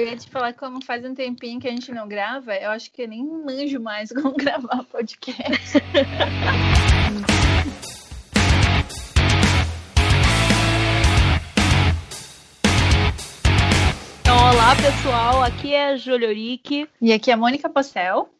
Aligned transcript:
Eu 0.00 0.06
ia 0.06 0.16
te 0.16 0.30
falar 0.30 0.54
como 0.54 0.82
faz 0.82 1.04
um 1.04 1.14
tempinho 1.14 1.60
que 1.60 1.68
a 1.68 1.70
gente 1.70 1.92
não 1.92 2.08
grava, 2.08 2.54
eu 2.54 2.70
acho 2.70 2.90
que 2.90 3.02
eu 3.02 3.08
nem 3.08 3.22
manjo 3.22 3.78
mais 3.78 4.08
como 4.16 4.32
gravar 4.32 4.82
podcast. 4.84 5.76
Então, 14.22 14.38
olá 14.38 14.74
pessoal, 14.76 15.42
aqui 15.42 15.74
é 15.74 15.90
a 15.90 15.96
Júlia 15.98 16.28
Orique. 16.28 16.88
E 16.98 17.12
aqui 17.12 17.30
é 17.30 17.34
a 17.34 17.36
Mônica 17.36 17.68
Postel. 17.68 18.30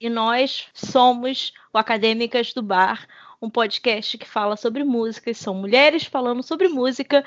E 0.00 0.08
nós 0.08 0.68
somos 0.72 1.52
o 1.72 1.78
Acadêmicas 1.78 2.54
do 2.54 2.62
Bar, 2.62 3.08
um 3.42 3.50
podcast 3.50 4.16
que 4.16 4.28
fala 4.28 4.56
sobre 4.56 4.84
música, 4.84 5.34
são 5.34 5.52
mulheres 5.52 6.04
falando 6.04 6.44
sobre 6.44 6.68
música 6.68 7.24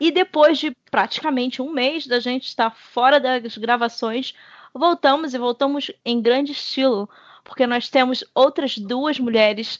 e 0.00 0.10
depois 0.10 0.58
de 0.58 0.72
praticamente 0.90 1.60
um 1.62 1.70
mês 1.70 2.06
da 2.06 2.20
gente 2.20 2.46
estar 2.46 2.70
fora 2.70 3.18
das 3.18 3.56
gravações, 3.56 4.34
voltamos 4.72 5.34
e 5.34 5.38
voltamos 5.38 5.90
em 6.04 6.20
grande 6.20 6.52
estilo, 6.52 7.08
porque 7.44 7.66
nós 7.66 7.88
temos 7.88 8.24
outras 8.34 8.76
duas 8.76 9.18
mulheres 9.18 9.78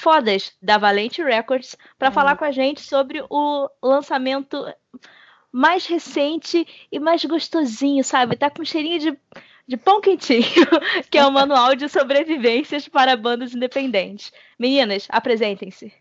fodas 0.00 0.52
da 0.62 0.78
Valente 0.78 1.22
Records 1.22 1.76
para 1.98 2.10
falar 2.10 2.36
com 2.36 2.44
a 2.44 2.50
gente 2.50 2.80
sobre 2.80 3.22
o 3.28 3.68
lançamento 3.82 4.64
mais 5.52 5.86
recente 5.86 6.66
e 6.90 6.98
mais 6.98 7.24
gostosinho, 7.24 8.04
sabe? 8.04 8.36
Tá 8.36 8.50
com 8.50 8.64
cheirinho 8.64 8.98
de, 8.98 9.18
de 9.66 9.76
pão 9.76 10.00
quentinho, 10.00 10.42
que 11.10 11.18
é 11.18 11.26
o 11.26 11.32
Manual 11.32 11.74
de 11.74 11.88
Sobrevivências 11.88 12.88
para 12.88 13.16
Bandas 13.16 13.54
Independentes. 13.54 14.32
Meninas, 14.58 15.06
apresentem-se. 15.10 15.92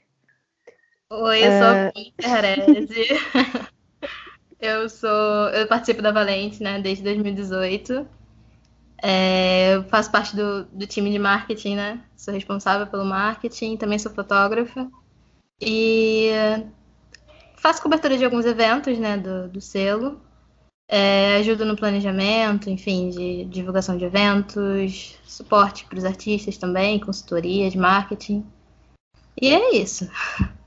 Oi, 1.09 1.39
eu 1.39 1.51
sou 1.51 1.67
a 1.67 1.91
Perez. 2.17 2.89
eu 4.59 4.89
sou. 4.89 5.49
Eu 5.53 5.67
participo 5.67 6.01
da 6.01 6.11
Valente, 6.11 6.61
né, 6.61 6.81
desde 6.81 7.03
2018. 7.03 8.05
É, 9.01 9.75
eu 9.75 9.83
faço 9.85 10.11
parte 10.11 10.35
do, 10.35 10.65
do 10.65 10.85
time 10.85 11.09
de 11.11 11.19
marketing, 11.19 11.75
né? 11.75 12.03
Sou 12.17 12.33
responsável 12.33 12.87
pelo 12.87 13.05
marketing, 13.05 13.77
também 13.77 13.97
sou 13.97 14.11
fotógrafa. 14.11 14.89
E 15.61 16.29
faço 17.55 17.81
cobertura 17.81 18.17
de 18.17 18.25
alguns 18.25 18.45
eventos, 18.45 18.97
né, 18.99 19.17
do, 19.17 19.47
do 19.47 19.61
selo. 19.61 20.19
É, 20.89 21.37
ajudo 21.37 21.65
no 21.65 21.75
planejamento, 21.75 22.69
enfim, 22.69 23.09
de 23.09 23.45
divulgação 23.45 23.97
de 23.97 24.05
eventos, 24.05 25.17
suporte 25.25 25.85
para 25.85 25.97
os 25.97 26.05
artistas 26.05 26.57
também, 26.57 26.99
consultoria 26.99 27.69
de 27.69 27.77
marketing. 27.77 28.45
E 29.41 29.53
é 29.53 29.75
isso. 29.75 30.09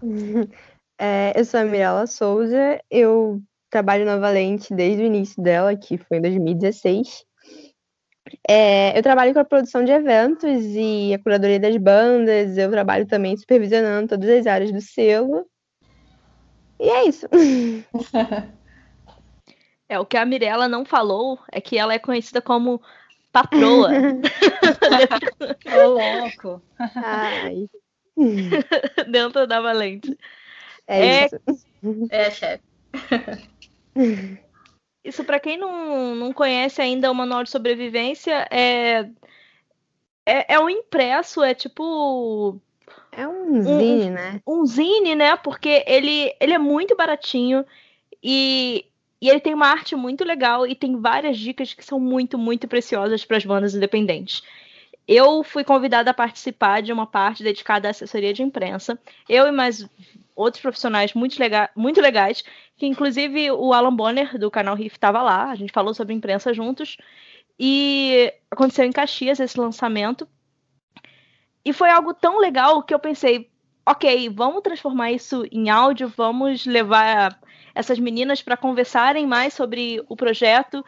É, 1.03 1.33
eu 1.35 1.47
sou 1.47 1.59
a 1.59 1.65
Mirella 1.65 2.07
Souza, 2.07 2.79
eu 2.91 3.41
trabalho 3.71 4.05
na 4.05 4.19
Valente 4.19 4.75
desde 4.75 5.03
o 5.03 5.07
início 5.07 5.43
dela, 5.43 5.75
que 5.75 5.97
foi 5.97 6.19
em 6.19 6.21
2016. 6.21 7.25
É, 8.47 8.99
eu 8.99 9.03
trabalho 9.03 9.33
com 9.33 9.41
a 9.41 9.45
produção 9.47 9.83
de 9.83 9.93
eventos 9.93 10.63
e 10.63 11.15
a 11.15 11.19
curadoria 11.19 11.59
das 11.59 11.75
bandas, 11.79 12.59
eu 12.59 12.71
trabalho 12.71 13.07
também 13.07 13.35
supervisionando 13.35 14.09
todas 14.09 14.29
as 14.29 14.47
áreas 14.47 14.71
do 14.71 14.81
selo. 14.83 15.47
E 16.79 16.91
é 16.91 17.05
isso. 17.07 17.27
É, 19.89 19.99
o 19.99 20.07
que 20.07 20.17
a 20.17 20.25
Mirella 20.25 20.69
não 20.69 20.85
falou 20.85 21.37
é 21.51 21.61
que 21.61 21.77
ela 21.77 21.93
é 21.93 21.99
conhecida 21.99 22.41
como 22.41 22.81
patroa. 23.33 23.91
Ô, 25.67 25.89
louco. 25.89 26.63
Ai. 26.95 27.67
dentro 29.11 29.47
da 29.47 29.61
Valente. 29.61 30.17
É, 30.87 31.07
É- 31.07 31.27
isso. 31.27 31.41
É, 32.11 32.31
chefe. 32.31 32.63
Isso, 35.03 35.25
para 35.25 35.41
quem 35.41 35.57
não, 35.57 36.15
não 36.15 36.33
conhece 36.33 36.81
ainda 36.83 37.11
o 37.11 37.15
Manual 37.15 37.43
de 37.43 37.51
Sobrevivência, 37.51 38.47
é, 38.51 39.09
é, 40.27 40.55
é 40.55 40.61
um 40.61 40.69
impresso, 40.69 41.43
é 41.43 41.55
tipo 41.55 42.61
É 43.13 43.27
um 43.27 43.63
zine, 43.63 44.11
né? 44.11 44.41
um 44.47 44.65
zine, 44.67 45.15
né? 45.15 45.37
Porque 45.37 45.83
ele, 45.87 46.35
ele 46.39 46.53
é 46.53 46.59
muito 46.59 46.95
baratinho 46.95 47.65
e, 48.23 48.85
e 49.21 49.29
ele 49.29 49.41
tem 49.41 49.55
uma 49.55 49.69
arte 49.69 49.97
muito 49.97 50.23
legal 50.23 50.67
e 50.67 50.75
tem 50.75 51.01
várias 51.01 51.39
dicas 51.39 51.73
que 51.73 51.85
são 51.85 51.99
muito, 51.99 52.37
muito 52.37 52.69
preciosas 52.69 53.25
para 53.25 53.39
as 53.39 53.45
bandas 53.45 53.75
independentes. 53.75 54.43
Eu 55.13 55.43
fui 55.43 55.65
convidada 55.65 56.13
a 56.13 56.15
participar 56.15 56.83
de 56.83 56.93
uma 56.93 57.05
parte 57.05 57.43
dedicada 57.43 57.89
à 57.89 57.91
assessoria 57.91 58.33
de 58.33 58.45
imprensa. 58.45 58.97
Eu 59.29 59.49
e 59.49 59.51
mais 59.51 59.85
outros 60.37 60.63
profissionais 60.63 61.15
muito, 61.15 61.37
lega 61.37 61.69
muito 61.75 62.01
legais, 62.01 62.45
que 62.77 62.87
inclusive 62.87 63.51
o 63.51 63.73
Alan 63.73 63.93
Bonner, 63.93 64.39
do 64.39 64.49
canal 64.53 64.77
Riff, 64.77 64.95
estava 64.95 65.21
lá. 65.21 65.51
A 65.51 65.57
gente 65.57 65.73
falou 65.73 65.93
sobre 65.93 66.15
imprensa 66.15 66.55
juntos. 66.55 66.97
E 67.59 68.33
aconteceu 68.49 68.85
em 68.85 68.93
Caxias 68.93 69.41
esse 69.41 69.59
lançamento. 69.59 70.29
E 71.65 71.73
foi 71.73 71.91
algo 71.91 72.15
tão 72.15 72.39
legal 72.39 72.81
que 72.81 72.95
eu 72.95 72.99
pensei, 73.01 73.51
ok, 73.85 74.29
vamos 74.29 74.63
transformar 74.63 75.11
isso 75.11 75.45
em 75.51 75.71
áudio, 75.71 76.07
vamos 76.17 76.65
levar 76.65 77.37
essas 77.75 77.99
meninas 77.99 78.43
para 78.43 78.57
conversarem 78.57 79.27
mais 79.27 79.55
sobre 79.55 80.01
o 80.09 80.15
projeto 80.15 80.85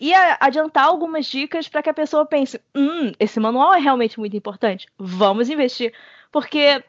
e 0.00 0.14
adiantar 0.14 0.84
algumas 0.84 1.26
dicas 1.26 1.68
para 1.68 1.82
que 1.82 1.90
a 1.90 1.94
pessoa 1.94 2.24
pense, 2.24 2.58
hum, 2.74 3.12
esse 3.20 3.38
manual 3.38 3.74
é 3.74 3.78
realmente 3.78 4.18
muito 4.18 4.34
importante, 4.34 4.86
vamos 4.98 5.50
investir, 5.50 5.92
porque 6.32 6.82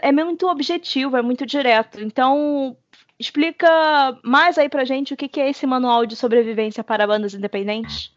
é 0.00 0.12
muito 0.12 0.46
objetivo, 0.46 1.16
é 1.16 1.22
muito 1.22 1.44
direto. 1.44 2.00
Então, 2.00 2.76
explica 3.18 3.68
mais 4.22 4.58
aí 4.58 4.68
pra 4.68 4.84
gente 4.84 5.12
o 5.12 5.16
que 5.16 5.40
é 5.40 5.50
esse 5.50 5.66
manual 5.66 6.06
de 6.06 6.14
sobrevivência 6.14 6.84
para 6.84 7.06
bandas 7.06 7.34
independentes. 7.34 8.12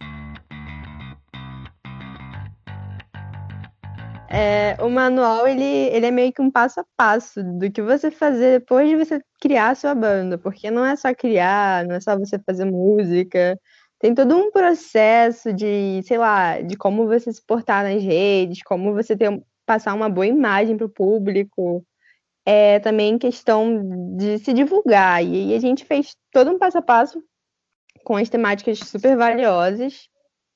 É, 4.33 4.77
o 4.81 4.89
manual, 4.89 5.45
ele, 5.45 5.63
ele 5.63 6.05
é 6.05 6.11
meio 6.11 6.31
que 6.31 6.41
um 6.41 6.49
passo 6.49 6.79
a 6.79 6.85
passo 6.95 7.43
do 7.43 7.69
que 7.69 7.81
você 7.81 8.09
fazer 8.09 8.59
depois 8.59 8.87
de 8.87 8.95
você 8.95 9.21
criar 9.41 9.71
a 9.71 9.75
sua 9.75 9.93
banda, 9.93 10.37
porque 10.37 10.71
não 10.71 10.85
é 10.85 10.95
só 10.95 11.13
criar, 11.13 11.85
não 11.85 11.95
é 11.95 11.99
só 11.99 12.17
você 12.17 12.39
fazer 12.39 12.63
música, 12.63 13.59
tem 13.99 14.15
todo 14.15 14.37
um 14.37 14.49
processo 14.49 15.51
de, 15.51 16.01
sei 16.03 16.17
lá, 16.17 16.61
de 16.61 16.77
como 16.77 17.07
você 17.07 17.31
se 17.31 17.45
portar 17.45 17.83
nas 17.83 18.01
redes, 18.01 18.63
como 18.63 18.93
você 18.93 19.17
ter, 19.17 19.29
passar 19.65 19.93
uma 19.93 20.09
boa 20.09 20.25
imagem 20.25 20.77
para 20.77 20.85
o 20.85 20.89
público, 20.89 21.85
é 22.45 22.79
também 22.79 23.17
questão 23.17 24.15
de 24.15 24.39
se 24.39 24.53
divulgar, 24.53 25.21
e 25.23 25.51
aí 25.51 25.55
a 25.55 25.59
gente 25.59 25.83
fez 25.83 26.15
todo 26.31 26.51
um 26.51 26.57
passo 26.57 26.77
a 26.77 26.81
passo 26.81 27.21
com 28.05 28.15
as 28.15 28.29
temáticas 28.29 28.79
super 28.79 29.17
valiosas 29.17 30.09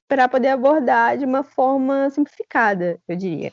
para 0.08 0.28
poder 0.28 0.50
abordar 0.50 1.18
de 1.18 1.26
uma 1.26 1.44
forma 1.44 2.10
simplificada, 2.10 3.00
eu 3.08 3.16
diria. 3.16 3.52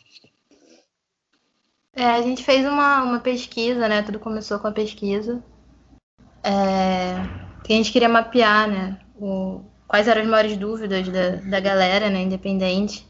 É, 1.94 2.04
a 2.06 2.22
gente 2.22 2.42
fez 2.44 2.66
uma, 2.66 3.02
uma 3.02 3.20
pesquisa, 3.20 3.88
né? 3.88 4.02
Tudo 4.02 4.18
começou 4.18 4.58
com 4.58 4.66
a 4.66 4.72
pesquisa. 4.72 5.42
É, 6.44 7.14
que 7.64 7.72
a 7.72 7.76
gente 7.76 7.92
queria 7.92 8.08
mapear, 8.08 8.68
né? 8.68 8.98
o- 9.20 9.60
quais 9.86 10.08
eram 10.08 10.22
as 10.22 10.26
maiores 10.28 10.56
dúvidas 10.56 11.08
da, 11.08 11.36
da 11.36 11.60
galera, 11.60 12.10
né? 12.10 12.22
Independente. 12.22 13.06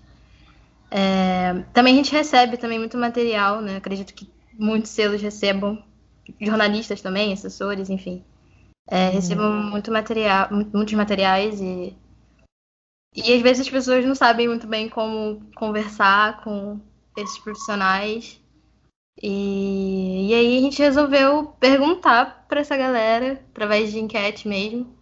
É, 0.91 1.55
também 1.73 1.95
a 1.95 1.97
gente 1.97 2.13
recebe 2.13 2.57
também 2.57 2.79
muito 2.79 2.99
material, 2.99 3.61
né? 3.63 3.77
Acredito 3.77 4.13
que 4.15 4.29
muitos 4.59 4.91
selos 4.91 5.23
recebam, 5.23 5.83
jornalistas 6.41 7.01
também, 7.01 7.33
assessores, 7.33 7.89
enfim. 7.91 8.23
É, 8.89 9.11
recebam 9.11 9.53
muito 9.71 9.91
material, 9.93 10.49
mu- 10.51 10.71
muitos 10.75 10.95
materiais 10.95 11.61
e 11.61 11.97
e 13.15 13.33
às 13.35 13.43
vezes 13.43 13.63
as 13.67 13.71
pessoas 13.71 14.05
não 14.05 14.15
sabem 14.15 14.49
muito 14.49 14.67
bem 14.67 14.89
como 14.89 15.43
conversar 15.57 16.43
com 16.43 16.81
esses 17.17 17.39
profissionais. 17.39 18.41
E, 19.23 20.31
e 20.31 20.35
aí 20.35 20.59
a 20.59 20.61
gente 20.63 20.83
resolveu 20.83 21.47
perguntar 21.61 22.47
para 22.49 22.61
essa 22.61 22.77
galera, 22.77 23.35
através 23.51 23.93
de 23.93 23.99
enquete 24.01 24.49
mesmo, 24.49 24.97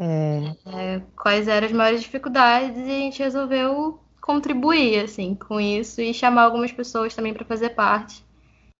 É, 0.00 0.56
é, 0.66 1.00
quais 1.16 1.48
eram 1.48 1.66
as 1.66 1.72
maiores 1.72 2.02
dificuldades 2.02 2.78
e 2.78 2.90
a 2.90 2.94
gente 2.98 3.22
resolveu 3.22 4.00
contribuir 4.20 5.00
assim 5.04 5.34
com 5.34 5.60
isso 5.60 6.00
e 6.00 6.14
chamar 6.14 6.42
algumas 6.44 6.70
pessoas 6.72 7.14
também 7.14 7.34
para 7.34 7.44
fazer 7.44 7.70
parte. 7.70 8.24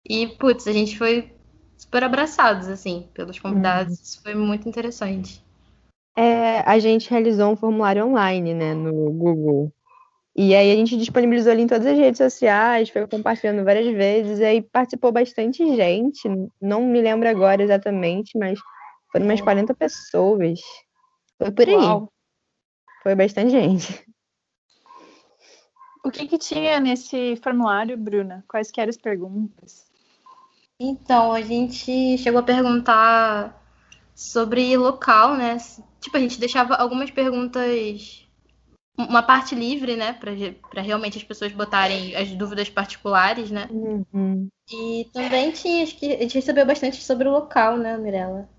E 0.05 0.27
putz, 0.27 0.67
a 0.67 0.73
gente 0.73 0.97
foi 0.97 1.33
super 1.77 2.03
abraçados 2.03 2.67
assim 2.67 3.09
pelos 3.13 3.39
convidados. 3.39 3.99
Isso 3.99 4.21
foi 4.23 4.35
muito 4.35 4.67
interessante. 4.69 5.43
É, 6.15 6.59
a 6.59 6.79
gente 6.79 7.09
realizou 7.09 7.51
um 7.51 7.55
formulário 7.55 8.05
online, 8.05 8.53
né, 8.53 8.73
no 8.73 9.11
Google. 9.11 9.71
E 10.35 10.55
aí 10.55 10.71
a 10.71 10.75
gente 10.75 10.97
disponibilizou 10.97 11.51
ali 11.51 11.63
em 11.63 11.67
todas 11.67 11.85
as 11.85 11.97
redes 11.97 12.17
sociais, 12.17 12.89
foi 12.89 13.05
compartilhando 13.07 13.63
várias 13.63 13.93
vezes, 13.93 14.39
e 14.39 14.45
aí 14.45 14.61
participou 14.61 15.11
bastante 15.11 15.75
gente, 15.75 16.29
não 16.61 16.81
me 16.85 17.01
lembro 17.01 17.27
agora 17.27 17.61
exatamente, 17.61 18.37
mas 18.37 18.57
foram 19.11 19.25
umas 19.25 19.41
40 19.41 19.73
pessoas. 19.73 20.59
Foi 21.37 21.51
por 21.51 21.67
aí. 21.67 21.75
Uau. 21.75 22.11
Foi 23.03 23.15
bastante 23.15 23.49
gente. 23.51 24.05
O 26.03 26.11
que 26.11 26.27
que 26.27 26.37
tinha 26.37 26.79
nesse 26.79 27.35
formulário, 27.43 27.97
Bruna? 27.97 28.43
Quais 28.47 28.71
que 28.71 28.79
eram 28.79 28.89
as 28.89 28.97
perguntas? 28.97 29.89
Então, 30.79 31.33
a 31.33 31.41
gente 31.41 32.17
chegou 32.17 32.39
a 32.39 32.43
perguntar 32.43 33.61
sobre 34.15 34.77
local, 34.77 35.35
né? 35.35 35.57
Tipo, 35.99 36.17
a 36.17 36.19
gente 36.19 36.39
deixava 36.39 36.75
algumas 36.75 37.11
perguntas 37.11 38.25
uma 38.97 39.23
parte 39.23 39.55
livre, 39.55 39.95
né, 39.95 40.11
para 40.11 40.81
realmente 40.81 41.17
as 41.17 41.23
pessoas 41.23 41.53
botarem 41.53 42.13
as 42.15 42.29
dúvidas 42.31 42.69
particulares, 42.69 43.49
né? 43.49 43.69
Uhum. 43.71 44.49
E 44.69 45.07
também 45.13 45.51
tinha, 45.51 45.83
acho 45.83 45.97
que 45.97 46.13
a 46.13 46.17
gente 46.17 46.35
recebeu 46.35 46.65
bastante 46.65 47.01
sobre 47.01 47.27
o 47.27 47.31
local, 47.31 47.77
né, 47.77 47.97
Mirella? 47.97 48.49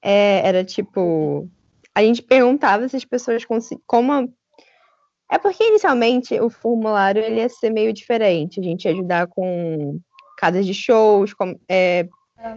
É, 0.00 0.46
era 0.46 0.64
tipo, 0.64 1.48
a 1.94 2.02
gente 2.02 2.22
perguntava 2.22 2.88
se 2.88 2.96
as 2.96 3.04
pessoas 3.04 3.44
como 3.86 4.32
é 5.30 5.38
porque 5.38 5.64
inicialmente 5.64 6.38
o 6.38 6.50
formulário 6.50 7.22
ele 7.22 7.40
ia 7.40 7.48
ser 7.48 7.70
meio 7.70 7.92
diferente, 7.92 8.60
a 8.60 8.62
gente 8.62 8.84
ia 8.84 8.92
ajudar 8.92 9.26
com 9.26 9.98
casas 10.36 10.66
de 10.66 10.74
shows, 10.74 11.32
com, 11.32 11.58
é, 11.68 12.06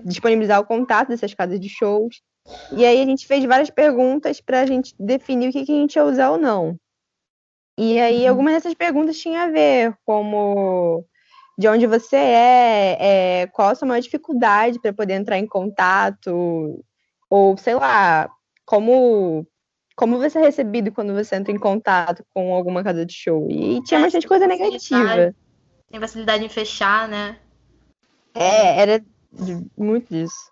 disponibilizar 0.03 0.59
o 0.59 0.65
contato 0.65 1.09
dessas 1.09 1.33
casas 1.33 1.59
de 1.59 1.69
shows. 1.69 2.21
E 2.71 2.85
aí 2.85 3.01
a 3.01 3.05
gente 3.05 3.25
fez 3.25 3.43
várias 3.45 3.69
perguntas 3.69 4.39
para 4.39 4.61
a 4.61 4.65
gente 4.65 4.93
definir 4.99 5.49
o 5.49 5.51
que, 5.51 5.65
que 5.65 5.71
a 5.71 5.75
gente 5.75 5.95
ia 5.95 6.05
usar 6.05 6.29
ou 6.31 6.37
não. 6.37 6.77
E 7.77 7.99
aí 7.99 8.23
uhum. 8.23 8.29
algumas 8.29 8.53
dessas 8.53 8.73
perguntas 8.73 9.17
tinham 9.17 9.41
a 9.41 9.49
ver, 9.49 9.97
como 10.05 11.03
de 11.57 11.67
onde 11.67 11.87
você 11.87 12.15
é, 12.15 12.97
é 13.41 13.47
qual 13.47 13.69
a 13.69 13.75
sua 13.75 13.87
maior 13.87 14.01
dificuldade 14.01 14.79
para 14.79 14.93
poder 14.93 15.13
entrar 15.13 15.37
em 15.37 15.47
contato, 15.47 16.83
ou 17.29 17.57
sei 17.57 17.75
lá, 17.75 18.29
como 18.65 19.45
como 19.95 20.17
você 20.17 20.37
é 20.37 20.41
recebido 20.41 20.91
quando 20.91 21.13
você 21.13 21.35
entra 21.35 21.53
em 21.53 21.59
contato 21.59 22.25
com 22.33 22.53
alguma 22.53 22.83
casa 22.83 23.05
de 23.05 23.13
show. 23.13 23.47
E 23.49 23.81
tinha 23.83 23.99
é, 24.01 24.03
bastante 24.03 24.27
coisa 24.27 24.45
negativa. 24.45 25.33
Tem 25.89 25.99
facilidade 25.99 26.43
em 26.43 26.49
fechar, 26.49 27.07
né? 27.07 27.39
É, 28.33 28.81
era 28.81 29.05
muito 29.77 30.13
disso. 30.13 30.51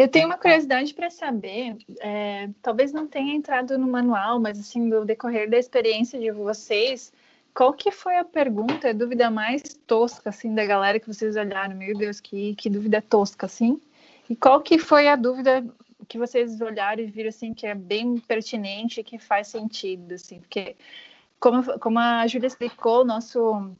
Eu 0.00 0.08
tenho 0.08 0.24
uma 0.24 0.38
curiosidade 0.38 0.94
para 0.94 1.10
saber, 1.10 1.76
é, 2.00 2.48
talvez 2.62 2.90
não 2.90 3.06
tenha 3.06 3.34
entrado 3.34 3.76
no 3.76 3.86
manual, 3.86 4.40
mas 4.40 4.58
assim, 4.58 4.88
do 4.88 5.04
decorrer 5.04 5.50
da 5.50 5.58
experiência 5.58 6.18
de 6.18 6.30
vocês, 6.30 7.12
qual 7.52 7.74
que 7.74 7.90
foi 7.90 8.16
a 8.16 8.24
pergunta, 8.24 8.88
a 8.88 8.92
dúvida 8.94 9.30
mais 9.30 9.62
tosca, 9.86 10.30
assim, 10.30 10.54
da 10.54 10.64
galera 10.64 10.98
que 10.98 11.06
vocês 11.06 11.36
olharam? 11.36 11.76
Meu 11.76 11.94
Deus, 11.94 12.18
que, 12.18 12.54
que 12.54 12.70
dúvida 12.70 13.02
tosca, 13.02 13.44
assim. 13.44 13.78
E 14.26 14.34
qual 14.34 14.62
que 14.62 14.78
foi 14.78 15.06
a 15.06 15.16
dúvida 15.16 15.62
que 16.08 16.16
vocês 16.16 16.58
olharam 16.62 17.02
e 17.02 17.06
viram, 17.06 17.28
assim, 17.28 17.52
que 17.52 17.66
é 17.66 17.74
bem 17.74 18.16
pertinente, 18.16 19.02
que 19.02 19.18
faz 19.18 19.48
sentido, 19.48 20.14
assim? 20.14 20.40
Porque, 20.40 20.76
como, 21.38 21.78
como 21.78 21.98
a 21.98 22.26
Júlia 22.26 22.46
explicou, 22.46 23.04
nosso 23.04 23.70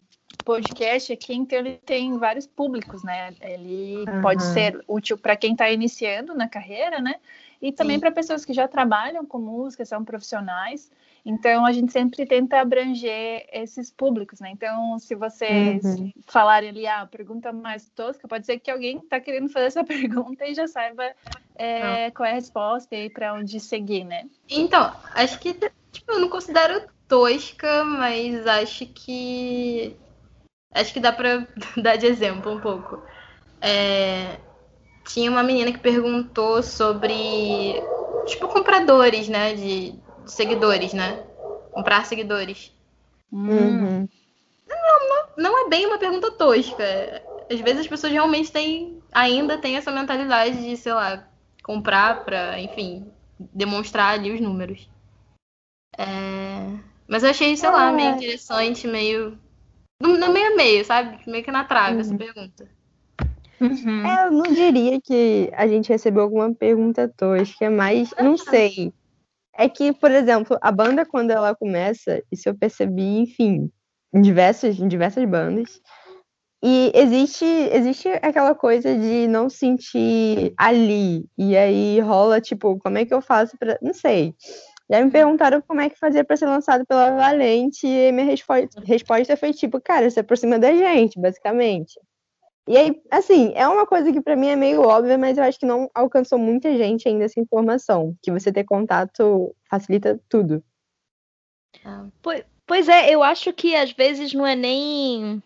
podcast 0.45 1.13
aqui, 1.13 1.35
então 1.35 1.59
ele 1.59 1.81
tem 1.85 2.17
vários 2.19 2.47
públicos, 2.47 3.03
né? 3.03 3.35
Ele 3.41 4.05
uhum. 4.09 4.21
pode 4.23 4.43
ser 4.43 4.83
útil 4.87 5.17
para 5.17 5.37
quem 5.37 5.53
está 5.53 5.71
iniciando 5.71 6.35
na 6.35 6.49
carreira, 6.49 7.01
né? 7.01 7.15
E 7.61 7.71
também 7.71 8.01
para 8.01 8.11
pessoas 8.11 8.45
que 8.45 8.53
já 8.55 8.67
trabalham 8.67 9.25
com 9.27 9.39
música, 9.39 9.85
são 9.85 10.03
profissionais. 10.05 10.91
Então 11.25 11.67
a 11.67 11.73
gente 11.73 11.93
sempre 11.93 12.25
tenta 12.25 12.59
abranger 12.59 13.47
esses 13.53 13.91
públicos, 13.91 14.41
né? 14.41 14.51
Então, 14.51 14.99
se 14.99 15.15
vocês 15.15 15.85
uhum. 15.85 16.11
falarem 16.27 16.71
ali 16.71 16.87
a 16.87 17.03
ah, 17.03 17.07
pergunta 17.07 17.53
mais 17.53 17.91
tosca, 17.91 18.27
pode 18.27 18.47
ser 18.47 18.59
que 18.59 18.71
alguém 18.71 18.97
está 18.97 19.21
querendo 19.21 19.51
fazer 19.51 19.67
essa 19.67 19.85
pergunta 19.85 20.47
e 20.47 20.55
já 20.55 20.67
saiba 20.67 21.05
é, 21.55 22.07
ah. 22.07 22.11
qual 22.13 22.27
é 22.27 22.33
a 22.33 22.35
resposta 22.35 22.97
e 22.97 23.11
para 23.11 23.35
onde 23.35 23.61
seguir, 23.61 24.05
né? 24.05 24.27
Então, 24.49 24.93
acho 25.15 25.39
que 25.39 25.53
tipo, 25.93 26.13
eu 26.13 26.21
não 26.21 26.29
considero 26.29 26.89
tosca, 27.07 27.85
mas 27.85 28.47
acho 28.47 28.87
que 28.87 29.97
Acho 30.73 30.93
que 30.93 31.01
dá 31.01 31.13
pra 31.13 31.47
dar 31.77 31.97
de 31.97 32.07
exemplo 32.07 32.53
um 32.53 32.61
pouco. 32.61 33.03
É, 33.61 34.39
tinha 35.07 35.31
uma 35.31 35.43
menina 35.43 35.73
que 35.73 35.79
perguntou 35.79 36.63
sobre, 36.63 37.83
tipo, 38.27 38.49
compradores, 38.49 39.29
né? 39.29 39.55
De, 39.55 39.93
de 39.93 40.33
seguidores, 40.33 40.93
né? 40.93 41.23
Comprar 41.73 42.07
seguidores. 42.07 42.73
Uhum. 43.33 44.09
Não, 44.69 45.09
não, 45.09 45.29
não, 45.37 45.67
é 45.67 45.69
bem 45.69 45.87
uma 45.87 45.99
pergunta 45.99 46.31
tosca. 46.33 47.23
Às 47.51 47.61
vezes 47.61 47.81
as 47.81 47.89
pessoas 47.89 48.13
realmente 48.13 48.53
têm, 48.53 49.03
ainda 49.13 49.59
têm 49.59 49.77
essa 49.77 49.91
mentalidade 49.91 50.63
de, 50.63 50.77
sei 50.77 50.93
lá, 50.93 51.29
comprar 51.65 52.25
pra, 52.25 52.61
enfim, 52.61 53.11
demonstrar 53.53 54.15
ali 54.15 54.33
os 54.33 54.41
números. 54.41 54.89
É... 55.99 56.79
Mas 57.09 57.25
eu 57.25 57.31
achei, 57.31 57.57
sei 57.57 57.69
lá, 57.69 57.91
meio 57.91 58.11
é. 58.11 58.13
interessante, 58.13 58.87
meio 58.87 59.37
no, 60.01 60.17
no 60.17 60.33
meio 60.33 60.53
a 60.53 60.57
meio, 60.57 60.85
sabe? 60.85 61.19
Meio 61.27 61.45
que 61.45 61.51
na 61.51 61.65
trave 61.65 61.95
uhum. 61.95 62.01
essa 62.01 62.17
pergunta. 62.17 62.69
Uhum. 63.61 64.07
É, 64.07 64.27
eu 64.27 64.31
não 64.31 64.55
diria 64.55 64.99
que 65.01 65.51
a 65.55 65.69
gente 65.69 65.91
recebeu 65.91 66.23
alguma 66.23 66.55
pergunta 66.55 67.13
tosca, 67.15 67.71
mas 67.71 68.11
não 68.19 68.37
sei. 68.39 68.93
É 69.55 69.69
que, 69.69 69.93
por 69.93 70.11
exemplo, 70.11 70.57
a 70.63 70.73
banda, 70.73 71.05
quando 71.05 71.31
ela 71.31 71.55
começa, 71.55 72.23
isso 72.33 72.49
eu 72.49 72.55
percebi, 72.55 73.19
enfim, 73.19 73.71
em 74.15 74.23
diversas, 74.23 74.79
em 74.79 74.89
diversas 74.89 75.25
bandas. 75.29 75.81
E 76.63 76.93
existe, 76.95 77.45
existe 77.45 78.09
aquela 78.09 78.55
coisa 78.55 78.95
de 78.97 79.27
não 79.29 79.49
sentir 79.49 80.53
ali. 80.57 81.27
E 81.37 81.57
aí 81.57 82.01
rola, 82.01 82.41
tipo, 82.41 82.79
como 82.79 82.99
é 82.99 83.05
que 83.05 83.13
eu 83.13 83.21
faço 83.21 83.57
pra. 83.59 83.79
Não 83.83 83.95
sei. 83.95 84.35
Já 84.91 85.05
me 85.05 85.11
perguntaram 85.11 85.63
como 85.63 85.81
é 85.81 85.89
que 85.89 85.97
fazia 85.97 86.25
para 86.25 86.37
ser 86.37 86.47
lançado 86.47 86.85
pela 86.85 87.15
Valente 87.15 87.87
e 87.87 88.11
minha 88.11 88.27
respo 88.27 88.53
resposta 88.85 89.37
foi 89.37 89.53
tipo, 89.53 89.81
cara, 89.81 90.11
se 90.11 90.19
aproxima 90.19 90.59
da 90.59 90.75
gente, 90.75 91.21
basicamente. 91.21 91.99
E 92.67 92.77
aí, 92.77 93.01
assim, 93.09 93.53
é 93.55 93.69
uma 93.69 93.87
coisa 93.87 94.13
que 94.13 94.21
para 94.21 94.35
mim 94.35 94.49
é 94.49 94.57
meio 94.57 94.83
óbvia, 94.83 95.17
mas 95.17 95.39
eu 95.39 95.45
acho 95.45 95.61
que 95.61 95.67
não 95.67 95.89
alcançou 95.95 96.39
muita 96.39 96.77
gente 96.77 97.09
ainda 97.09 97.25
essa 97.25 97.39
informação, 97.39 98.17
que 98.21 98.33
você 98.33 98.53
ter 98.53 98.65
contato 98.65 99.55
facilita 99.69 100.21
tudo. 100.29 100.63
Pois 102.67 102.89
é, 102.89 103.15
eu 103.15 103.23
acho 103.23 103.53
que 103.53 103.77
às 103.77 103.93
vezes 103.93 104.35
não 104.35 104.47
é 104.47 104.57
nem 104.57 105.41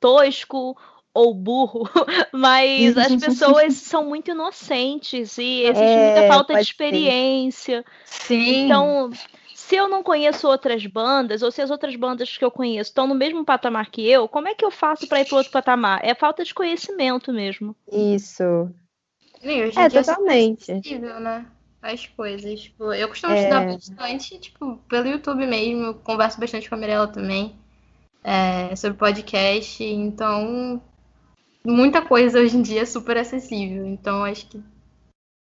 tosco 0.00 0.76
ou 1.18 1.34
burro, 1.34 1.82
mas 2.32 2.96
as 2.96 3.16
pessoas 3.16 3.74
são 3.82 4.04
muito 4.04 4.30
inocentes 4.30 5.36
e 5.36 5.62
existe 5.62 5.82
é, 5.82 6.12
muita 6.12 6.34
falta 6.34 6.54
de 6.54 6.60
experiência. 6.60 7.84
Ser. 8.04 8.26
Sim. 8.26 8.64
Então, 8.64 9.10
se 9.54 9.76
eu 9.76 9.88
não 9.88 10.02
conheço 10.02 10.46
outras 10.46 10.86
bandas, 10.86 11.42
ou 11.42 11.50
se 11.50 11.60
as 11.60 11.70
outras 11.70 11.94
bandas 11.96 12.38
que 12.38 12.44
eu 12.44 12.50
conheço 12.50 12.90
estão 12.90 13.06
no 13.06 13.14
mesmo 13.14 13.44
patamar 13.44 13.90
que 13.90 14.08
eu, 14.08 14.28
como 14.28 14.48
é 14.48 14.54
que 14.54 14.64
eu 14.64 14.70
faço 14.70 15.08
para 15.08 15.20
ir 15.20 15.26
para 15.26 15.38
outro 15.38 15.52
patamar? 15.52 16.00
É 16.02 16.14
falta 16.14 16.44
de 16.44 16.54
conhecimento 16.54 17.32
mesmo. 17.32 17.74
Isso. 17.90 18.70
Sim, 19.40 19.60
é, 19.76 19.88
totalmente. 19.88 20.70
É 20.70 21.20
né? 21.20 21.46
As 21.82 22.06
coisas. 22.06 22.60
Tipo, 22.60 22.92
eu 22.92 23.08
costumo 23.08 23.32
é... 23.32 23.40
estudar 23.40 23.66
bastante, 23.66 24.38
tipo, 24.38 24.76
pelo 24.88 25.08
YouTube 25.08 25.46
mesmo. 25.46 25.84
Eu 25.84 25.94
converso 25.94 26.40
bastante 26.40 26.68
com 26.68 26.74
a 26.74 26.78
Mirella 26.78 27.08
também. 27.08 27.54
É, 28.24 28.74
sobre 28.74 28.98
podcast. 28.98 29.82
Então, 29.84 30.82
muita 31.68 32.02
coisa 32.02 32.40
hoje 32.40 32.56
em 32.56 32.62
dia 32.62 32.82
é 32.82 32.86
super 32.86 33.16
acessível. 33.16 33.86
Então 33.86 34.24
acho 34.24 34.48
que 34.48 34.62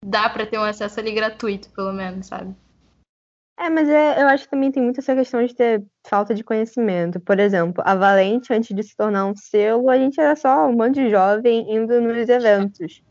dá 0.04 0.28
para 0.28 0.46
ter 0.46 0.58
um 0.58 0.64
acesso 0.64 0.98
ali 1.00 1.12
gratuito, 1.12 1.70
pelo 1.70 1.92
menos, 1.92 2.26
sabe? 2.26 2.54
É, 3.58 3.70
mas 3.70 3.88
é, 3.88 4.22
eu 4.22 4.28
acho 4.28 4.44
que 4.44 4.50
também 4.50 4.70
tem 4.70 4.82
muito 4.82 5.00
essa 5.00 5.14
questão 5.14 5.44
de 5.44 5.54
ter 5.54 5.82
falta 6.06 6.34
de 6.34 6.44
conhecimento. 6.44 7.18
Por 7.18 7.38
exemplo, 7.38 7.82
a 7.86 7.94
Valente, 7.94 8.52
antes 8.52 8.76
de 8.76 8.82
se 8.82 8.94
tornar 8.94 9.24
um 9.26 9.34
selo, 9.34 9.88
a 9.88 9.96
gente 9.96 10.20
era 10.20 10.36
só 10.36 10.68
um 10.68 10.72
monte 10.72 10.96
de 10.96 11.10
jovem 11.10 11.74
indo 11.74 11.98
nos 12.00 12.28
eventos. 12.28 13.02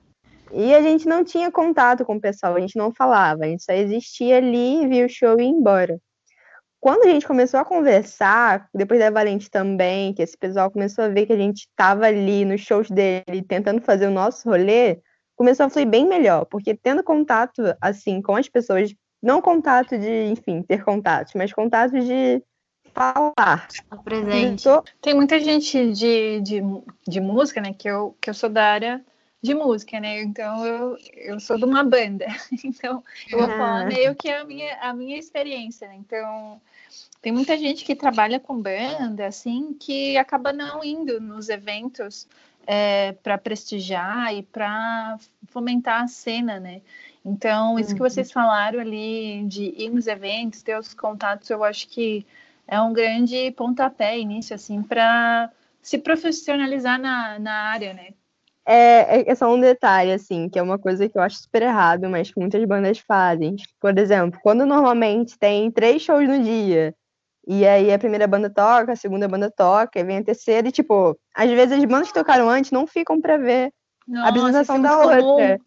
E 0.54 0.76
a 0.76 0.82
gente 0.82 1.08
não 1.08 1.24
tinha 1.24 1.52
contato 1.52 2.06
com 2.06 2.18
o 2.18 2.22
pessoal, 2.22 2.56
a 2.56 2.60
gente 2.60 2.78
não 2.78 2.94
falava, 2.94 3.44
a 3.44 3.48
gente 3.48 3.64
só 3.64 3.74
existia 3.74 4.38
ali, 4.38 4.88
via 4.88 5.06
o 5.06 5.10
show 5.10 5.40
e 5.40 5.44
ia 5.44 5.50
embora 5.50 6.00
quando 6.86 7.08
a 7.08 7.10
gente 7.10 7.26
começou 7.26 7.60
a 7.60 7.66
conversar, 7.66 8.70
depois 8.72 9.00
da 9.00 9.10
Valente 9.10 9.50
também, 9.50 10.14
que 10.14 10.22
esse 10.22 10.38
pessoal 10.38 10.70
começou 10.70 11.04
a 11.04 11.08
ver 11.08 11.26
que 11.26 11.34
a 11.34 11.36
gente 11.36 11.62
estava 11.62 12.06
ali 12.06 12.46
nos 12.46 12.62
shows 12.62 12.92
dele, 12.92 13.42
tentando 13.42 13.82
fazer 13.82 14.06
o 14.06 14.12
nosso 14.12 14.48
rolê, 14.48 15.00
começou 15.36 15.66
a 15.66 15.70
fluir 15.72 15.88
bem 15.88 16.08
melhor, 16.08 16.46
porque 16.46 16.76
tendo 16.76 17.04
contato, 17.04 17.64
assim, 17.82 18.22
com 18.22 18.36
as 18.36 18.48
pessoas, 18.48 18.94
não 19.20 19.42
contato 19.42 19.98
de, 19.98 20.26
enfim, 20.26 20.62
ter 20.62 20.84
contatos, 20.84 21.34
mas 21.34 21.52
contato 21.52 22.00
de 22.00 22.44
falar. 22.94 23.68
Presente. 24.04 24.70
Tem 25.02 25.16
muita 25.16 25.40
gente 25.40 25.92
de, 25.92 26.40
de, 26.42 26.62
de 27.08 27.20
música, 27.20 27.62
né, 27.62 27.74
que 27.74 27.90
eu, 27.90 28.16
que 28.22 28.30
eu 28.30 28.34
sou 28.36 28.48
da 28.48 28.64
área 28.64 29.04
de 29.46 29.54
música, 29.54 30.00
né? 30.00 30.22
Então 30.22 30.66
eu, 30.66 30.98
eu 31.14 31.40
sou 31.40 31.58
de 31.58 31.66
uma 31.66 31.84
banda. 31.84 32.26
Então 32.64 33.04
eu 33.32 33.40
vou 33.40 33.48
falar 33.48 33.86
meio 33.86 34.16
que 34.16 34.30
a 34.30 34.44
minha, 34.44 34.76
a 34.82 34.94
minha 34.94 35.18
experiência, 35.18 35.88
né? 35.88 35.96
Então 35.96 36.60
tem 37.22 37.32
muita 37.32 37.58
gente 37.58 37.86
que 37.86 37.96
trabalha 37.96 38.40
com 38.40 38.62
banda, 38.62 39.26
assim, 39.28 39.74
que 39.74 40.18
acaba 40.18 40.52
não 40.52 40.84
indo 40.84 41.20
nos 41.20 41.50
eventos 41.50 42.28
é, 42.68 43.14
para 43.14 43.38
prestigiar 43.38 44.34
e 44.34 44.44
para 44.44 45.18
fomentar 45.48 46.04
a 46.04 46.08
cena, 46.08 46.60
né? 46.60 46.82
Então, 47.24 47.80
isso 47.80 47.90
uhum. 47.90 47.96
que 47.96 48.02
vocês 48.02 48.32
falaram 48.32 48.80
ali 48.80 49.44
de 49.48 49.74
ir 49.76 49.90
nos 49.90 50.06
eventos, 50.06 50.62
ter 50.62 50.78
os 50.78 50.94
contatos, 50.94 51.50
eu 51.50 51.64
acho 51.64 51.88
que 51.88 52.26
é 52.68 52.80
um 52.80 52.94
grande 52.94 53.52
pontapé 53.52 54.20
início, 54.20 54.54
assim, 54.54 54.84
para 54.84 55.52
se 55.82 55.98
profissionalizar 55.98 57.00
na, 57.00 57.40
na 57.40 57.54
área, 57.72 57.94
né? 57.94 58.14
É, 58.66 59.30
é 59.30 59.36
só 59.36 59.54
um 59.54 59.60
detalhe, 59.60 60.12
assim, 60.12 60.50
que 60.50 60.58
é 60.58 60.62
uma 60.62 60.80
coisa 60.80 61.08
que 61.08 61.18
eu 61.18 61.22
acho 61.22 61.38
super 61.38 61.62
errado, 61.62 62.10
mas 62.10 62.32
que 62.32 62.40
muitas 62.40 62.64
bandas 62.66 63.00
fazem. 63.00 63.56
Por 63.80 63.98
exemplo, 63.98 64.40
quando 64.42 64.66
normalmente 64.66 65.38
tem 65.38 65.70
três 65.72 66.02
shows 66.02 66.28
no 66.28 66.42
dia, 66.42 66.94
e 67.48 67.66
aí 67.66 67.94
a 67.94 68.00
primeira 68.00 68.26
banda 68.26 68.50
toca, 68.50 68.94
a 68.94 68.96
segunda 68.96 69.28
banda 69.28 69.52
toca, 69.52 70.00
e 70.00 70.04
vem 70.04 70.18
a 70.18 70.24
terceira, 70.24 70.68
e 70.68 70.72
tipo, 70.72 71.18
às 71.34 71.50
vezes 71.50 71.78
as 71.78 71.86
bandas 71.86 72.08
que 72.08 72.14
tocaram 72.14 72.50
antes 72.50 72.72
não 72.72 72.88
ficam 72.88 73.22
pra 73.22 73.38
ver 73.38 73.72
Nossa, 74.08 74.26
a 74.26 74.30
apresentação 74.30 74.78
é 74.78 74.82
da 74.82 74.98
outra. 75.00 75.60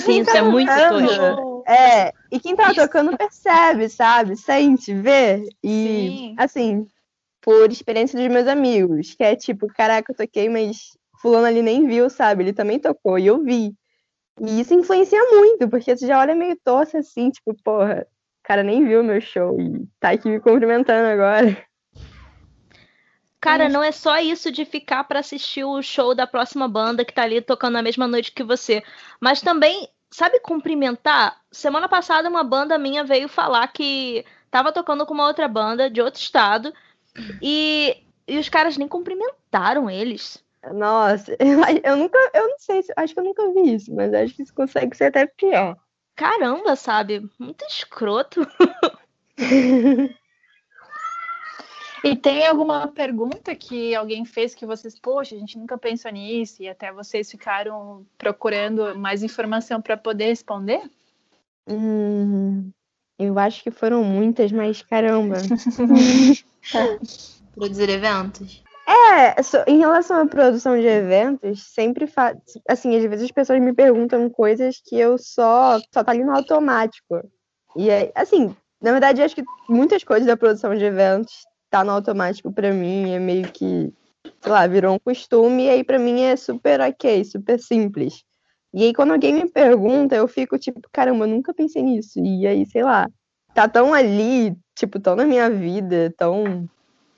Sim, 0.00 0.20
isso 0.20 0.32
tá 0.32 0.38
é 0.38 0.42
muito 0.42 0.70
tosco. 0.72 1.64
É, 1.66 2.12
e 2.30 2.40
quem 2.40 2.56
tá 2.56 2.72
tocando 2.72 3.16
percebe, 3.16 3.88
sabe? 3.88 4.36
Sente, 4.36 4.94
vê. 4.94 5.44
E, 5.62 6.12
Sim. 6.16 6.34
assim, 6.38 6.86
por 7.40 7.70
experiência 7.70 8.18
dos 8.18 8.28
meus 8.28 8.48
amigos, 8.48 9.14
que 9.14 9.22
é 9.22 9.36
tipo, 9.36 9.66
caraca, 9.68 10.12
eu 10.12 10.16
toquei, 10.16 10.48
mas 10.48 10.96
fulano 11.22 11.46
ali 11.46 11.62
nem 11.62 11.86
viu, 11.86 12.10
sabe? 12.10 12.42
Ele 12.42 12.52
também 12.52 12.78
tocou 12.78 13.18
e 13.18 13.26
eu 13.26 13.42
vi. 13.42 13.74
E 14.40 14.60
isso 14.60 14.74
influencia 14.74 15.22
muito, 15.30 15.68
porque 15.68 15.96
você 15.96 16.06
já 16.06 16.18
olha 16.18 16.34
meio 16.34 16.58
torce 16.62 16.96
assim, 16.96 17.30
tipo, 17.30 17.54
porra, 17.62 18.06
o 18.08 18.42
cara 18.42 18.62
nem 18.62 18.84
viu 18.84 19.04
meu 19.04 19.20
show 19.20 19.58
e 19.60 19.86
tá 20.00 20.10
aqui 20.10 20.28
me 20.28 20.40
cumprimentando 20.40 21.06
agora. 21.06 21.56
Cara, 23.40 23.68
não 23.68 23.82
é 23.82 23.90
só 23.90 24.20
isso 24.20 24.52
de 24.52 24.64
ficar 24.64 25.02
para 25.04 25.18
assistir 25.18 25.64
o 25.64 25.82
show 25.82 26.14
da 26.14 26.28
próxima 26.28 26.68
banda 26.68 27.04
que 27.04 27.12
tá 27.12 27.22
ali 27.22 27.40
tocando 27.40 27.72
na 27.72 27.82
mesma 27.82 28.06
noite 28.06 28.30
que 28.30 28.44
você, 28.44 28.84
mas 29.20 29.40
também, 29.40 29.88
sabe, 30.10 30.38
cumprimentar. 30.38 31.40
Semana 31.50 31.88
passada 31.88 32.28
uma 32.28 32.44
banda 32.44 32.78
minha 32.78 33.02
veio 33.02 33.28
falar 33.28 33.66
que 33.66 34.24
tava 34.48 34.70
tocando 34.70 35.04
com 35.04 35.12
uma 35.12 35.26
outra 35.26 35.48
banda 35.48 35.90
de 35.90 36.00
outro 36.00 36.20
estado 36.20 36.72
e, 37.42 37.96
e 38.28 38.38
os 38.38 38.48
caras 38.48 38.76
nem 38.76 38.86
cumprimentaram 38.86 39.90
eles. 39.90 40.42
Nossa, 40.70 41.36
eu, 41.84 41.96
nunca, 41.96 42.18
eu 42.34 42.48
não 42.48 42.58
sei, 42.58 42.84
acho 42.96 43.14
que 43.14 43.20
eu 43.20 43.24
nunca 43.24 43.52
vi 43.52 43.74
isso, 43.74 43.92
mas 43.94 44.12
acho 44.14 44.34
que 44.34 44.42
isso 44.42 44.54
consegue 44.54 44.96
ser 44.96 45.06
até 45.06 45.26
pior. 45.26 45.76
Caramba, 46.14 46.76
sabe? 46.76 47.28
Muito 47.38 47.64
escroto. 47.64 48.46
E 52.04 52.16
tem 52.16 52.46
alguma 52.46 52.88
pergunta 52.88 53.54
que 53.54 53.94
alguém 53.94 54.24
fez 54.24 54.56
que 54.56 54.66
vocês, 54.66 54.98
poxa, 54.98 55.36
a 55.36 55.38
gente 55.38 55.56
nunca 55.56 55.78
pensou 55.78 56.10
nisso 56.10 56.60
e 56.60 56.68
até 56.68 56.92
vocês 56.92 57.30
ficaram 57.30 58.04
procurando 58.18 58.98
mais 58.98 59.22
informação 59.22 59.80
para 59.80 59.96
poder 59.96 60.26
responder? 60.26 60.82
Hum, 61.68 62.72
eu 63.16 63.38
acho 63.38 63.62
que 63.62 63.70
foram 63.70 64.02
muitas, 64.02 64.50
mas 64.50 64.82
caramba. 64.82 65.36
Produzir 67.54 67.88
eventos. 67.88 68.61
É, 69.12 69.36
em 69.66 69.78
relação 69.78 70.22
à 70.22 70.26
produção 70.26 70.80
de 70.80 70.86
eventos, 70.86 71.62
sempre 71.64 72.06
faz. 72.06 72.38
Assim, 72.66 72.96
às 72.96 73.02
vezes 73.04 73.26
as 73.26 73.30
pessoas 73.30 73.60
me 73.60 73.74
perguntam 73.74 74.30
coisas 74.30 74.80
que 74.82 74.98
eu 74.98 75.18
só. 75.18 75.78
só 75.92 76.02
tá 76.02 76.12
ali 76.12 76.24
no 76.24 76.34
automático. 76.34 77.22
E 77.76 77.90
aí, 77.90 78.10
assim, 78.14 78.56
na 78.80 78.92
verdade, 78.92 79.22
acho 79.22 79.34
que 79.34 79.44
muitas 79.68 80.02
coisas 80.02 80.26
da 80.26 80.36
produção 80.36 80.74
de 80.74 80.84
eventos 80.84 81.44
tá 81.70 81.84
no 81.84 81.92
automático 81.92 82.52
para 82.52 82.72
mim, 82.72 83.12
é 83.12 83.18
meio 83.18 83.50
que, 83.52 83.92
sei 84.40 84.52
lá, 84.52 84.66
virou 84.66 84.94
um 84.94 84.98
costume, 84.98 85.64
e 85.64 85.70
aí 85.70 85.84
para 85.84 85.98
mim 85.98 86.22
é 86.22 86.36
super 86.36 86.80
ok, 86.80 87.24
super 87.24 87.58
simples. 87.58 88.24
E 88.74 88.84
aí 88.84 88.94
quando 88.94 89.12
alguém 89.12 89.34
me 89.34 89.48
pergunta, 89.48 90.14
eu 90.16 90.26
fico 90.26 90.58
tipo, 90.58 90.80
caramba, 90.92 91.24
eu 91.24 91.28
nunca 91.28 91.54
pensei 91.54 91.82
nisso. 91.82 92.18
E 92.18 92.46
aí, 92.46 92.66
sei 92.66 92.82
lá, 92.82 93.08
tá 93.54 93.68
tão 93.68 93.92
ali, 93.92 94.56
tipo, 94.74 94.98
tão 94.98 95.16
na 95.16 95.24
minha 95.26 95.50
vida, 95.50 96.12
tão 96.16 96.68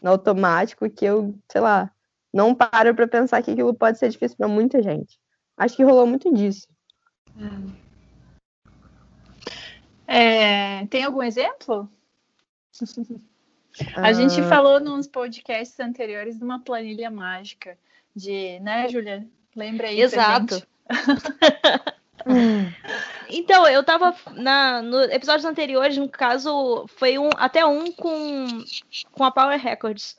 no 0.04 0.10
automático 0.10 0.88
que 0.90 1.06
eu, 1.06 1.34
sei 1.50 1.62
lá, 1.62 1.90
não 2.30 2.54
paro 2.54 2.94
para 2.94 3.08
pensar 3.08 3.42
que 3.42 3.50
aquilo 3.50 3.72
pode 3.72 3.98
ser 3.98 4.10
difícil 4.10 4.36
para 4.36 4.46
muita 4.46 4.82
gente. 4.82 5.18
Acho 5.56 5.74
que 5.74 5.82
rolou 5.82 6.06
muito 6.06 6.30
disso. 6.34 6.68
É, 10.06 10.84
tem 10.88 11.04
algum 11.04 11.22
exemplo? 11.22 11.90
A 13.96 14.12
gente 14.12 14.40
ah. 14.40 14.48
falou 14.48 14.78
nos 14.78 15.08
podcasts 15.08 15.80
anteriores 15.80 16.36
de 16.36 16.44
uma 16.44 16.60
planilha 16.60 17.10
mágica 17.10 17.76
de, 18.14 18.60
né, 18.60 18.88
Julia? 18.88 19.26
Lembra 19.56 19.88
aí? 19.88 20.00
Exato. 20.00 20.64
então, 23.28 23.66
eu 23.66 23.82
tava 23.82 24.14
na, 24.32 24.82
no 24.82 25.02
episódios 25.04 25.44
anteriores, 25.44 25.96
no 25.96 26.08
caso, 26.08 26.86
foi 26.96 27.18
um 27.18 27.28
até 27.36 27.64
um 27.64 27.90
com, 27.92 28.46
com 29.12 29.24
a 29.24 29.30
Power 29.30 29.60
Records. 29.60 30.16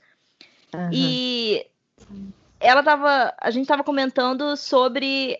Uhum. 0.73 0.89
E 0.91 1.65
ela 2.59 2.83
tava. 2.83 3.33
A 3.39 3.51
gente 3.51 3.67
tava 3.67 3.83
comentando 3.83 4.55
sobre 4.55 5.39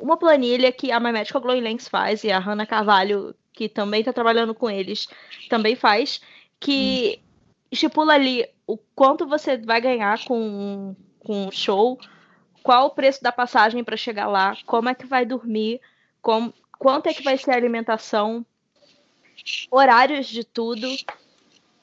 uma 0.00 0.16
planilha 0.16 0.72
que 0.72 0.90
a 0.90 1.00
My 1.00 1.12
Medical 1.12 1.40
Glowing 1.40 1.60
Lens 1.60 1.88
faz 1.88 2.24
e 2.24 2.30
a 2.30 2.38
Hannah 2.38 2.66
Carvalho, 2.66 3.34
que 3.52 3.68
também 3.68 4.02
tá 4.02 4.12
trabalhando 4.12 4.54
com 4.54 4.70
eles, 4.70 5.06
também 5.48 5.76
faz. 5.76 6.20
Que 6.60 7.20
estipula 7.70 8.14
ali 8.14 8.46
o 8.66 8.76
quanto 8.76 9.26
você 9.26 9.56
vai 9.58 9.80
ganhar 9.80 10.24
com, 10.24 10.94
com 11.18 11.48
o 11.48 11.52
show, 11.52 11.98
qual 12.62 12.86
o 12.86 12.90
preço 12.90 13.22
da 13.22 13.32
passagem 13.32 13.84
para 13.84 13.96
chegar 13.96 14.26
lá, 14.26 14.56
como 14.64 14.88
é 14.88 14.94
que 14.94 15.06
vai 15.06 15.26
dormir, 15.26 15.80
com, 16.24 16.50
quanto 16.78 17.06
é 17.06 17.14
que 17.14 17.22
vai 17.22 17.36
ser 17.36 17.52
a 17.52 17.56
alimentação, 17.56 18.44
horários 19.70 20.26
de 20.26 20.42
tudo. 20.42 20.88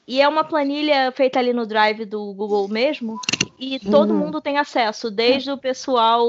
E 0.06 0.20
é 0.20 0.28
uma 0.28 0.42
planilha 0.42 1.12
feita 1.12 1.38
ali 1.38 1.52
no 1.52 1.64
Drive 1.64 2.04
do 2.04 2.34
Google 2.34 2.66
mesmo, 2.66 3.20
e 3.56 3.78
todo 3.78 4.10
uhum. 4.10 4.18
mundo 4.18 4.40
tem 4.40 4.58
acesso, 4.58 5.12
desde 5.12 5.52
o 5.52 5.56
pessoal 5.56 6.26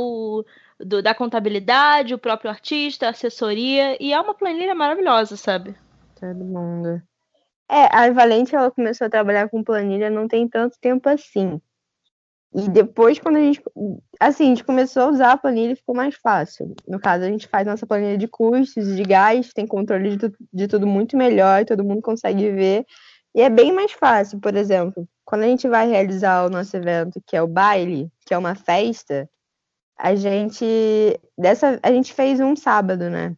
do, 0.80 1.02
da 1.02 1.16
contabilidade, 1.16 2.14
o 2.14 2.20
próprio 2.20 2.52
artista, 2.52 3.10
assessoria, 3.10 3.98
e 4.00 4.14
é 4.14 4.22
uma 4.22 4.36
planilha 4.36 4.76
maravilhosa, 4.76 5.36
sabe? 5.36 5.76
Todo 6.20 6.46
mundo. 6.46 7.02
É, 7.68 7.86
a 7.92 8.12
Valente 8.12 8.56
ela 8.56 8.70
começou 8.70 9.08
a 9.08 9.10
trabalhar 9.10 9.50
com 9.50 9.64
planilha 9.64 10.10
não 10.10 10.28
tem 10.28 10.48
tanto 10.48 10.78
tempo 10.80 11.10
assim. 11.10 11.60
E 12.56 12.70
depois, 12.70 13.18
quando 13.18 13.38
a 13.38 13.42
gente. 13.42 13.62
Assim, 14.20 14.44
a 14.44 14.48
gente 14.48 14.64
começou 14.64 15.04
a 15.04 15.10
usar 15.10 15.32
a 15.32 15.38
planilha 15.38 15.76
ficou 15.76 15.96
mais 15.96 16.16
fácil. 16.16 16.76
No 16.88 17.00
caso, 17.00 17.24
a 17.24 17.28
gente 17.28 17.48
faz 17.48 17.66
nossa 17.66 17.88
planilha 17.88 18.18
de 18.18 18.28
custos, 18.28 18.96
de 18.96 19.04
gás, 19.04 19.52
tem 19.54 19.66
controle 19.66 20.16
de, 20.18 20.32
de 20.54 20.68
tudo 20.68 20.86
muito 20.86 21.18
melhor, 21.18 21.66
todo 21.66 21.84
mundo 21.84 22.02
consegue 22.02 22.52
ver. 22.52 22.86
E 23.36 23.42
é 23.42 23.50
bem 23.50 23.72
mais 23.74 23.92
fácil, 23.92 24.40
por 24.40 24.56
exemplo, 24.56 25.08
quando 25.26 25.42
a 25.44 25.48
gente 25.48 25.68
vai 25.68 25.88
realizar 25.90 26.46
o 26.46 26.50
nosso 26.50 26.78
evento, 26.78 27.20
que 27.26 27.36
é 27.36 27.42
o 27.42 27.48
baile, 27.48 28.12
que 28.26 28.34
é 28.34 28.38
uma 28.38 28.54
festa, 28.54 29.28
a 29.98 30.16
gente. 30.16 30.66
Dessa, 31.38 31.80
a 31.82 31.92
gente 31.92 32.14
fez 32.14 32.40
um 32.40 32.56
sábado, 32.56 33.10
né? 33.10 33.36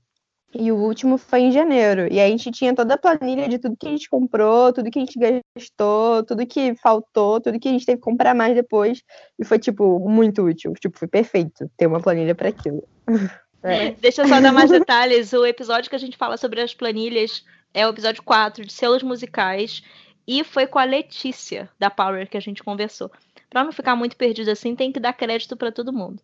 E 0.58 0.72
o 0.72 0.78
último 0.78 1.18
foi 1.18 1.42
em 1.42 1.52
janeiro. 1.52 2.08
E 2.10 2.18
aí 2.18 2.28
a 2.28 2.30
gente 2.30 2.50
tinha 2.50 2.74
toda 2.74 2.94
a 2.94 2.98
planilha 2.98 3.50
de 3.50 3.60
tudo 3.60 3.76
que 3.76 3.88
a 3.88 3.92
gente 3.92 4.10
comprou, 4.10 4.72
tudo 4.72 4.90
que 4.90 4.98
a 4.98 5.02
gente 5.02 5.20
gastou, 5.20 6.24
tudo 6.24 6.48
que 6.48 6.74
faltou, 6.76 7.42
tudo 7.42 7.60
que 7.60 7.68
a 7.68 7.72
gente 7.72 7.86
teve 7.86 7.98
que 7.98 8.04
comprar 8.04 8.34
mais 8.34 8.56
depois. 8.56 9.04
E 9.38 9.44
foi, 9.44 9.60
tipo, 9.60 10.00
muito 10.00 10.44
útil. 10.44 10.74
Tipo, 10.80 10.98
foi 10.98 11.10
perfeito 11.10 11.70
ter 11.76 11.88
uma 11.88 12.00
planilha 12.00 12.34
para 12.34 12.50
aquilo. 12.50 12.88
É. 13.68 13.90
Deixa 13.94 14.22
eu 14.22 14.28
só 14.28 14.40
dar 14.40 14.54
mais 14.54 14.70
detalhes. 14.70 15.34
O 15.34 15.44
episódio 15.44 15.90
que 15.90 15.96
a 15.96 16.00
gente 16.00 16.16
fala 16.16 16.38
sobre 16.38 16.62
as 16.62 16.76
planilhas 16.76 17.44
é 17.74 17.84
o 17.84 17.90
episódio 17.90 18.22
4 18.22 18.64
de 18.64 18.72
selos 18.72 19.02
musicais. 19.02 19.82
E 20.28 20.44
foi 20.44 20.68
com 20.68 20.78
a 20.78 20.84
Letícia, 20.84 21.68
da 21.80 21.90
Power, 21.90 22.30
que 22.30 22.38
a 22.38 22.40
gente 22.40 22.64
conversou. 22.64 23.12
Pra 23.50 23.64
não 23.64 23.72
ficar 23.72 23.96
muito 23.96 24.16
perdido 24.16 24.52
assim, 24.52 24.76
tem 24.76 24.92
que 24.92 25.00
dar 25.00 25.14
crédito 25.14 25.58
para 25.58 25.72
todo 25.72 25.92
mundo. 25.92 26.22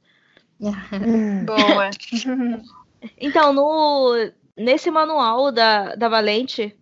Boa. 0.59 1.89
Então, 3.19 3.53
no, 3.53 4.13
nesse 4.55 4.91
manual 4.91 5.51
da, 5.51 5.95
da 5.95 6.09
Valente, 6.09 6.75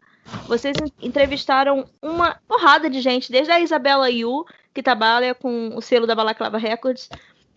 vocês 0.48 0.76
entrevistaram 1.02 1.86
uma 2.02 2.40
porrada 2.48 2.90
de 2.90 3.02
gente, 3.02 3.32
desde 3.32 3.52
a 3.52 3.60
Isabela 3.60 4.10
Yu, 4.10 4.46
que 4.74 4.84
trabalha 4.84 5.34
com 5.34 5.76
o 5.76 5.82
selo 5.82 6.06
da 6.06 6.16
Balaclava 6.16 6.58
Records, 6.58 7.10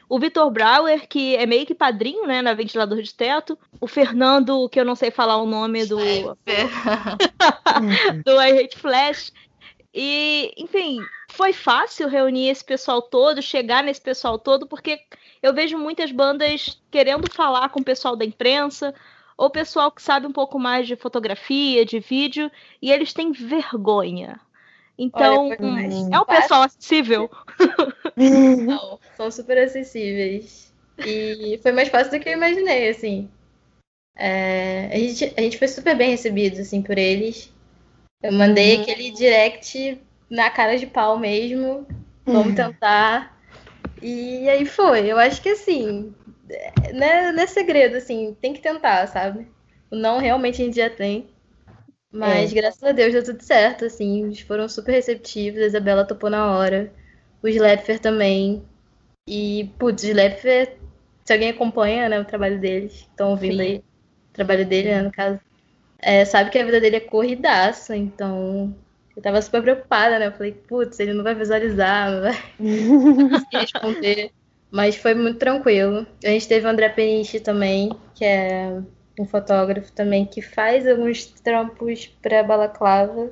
o 0.08 0.18
Vitor 0.18 0.50
Brauer, 0.50 1.08
que 1.08 1.36
é 1.36 1.46
meio 1.46 1.64
que 1.64 1.74
padrinho, 1.74 2.26
né, 2.26 2.42
na 2.42 2.52
ventilador 2.52 3.00
de 3.00 3.14
teto, 3.14 3.58
o 3.80 3.86
Fernando, 3.86 4.68
que 4.68 4.78
eu 4.78 4.84
não 4.84 4.94
sei 4.94 5.10
falar 5.10 5.38
o 5.38 5.46
nome 5.46 5.86
do 5.86 5.96
do 8.24 8.42
I 8.42 8.60
Hate 8.60 8.78
Flash, 8.78 9.32
e, 9.94 10.52
enfim, 10.56 10.98
foi 11.32 11.52
fácil 11.52 12.08
reunir 12.08 12.48
esse 12.48 12.64
pessoal 12.64 13.00
todo, 13.00 13.40
chegar 13.40 13.82
nesse 13.82 14.00
pessoal 14.00 14.38
todo, 14.38 14.66
porque 14.66 15.00
eu 15.42 15.54
vejo 15.54 15.78
muitas 15.78 16.12
bandas 16.12 16.80
querendo 16.90 17.30
falar 17.32 17.70
com 17.70 17.80
o 17.80 17.84
pessoal 17.84 18.14
da 18.14 18.24
imprensa, 18.24 18.94
ou 19.36 19.50
pessoal 19.50 19.90
que 19.90 20.02
sabe 20.02 20.26
um 20.26 20.32
pouco 20.32 20.58
mais 20.58 20.86
de 20.86 20.94
fotografia, 20.94 21.84
de 21.86 21.98
vídeo, 22.00 22.50
e 22.80 22.92
eles 22.92 23.12
têm 23.12 23.32
vergonha. 23.32 24.38
Então, 24.98 25.48
Olha, 25.48 25.88
é 26.12 26.20
um 26.20 26.24
pessoal 26.24 26.62
acessível. 26.62 27.30
Não, 28.14 29.00
são 29.16 29.30
super 29.30 29.56
acessíveis. 29.56 30.70
E 30.98 31.58
foi 31.62 31.72
mais 31.72 31.88
fácil 31.88 32.12
do 32.12 32.20
que 32.20 32.28
eu 32.28 32.34
imaginei, 32.34 32.90
assim. 32.90 33.28
É, 34.14 34.90
a, 34.92 34.98
gente, 34.98 35.32
a 35.34 35.40
gente 35.40 35.58
foi 35.58 35.66
super 35.66 35.96
bem 35.96 36.10
recebido, 36.10 36.60
assim, 36.60 36.82
por 36.82 36.98
eles. 36.98 37.50
Eu 38.22 38.32
mandei 38.32 38.76
uhum. 38.76 38.82
aquele 38.82 39.10
direct 39.10 39.98
na 40.32 40.48
cara 40.48 40.78
de 40.78 40.86
pau 40.86 41.18
mesmo. 41.18 41.86
Vamos 42.24 42.48
uhum. 42.48 42.54
tentar. 42.54 43.38
E 44.00 44.48
aí 44.48 44.64
foi. 44.64 45.06
Eu 45.06 45.18
acho 45.18 45.42
que 45.42 45.50
assim, 45.50 46.14
não 46.94 47.06
é, 47.06 47.32
não 47.32 47.42
é 47.42 47.46
segredo, 47.46 47.96
assim, 47.96 48.34
tem 48.40 48.54
que 48.54 48.60
tentar, 48.60 49.06
sabe? 49.08 49.46
O 49.90 49.96
não 49.96 50.18
realmente 50.18 50.62
a 50.62 50.64
gente 50.64 50.76
já 50.76 50.88
tem. 50.88 51.28
Mas 52.10 52.50
É. 52.50 52.54
graças 52.54 52.82
a 52.82 52.92
Deus 52.92 53.12
deu 53.12 53.22
tudo 53.22 53.42
certo, 53.42 53.84
assim, 53.84 54.24
eles 54.24 54.40
foram 54.40 54.68
super 54.68 54.92
receptivos, 54.92 55.62
a 55.62 55.66
Isabela 55.66 56.04
topou 56.04 56.30
na 56.30 56.56
hora, 56.56 56.92
o 57.42 57.48
Slepfer 57.48 57.98
também. 58.00 58.62
E, 59.26 59.70
putz, 59.78 60.02
o 60.02 60.06
Slepfer, 60.06 60.76
se 61.24 61.32
alguém 61.32 61.50
acompanha, 61.50 62.08
né, 62.08 62.20
o 62.20 62.24
trabalho 62.24 62.58
deles, 62.58 62.92
estão 62.92 63.30
ouvindo 63.30 63.56
Sim. 63.56 63.62
aí, 63.62 63.76
o 63.78 64.32
trabalho 64.32 64.66
dele, 64.66 64.88
né, 64.90 65.02
no 65.02 65.12
caso, 65.12 65.40
é, 65.98 66.24
sabe 66.24 66.50
que 66.50 66.58
a 66.58 66.64
vida 66.64 66.80
dele 66.80 66.96
é 66.96 67.00
corridaça, 67.00 67.96
então 67.96 68.74
eu 69.16 69.22
tava 69.22 69.42
super 69.42 69.62
preocupada, 69.62 70.18
né? 70.18 70.28
Eu 70.28 70.32
falei, 70.32 70.52
putz, 70.52 70.98
ele 70.98 71.12
não 71.12 71.22
vai 71.22 71.34
visualizar, 71.34 72.10
não 72.10 72.22
vai 72.22 72.32
responder. 73.52 74.30
Mas 74.70 74.96
foi 74.96 75.14
muito 75.14 75.38
tranquilo. 75.38 76.06
A 76.24 76.28
gente 76.28 76.48
teve 76.48 76.66
o 76.66 76.70
André 76.70 76.88
Peniche 76.88 77.38
também, 77.40 77.90
que 78.14 78.24
é 78.24 78.80
um 79.18 79.26
fotógrafo 79.26 79.92
também 79.92 80.24
que 80.24 80.40
faz 80.40 80.88
alguns 80.88 81.26
trampos 81.26 82.06
pra 82.22 82.42
Balaclava. 82.42 83.30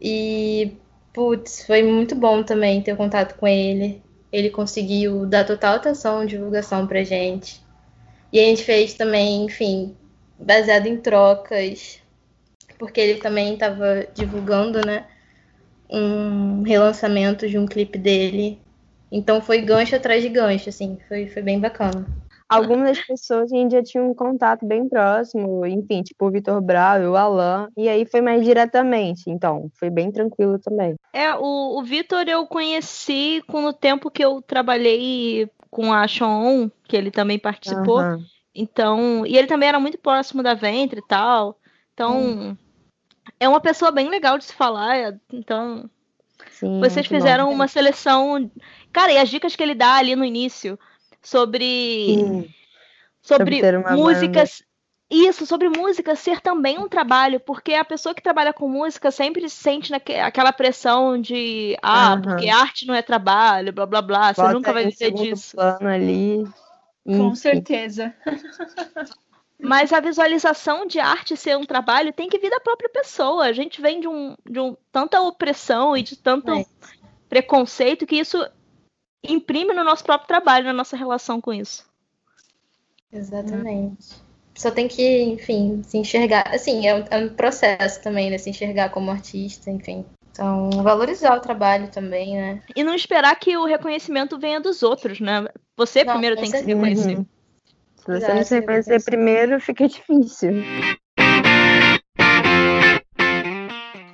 E, 0.00 0.72
putz, 1.12 1.66
foi 1.66 1.82
muito 1.82 2.14
bom 2.14 2.42
também 2.42 2.80
ter 2.80 2.96
contato 2.96 3.36
com 3.36 3.46
ele. 3.46 4.02
Ele 4.32 4.48
conseguiu 4.48 5.26
dar 5.26 5.44
total 5.44 5.74
atenção 5.74 6.24
divulgação 6.24 6.86
pra 6.86 7.04
gente. 7.04 7.60
E 8.32 8.40
a 8.40 8.44
gente 8.44 8.62
fez 8.62 8.94
também, 8.94 9.44
enfim, 9.44 9.94
baseado 10.38 10.86
em 10.86 10.96
trocas, 10.96 12.00
porque 12.78 13.00
ele 13.00 13.20
também 13.20 13.54
estava 13.54 14.06
divulgando, 14.14 14.80
né, 14.86 15.06
um 15.90 16.62
relançamento 16.62 17.48
de 17.48 17.58
um 17.58 17.66
clipe 17.66 17.98
dele. 17.98 18.60
Então 19.10 19.40
foi 19.40 19.60
gancho 19.62 19.96
atrás 19.96 20.22
de 20.22 20.28
gancho, 20.28 20.68
assim, 20.68 20.98
foi, 21.08 21.26
foi 21.28 21.42
bem 21.42 21.58
bacana. 21.58 22.06
Algumas 22.48 22.96
das 22.96 23.06
pessoas 23.06 23.52
a 23.52 23.56
gente 23.56 23.72
já 23.72 23.82
tinha 23.82 24.02
um 24.02 24.14
contato 24.14 24.64
bem 24.64 24.88
próximo, 24.88 25.66
enfim, 25.66 26.02
tipo 26.02 26.26
o 26.26 26.30
Vitor 26.30 26.62
Brau, 26.62 27.00
o 27.02 27.16
Alan, 27.16 27.68
e 27.76 27.88
aí 27.88 28.06
foi 28.06 28.22
mais 28.22 28.42
diretamente, 28.42 29.24
então 29.28 29.70
foi 29.78 29.90
bem 29.90 30.10
tranquilo 30.10 30.58
também. 30.58 30.94
É, 31.12 31.34
o, 31.34 31.78
o 31.78 31.82
Vitor 31.82 32.26
eu 32.26 32.46
conheci 32.46 33.42
com 33.46 33.64
o 33.64 33.72
tempo 33.72 34.10
que 34.10 34.24
eu 34.24 34.40
trabalhei 34.40 35.50
com 35.70 35.92
a 35.92 36.08
Sean, 36.08 36.70
que 36.84 36.96
ele 36.96 37.10
também 37.10 37.38
participou. 37.38 37.98
Aham. 37.98 38.18
Então, 38.54 39.24
e 39.26 39.36
ele 39.36 39.46
também 39.46 39.68
era 39.68 39.78
muito 39.78 39.98
próximo 39.98 40.42
da 40.42 40.54
Ventre 40.54 41.00
e 41.00 41.06
tal. 41.06 41.60
Então, 41.92 42.56
é 43.38 43.48
uma 43.48 43.60
pessoa 43.60 43.90
bem 43.90 44.08
legal 44.08 44.38
de 44.38 44.44
se 44.44 44.54
falar. 44.54 44.96
é- 44.96 45.16
Então, 45.32 45.88
Sim, 46.50 46.78
vocês 46.80 46.94
muito 47.06 47.10
bom. 47.10 47.16
fizeram 47.16 47.50
uma 47.52 47.68
seleção. 47.68 48.50
Cara, 48.92 49.12
e 49.12 49.18
as 49.18 49.28
dicas 49.28 49.54
que 49.56 49.62
ele 49.62 49.74
dá 49.74 49.94
ali 49.96 50.14
no 50.16 50.24
início 50.24 50.78
sobre 51.22 52.06
Sim, 52.06 52.54
sobre 53.22 53.56
Sobre 53.60 53.78
músicas. 53.96 54.62
Isso, 55.10 55.46
sobre 55.46 55.70
música 55.70 56.14
ser 56.14 56.38
também 56.42 56.78
um 56.78 56.86
trabalho, 56.86 57.40
porque 57.40 57.72
a 57.72 57.82
pessoa 57.84 58.14
que 58.14 58.22
trabalha 58.22 58.52
com 58.52 58.68
música 58.68 59.10
sempre 59.10 59.48
sente 59.48 59.90
naque- 59.90 60.16
aquela 60.16 60.52
pressão 60.52 61.18
de 61.18 61.78
ah, 61.82 62.18
porque 62.22 62.50
arte 62.50 62.86
não 62.86 62.94
é 62.94 63.00
trabalho, 63.00 63.72
blá 63.72 63.86
blá 63.86 64.02
blá, 64.02 64.34
você 64.34 64.42
bota 64.42 64.52
nunca 64.52 64.70
vai 64.70 64.84
viver 64.84 65.12
disso. 65.12 65.56
plano 65.56 65.88
ali. 65.88 66.44
Com 67.06 67.28
enfim. 67.28 67.34
certeza. 67.36 68.14
Mas 69.60 69.92
a 69.92 70.00
visualização 70.00 70.86
de 70.86 71.00
arte 71.00 71.36
ser 71.36 71.56
um 71.56 71.66
trabalho 71.66 72.12
tem 72.12 72.28
que 72.28 72.38
vir 72.38 72.50
da 72.50 72.60
própria 72.60 72.88
pessoa. 72.88 73.44
A 73.44 73.52
gente 73.52 73.80
vem 73.80 74.00
de 74.00 74.06
um, 74.06 74.36
de 74.48 74.60
um 74.60 74.76
tanta 74.92 75.20
opressão 75.20 75.96
e 75.96 76.02
de 76.02 76.16
tanto 76.16 76.52
É. 76.52 76.64
preconceito 77.28 78.06
que 78.06 78.16
isso 78.16 78.38
imprime 79.22 79.74
no 79.74 79.82
nosso 79.82 80.04
próprio 80.04 80.28
trabalho, 80.28 80.66
na 80.66 80.72
nossa 80.72 80.96
relação 80.96 81.40
com 81.40 81.52
isso. 81.52 81.84
Exatamente. 83.12 84.14
Só 84.54 84.70
tem 84.70 84.88
que, 84.88 85.22
enfim, 85.22 85.82
se 85.84 85.98
enxergar. 85.98 86.48
Assim, 86.54 86.86
é 86.86 86.94
um, 86.94 87.04
é 87.10 87.18
um 87.18 87.28
processo 87.28 88.02
também, 88.02 88.30
né? 88.30 88.38
Se 88.38 88.50
enxergar 88.50 88.90
como 88.90 89.10
artista, 89.10 89.70
enfim. 89.70 90.04
Então, 90.30 90.70
valorizar 90.82 91.36
o 91.36 91.40
trabalho 91.40 91.88
também, 91.90 92.36
né? 92.36 92.62
E 92.74 92.84
não 92.84 92.94
esperar 92.94 93.34
que 93.36 93.56
o 93.56 93.64
reconhecimento 93.64 94.38
venha 94.38 94.60
dos 94.60 94.82
outros, 94.82 95.20
né? 95.20 95.46
Você 95.76 96.04
Não, 96.04 96.12
primeiro 96.12 96.36
tem 96.36 96.50
que 96.50 96.58
se 96.58 96.64
reconhecer. 96.64 97.18
Uhum. 97.18 97.26
Se 98.08 98.20
você 98.20 98.32
não 98.34 98.42
se 98.42 98.54
reconhecer 98.54 98.90
reconhecer. 98.92 99.10
primeiro, 99.10 99.60
fica 99.60 99.86
difícil. 99.86 100.52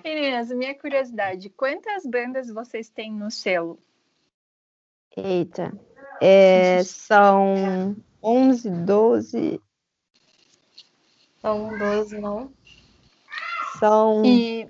Meninas, 0.02 0.50
minha 0.50 0.76
curiosidade, 0.76 1.48
quantas 1.50 2.04
bandas 2.04 2.48
vocês 2.52 2.88
têm 2.88 3.12
no 3.12 3.30
selo? 3.30 3.78
Eita. 5.16 5.72
É, 6.20 6.83
são 6.83 7.94
11, 8.20 8.68
12, 8.68 9.61
São 11.40 11.78
12, 11.78 12.18
não? 12.18 12.52
são. 13.78 14.24
E 14.24 14.68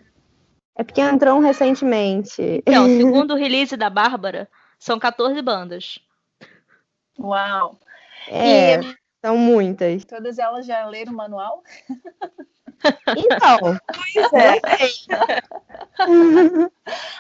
É 0.77 0.85
porque 0.85 1.01
entrou 1.01 1.39
um 1.39 1.41
recentemente. 1.41 2.43
Então, 2.67 2.85
segundo 2.95 3.33
o 3.33 3.39
release 3.39 3.75
da 3.75 3.89
Bárbara, 3.89 4.51
são 4.79 4.99
14 4.99 5.41
bandas. 5.41 5.99
uau! 7.19 7.79
É, 8.29 8.81
E 8.81 9.04
são 9.25 9.39
muitas. 9.39 10.05
todas 10.05 10.39
elas 10.39 10.67
já 10.67 10.87
leram 10.87 11.13
o 11.13 11.17
manual? 11.17 11.63
Então, 13.17 13.79
Pois 13.87 14.33
é. 14.35 14.61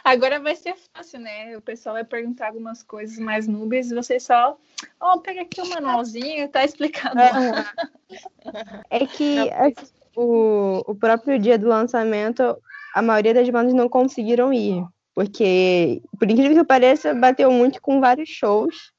Agora 0.05 0.39
vai 0.39 0.55
ser 0.55 0.75
fácil, 0.93 1.21
né? 1.21 1.57
O 1.57 1.63
pessoal 1.63 1.95
vai 1.95 2.05
perguntar 2.05 2.49
algumas 2.49 2.83
coisas 2.83 3.19
mais 3.19 3.49
núbeis 3.49 3.91
e 3.91 3.95
você 3.95 4.21
só, 4.21 4.59
ó, 5.01 5.19
pega 5.19 5.41
aqui 5.41 5.63
o 5.63 5.69
manualzinho, 5.71 6.49
tá 6.51 6.65
explicado. 6.65 7.17
lá. 7.17 7.73
é 8.91 9.07
que 9.07 9.51
assim, 9.53 9.91
o, 10.15 10.83
o 10.87 10.95
próprio 10.95 11.39
dia 11.39 11.59
do 11.59 11.69
lançamento, 11.69 12.59
a 12.95 13.01
maioria 13.01 13.33
das 13.33 13.49
bandas 13.49 13.73
não 13.73 13.89
conseguiram 13.89 14.53
ir. 14.53 14.85
Porque, 15.15 16.03
por 16.19 16.29
incrível 16.31 16.59
que 16.59 16.69
pareça, 16.69 17.15
bateu 17.15 17.51
muito 17.51 17.81
com 17.81 18.01
vários 18.01 18.29
shows. 18.29 18.93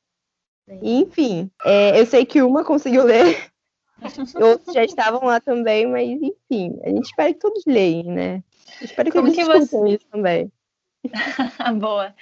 Enfim, 0.81 1.49
é, 1.63 1.99
eu 1.99 2.05
sei 2.05 2.25
que 2.25 2.41
uma 2.41 2.63
conseguiu 2.63 3.03
ler, 3.03 3.51
outros 4.41 4.73
já 4.73 4.83
estavam 4.83 5.23
lá 5.25 5.39
também, 5.39 5.85
mas 5.87 6.09
enfim, 6.09 6.79
a 6.83 6.89
gente 6.89 7.05
espera 7.05 7.33
que 7.33 7.39
todos 7.39 7.63
leem, 7.65 8.03
né? 8.05 8.43
Eu 8.81 8.85
espero 8.85 9.11
que 9.11 9.17
Como 9.17 9.27
eles 9.27 9.37
que 9.37 9.45
você- 9.45 9.89
isso 9.89 10.07
também. 10.11 10.51
Boa. 11.79 12.13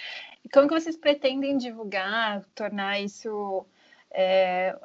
E 0.43 0.49
como 0.49 0.67
que 0.67 0.73
vocês 0.73 0.97
pretendem 0.97 1.57
divulgar, 1.57 2.43
tornar 2.53 2.99
isso, 2.99 3.65
é, 4.11 4.77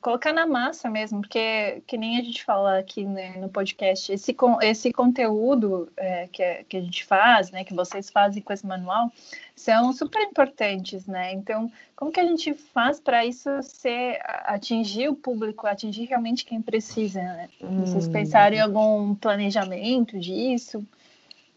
colocar 0.00 0.32
na 0.32 0.46
massa 0.46 0.88
mesmo? 0.90 1.20
Porque, 1.20 1.82
que 1.86 1.96
nem 1.96 2.18
a 2.18 2.22
gente 2.22 2.42
fala 2.44 2.78
aqui 2.78 3.04
né, 3.04 3.36
no 3.38 3.48
podcast, 3.48 4.12
esse, 4.12 4.36
esse 4.62 4.92
conteúdo 4.92 5.90
é, 5.96 6.26
que, 6.28 6.42
é- 6.42 6.64
que 6.68 6.76
a 6.76 6.80
gente 6.80 7.04
faz, 7.04 7.50
né, 7.50 7.64
que 7.64 7.74
vocês 7.74 8.10
fazem 8.10 8.42
com 8.42 8.52
esse 8.52 8.66
manual, 8.66 9.12
são 9.54 9.92
super 9.92 10.22
importantes, 10.22 11.06
né? 11.06 11.32
Então, 11.32 11.70
como 11.94 12.10
que 12.10 12.20
a 12.20 12.24
gente 12.24 12.54
faz 12.54 12.98
para 12.98 13.24
isso 13.24 13.48
ser, 13.62 14.20
atingir 14.44 15.08
o 15.08 15.14
público, 15.14 15.66
atingir 15.66 16.06
realmente 16.06 16.44
quem 16.44 16.60
precisa, 16.60 17.22
né? 17.22 17.48
Vocês 17.60 18.06
Hum. 18.08 18.12
pensaram 18.12 18.56
em 18.56 18.60
algum 18.60 19.14
planejamento 19.14 20.18
disso? 20.18 20.84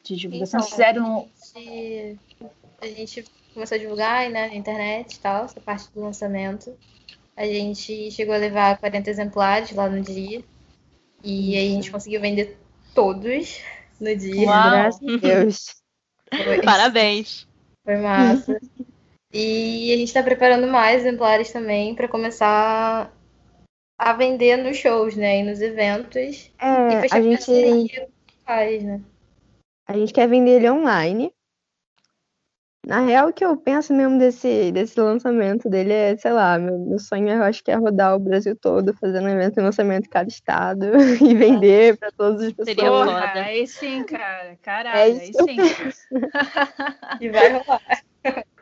De 0.03 0.15
divulgação? 0.15 0.59
Então, 0.59 0.69
Fizeram 0.69 1.27
A 1.55 1.59
gente, 1.59 2.19
a 2.81 2.85
gente 2.87 3.25
começou 3.53 3.75
a 3.75 3.79
divulgar 3.79 4.29
né, 4.29 4.47
na 4.47 4.55
internet 4.55 5.15
e 5.15 5.19
tal, 5.19 5.45
essa 5.45 5.59
parte 5.59 5.89
do 5.93 6.01
lançamento. 6.01 6.77
A 7.37 7.45
gente 7.45 8.09
chegou 8.09 8.33
a 8.33 8.37
levar 8.37 8.79
40 8.79 9.09
exemplares 9.09 9.71
lá 9.71 9.87
no 9.87 10.01
dia. 10.01 10.43
E 11.23 11.55
aí 11.55 11.67
a 11.67 11.75
gente 11.75 11.91
conseguiu 11.91 12.19
vender 12.19 12.57
todos 12.95 13.61
no 14.01 14.15
dia. 14.15 14.47
Uau. 14.47 14.71
Graças 14.71 15.07
a 15.07 15.17
Deus. 15.17 15.75
Foi, 16.43 16.61
Parabéns. 16.63 17.47
foi 17.83 17.97
massa. 17.97 18.59
E 19.31 19.93
a 19.93 19.97
gente 19.97 20.07
está 20.07 20.23
preparando 20.23 20.67
mais 20.67 21.01
exemplares 21.01 21.51
também 21.51 21.93
para 21.93 22.07
começar 22.07 23.13
a 23.97 24.13
vender 24.13 24.57
nos 24.57 24.77
shows, 24.77 25.15
né? 25.15 25.39
E 25.39 25.43
nos 25.43 25.61
eventos. 25.61 26.51
É, 26.59 26.97
e 26.97 27.01
fechar 27.01 27.17
a 27.17 27.21
gente, 27.21 28.07
pais, 28.43 28.83
né? 28.83 29.01
a 29.87 29.93
gente 29.93 30.11
quer 30.11 30.27
vender 30.27 30.57
ele 30.57 30.69
online. 30.69 31.31
Na 32.87 33.01
real, 33.01 33.27
o 33.27 33.33
que 33.33 33.43
eu 33.43 33.57
penso 33.57 33.93
mesmo 33.93 34.17
desse, 34.17 34.71
desse 34.71 34.97
lançamento 34.97 35.69
dele 35.69 35.91
é, 35.91 36.15
sei 36.15 36.31
lá, 36.31 36.57
meu, 36.57 36.79
meu 36.79 36.97
sonho 36.99 37.27
eu 37.27 37.43
acho 37.43 37.61
que 37.61 37.69
é 37.69 37.75
rodar 37.75 38.15
o 38.15 38.19
Brasil 38.19 38.55
todo, 38.55 38.95
fazendo 38.95 39.25
um 39.25 39.29
evento 39.29 39.55
de 39.55 39.61
lançamento 39.61 40.05
em 40.05 40.09
cada 40.09 40.29
estado 40.29 40.85
e 41.21 41.35
vender 41.35 41.97
para 41.97 42.13
todas 42.13 42.43
as 42.43 42.53
pessoas. 42.53 42.75
Seria 42.77 42.89
Porra, 42.89 43.27
foda. 43.27 43.41
aí 43.41 43.67
sim, 43.67 44.03
cara. 44.05 44.51
É 44.51 44.55
Caralho, 44.55 44.99
aí 45.19 45.29
isso 45.29 45.45
que 45.45 45.59
eu 45.59 45.65
sim. 45.91 45.91
E 47.19 47.29
vai 47.29 47.51
rolar. 47.51 47.81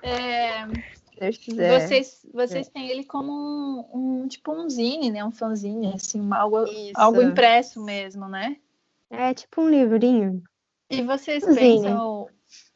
É, 0.02 0.66
Se 0.66 1.20
Deus 1.20 1.38
quiser. 1.38 1.80
vocês, 1.82 2.26
vocês 2.34 2.68
têm 2.70 2.90
ele 2.90 3.04
como 3.04 3.32
um, 3.32 4.24
um- 4.24 4.28
tipo 4.28 4.52
um 4.54 4.68
zine, 4.68 5.12
né? 5.12 5.24
Um 5.24 5.32
fanzine, 5.32 5.94
assim, 5.94 6.20
uma- 6.20 6.40
algo, 6.40 6.64
Isso. 6.64 6.94
algo 6.96 7.22
impresso 7.22 7.80
mesmo, 7.84 8.28
né? 8.28 8.58
É 9.12 9.36
tipo 9.36 9.62
um 9.62 9.70
livrinho. 9.70 10.42
E 10.90 11.02
vocês 11.04 11.44
Zine. 11.44 11.56
pensam, 11.84 12.28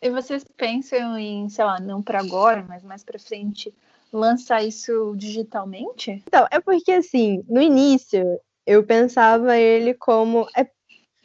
e 0.01 0.09
vocês 0.09 0.43
pensam 0.55 1.17
em, 1.17 1.49
sei 1.49 1.65
lá, 1.65 1.79
não 1.79 2.01
para 2.01 2.19
agora, 2.19 2.65
mas 2.67 2.83
mais 2.83 3.03
para 3.03 3.19
frente, 3.19 3.73
lançar 4.11 4.63
isso 4.63 5.13
digitalmente? 5.17 6.23
Então, 6.27 6.47
é 6.51 6.59
porque 6.59 6.91
assim, 6.91 7.43
no 7.47 7.61
início 7.61 8.23
eu 8.65 8.83
pensava 8.83 9.57
ele 9.57 9.93
como. 9.93 10.47
É, 10.57 10.67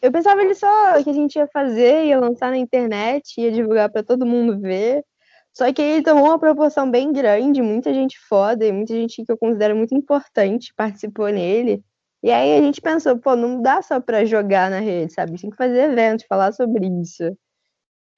eu 0.02 0.12
pensava 0.12 0.42
ele 0.42 0.54
só 0.54 1.02
que 1.02 1.10
a 1.10 1.12
gente 1.12 1.36
ia 1.36 1.46
fazer, 1.48 2.06
ia 2.06 2.18
lançar 2.18 2.50
na 2.50 2.58
internet, 2.58 3.40
ia 3.40 3.52
divulgar 3.52 3.90
para 3.90 4.02
todo 4.02 4.26
mundo 4.26 4.58
ver. 4.60 5.04
Só 5.52 5.72
que 5.72 5.80
ele 5.80 6.02
tomou 6.02 6.24
uma 6.24 6.38
proporção 6.38 6.90
bem 6.90 7.12
grande, 7.12 7.62
muita 7.62 7.94
gente 7.94 8.18
foda 8.28 8.66
e 8.66 8.72
muita 8.72 8.92
gente 8.92 9.24
que 9.24 9.30
eu 9.30 9.38
considero 9.38 9.76
muito 9.76 9.94
importante 9.94 10.74
participou 10.76 11.28
nele. 11.28 11.82
E 12.24 12.30
aí 12.30 12.58
a 12.58 12.60
gente 12.62 12.80
pensou, 12.80 13.18
pô, 13.18 13.36
não 13.36 13.62
dá 13.62 13.82
só 13.82 14.00
para 14.00 14.24
jogar 14.24 14.68
na 14.70 14.80
rede, 14.80 15.12
sabe? 15.12 15.40
Tem 15.40 15.50
que 15.50 15.56
fazer 15.56 15.90
eventos, 15.92 16.26
falar 16.26 16.52
sobre 16.52 16.86
isso. 16.86 17.36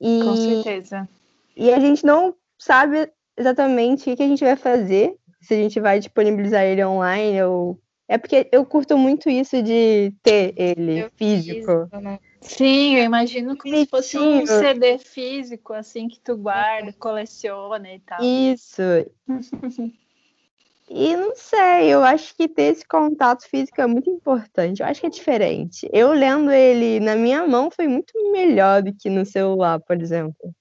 E, 0.01 0.21
Com 0.23 0.37
certeza. 0.37 1.09
E 1.57 1.73
a 1.73 1.81
gente 1.81 2.05
não 2.05 2.35
sabe 2.59 3.11
exatamente 3.37 4.11
o 4.11 4.17
que 4.17 4.23
a 4.23 4.27
gente 4.27 4.45
vai 4.45 4.57
fazer, 4.57 5.17
se 5.41 5.55
a 5.55 5.57
gente 5.57 5.81
vai 5.81 5.99
disponibilizar 5.99 6.65
ele 6.65 6.85
online 6.85 7.43
ou. 7.43 7.79
É 8.09 8.17
porque 8.17 8.49
eu 8.53 8.65
curto 8.65 8.97
muito 8.97 9.29
isso 9.29 9.61
de 9.61 10.13
ter 10.23 10.55
ele 10.57 11.01
eu 11.01 11.11
físico. 11.17 11.89
físico 11.91 12.01
né? 12.01 12.21
Sim, 12.41 12.95
eu 12.97 13.05
imagino 13.05 13.57
como 13.57 13.75
se 13.75 13.87
fosse 13.87 14.17
um 14.17 14.47
CD 14.47 14.99
físico, 14.99 15.73
assim, 15.73 16.07
que 16.07 16.21
tu 16.21 16.37
guarda, 16.37 16.93
coleciona 16.93 17.93
e 17.93 17.99
tal. 17.99 18.23
Isso. 18.23 18.83
e 20.89 21.17
não 21.17 21.35
sei, 21.35 21.93
eu 21.93 22.03
acho 22.05 22.35
que 22.37 22.47
ter 22.47 22.73
esse 22.73 22.87
contato 22.87 23.49
físico 23.49 23.81
é 23.81 23.87
muito 23.87 24.09
importante. 24.09 24.81
Eu 24.81 24.87
acho 24.87 25.01
que 25.01 25.07
é 25.07 25.11
diferente. 25.11 25.89
Eu 25.93 26.13
lendo 26.13 26.51
ele 26.53 27.01
na 27.01 27.17
minha 27.17 27.47
mão 27.47 27.71
foi 27.71 27.89
muito 27.89 28.13
melhor 28.31 28.83
do 28.83 28.95
que 28.95 29.11
no 29.11 29.25
celular, 29.25 29.81
por 29.81 30.01
exemplo. 30.01 30.55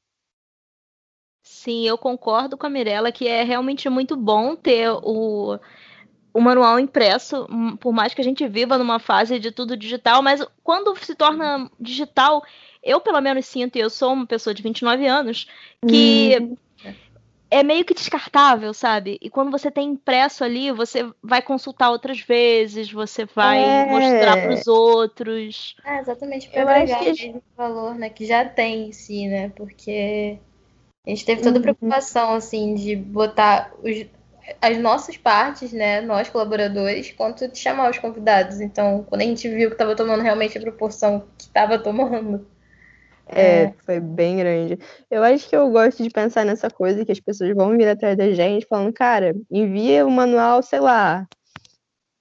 Sim, 1.43 1.87
eu 1.87 1.95
concordo 1.95 2.57
com 2.57 2.65
a 2.65 2.69
Mirella 2.69 3.11
que 3.11 3.27
é 3.27 3.43
realmente 3.43 3.87
muito 3.87 4.17
bom 4.17 4.55
ter 4.55 4.89
o, 4.89 5.59
o 6.33 6.41
manual 6.41 6.79
impresso, 6.79 7.45
hum, 7.49 7.77
por 7.77 7.93
mais 7.93 8.15
que 8.15 8.21
a 8.21 8.23
gente 8.23 8.47
viva 8.47 8.79
numa 8.79 8.97
fase 8.97 9.39
de 9.39 9.51
tudo 9.51 9.77
digital, 9.77 10.23
mas 10.23 10.43
quando 10.63 10.95
se 10.97 11.13
torna 11.13 11.69
digital, 11.79 12.43
eu 12.81 12.99
pelo 12.99 13.21
menos 13.21 13.45
sinto, 13.45 13.77
e 13.77 13.79
eu 13.79 13.91
sou 13.91 14.13
uma 14.13 14.25
pessoa 14.25 14.55
de 14.55 14.63
29 14.63 15.05
anos, 15.05 15.47
que 15.87 16.37
hum. 16.41 16.57
É 17.49 17.63
meio 17.63 17.85
que 17.85 17.93
descartável, 17.93 18.73
sabe? 18.73 19.17
E 19.21 19.29
quando 19.29 19.51
você 19.51 19.69
tem 19.69 19.89
impresso 19.89 20.43
ali, 20.43 20.71
você 20.71 21.09
vai 21.21 21.41
consultar 21.41 21.89
outras 21.89 22.19
vezes, 22.19 22.91
você 22.91 23.25
vai 23.25 23.63
é. 23.63 23.85
mostrar 23.85 24.41
para 24.41 24.53
os 24.53 24.67
outros. 24.67 25.75
É, 25.85 25.99
exatamente, 25.99 26.49
para 26.49 26.61
agregar 26.61 26.99
que... 26.99 27.29
o 27.29 27.41
valor 27.55 27.95
né, 27.95 28.09
que 28.09 28.25
já 28.25 28.45
tem 28.45 28.89
em 28.89 28.91
si, 28.91 29.27
né? 29.27 29.49
Porque 29.55 30.39
a 31.05 31.09
gente 31.09 31.25
teve 31.25 31.41
toda 31.41 31.55
a 31.55 31.57
uhum. 31.57 31.63
preocupação, 31.63 32.33
assim, 32.33 32.73
de 32.73 32.95
botar 32.95 33.71
os, 33.83 34.05
as 34.61 34.77
nossas 34.77 35.17
partes, 35.17 35.71
né, 35.71 36.01
nós 36.01 36.29
colaboradores, 36.29 37.11
quanto 37.11 37.47
de 37.47 37.57
chamar 37.57 37.91
os 37.91 37.99
convidados. 37.99 38.59
Então, 38.59 39.05
quando 39.07 39.21
a 39.21 39.25
gente 39.25 39.47
viu 39.47 39.69
que 39.69 39.75
estava 39.75 39.95
tomando 39.95 40.23
realmente 40.23 40.57
a 40.57 40.61
proporção 40.61 41.25
que 41.37 41.45
estava 41.45 41.77
tomando. 41.77 42.47
É, 43.27 43.63
é, 43.63 43.73
foi 43.85 43.99
bem 43.99 44.37
grande. 44.37 44.79
Eu 45.09 45.23
acho 45.23 45.49
que 45.49 45.55
eu 45.55 45.69
gosto 45.71 46.03
de 46.03 46.09
pensar 46.09 46.45
nessa 46.45 46.69
coisa 46.69 47.03
que 47.03 47.11
as 47.11 47.19
pessoas 47.19 47.55
vão 47.55 47.75
vir 47.75 47.87
atrás 47.87 48.17
da 48.17 48.31
gente 48.31 48.65
falando, 48.67 48.93
cara, 48.93 49.35
envia 49.49 50.05
o 50.05 50.11
manual, 50.11 50.61
sei 50.61 50.79
lá, 50.79 51.27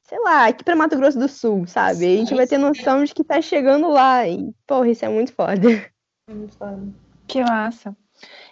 sei 0.03 0.19
lá, 0.21 0.47
aqui 0.47 0.65
para 0.65 0.77
Mato 0.77 0.97
Grosso 0.97 1.19
do 1.19 1.29
Sul, 1.29 1.67
sabe? 1.67 1.99
Sim, 1.99 2.15
a 2.15 2.17
gente 2.19 2.35
vai 2.35 2.47
ter 2.47 2.59
noção 2.59 3.05
de 3.05 3.13
que 3.13 3.25
tá 3.25 3.41
chegando 3.41 3.89
lá. 3.89 4.27
E, 4.27 4.55
porra, 4.67 4.89
isso 4.89 5.05
é 5.05 5.09
muito 5.09 5.33
foda. 5.33 5.71
É 6.29 6.33
muito 6.33 6.57
foda. 6.57 6.83
Que 7.27 7.43
massa. 7.43 7.97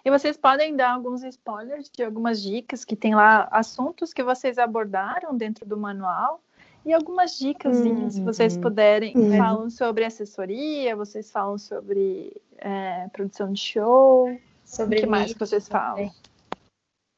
E 0.04 0.10
vocês 0.10 0.36
podem 0.36 0.74
dar 0.74 0.92
alguns 0.92 1.22
spoilers 1.22 1.88
de 1.88 2.02
algumas 2.02 2.42
dicas 2.42 2.84
que 2.84 2.96
tem 2.96 3.14
lá, 3.14 3.48
assuntos 3.50 4.12
que 4.12 4.22
vocês 4.22 4.58
abordaram 4.58 5.36
dentro 5.36 5.64
do 5.64 5.76
manual 5.76 6.42
e 6.84 6.92
algumas 6.92 7.38
dicas, 7.38 7.78
uhum. 7.78 8.10
se 8.10 8.20
vocês 8.22 8.56
puderem. 8.56 9.16
Uhum. 9.16 9.36
Falam 9.36 9.70
sobre 9.70 10.04
assessoria, 10.04 10.96
vocês 10.96 11.30
falam 11.30 11.56
sobre 11.56 12.36
é, 12.58 13.08
produção 13.12 13.52
de 13.52 13.60
show. 13.60 14.36
Sobre 14.64 14.98
o 14.98 15.00
que 15.02 15.06
mais 15.06 15.32
que 15.32 15.38
vocês 15.38 15.68
falam? 15.68 16.10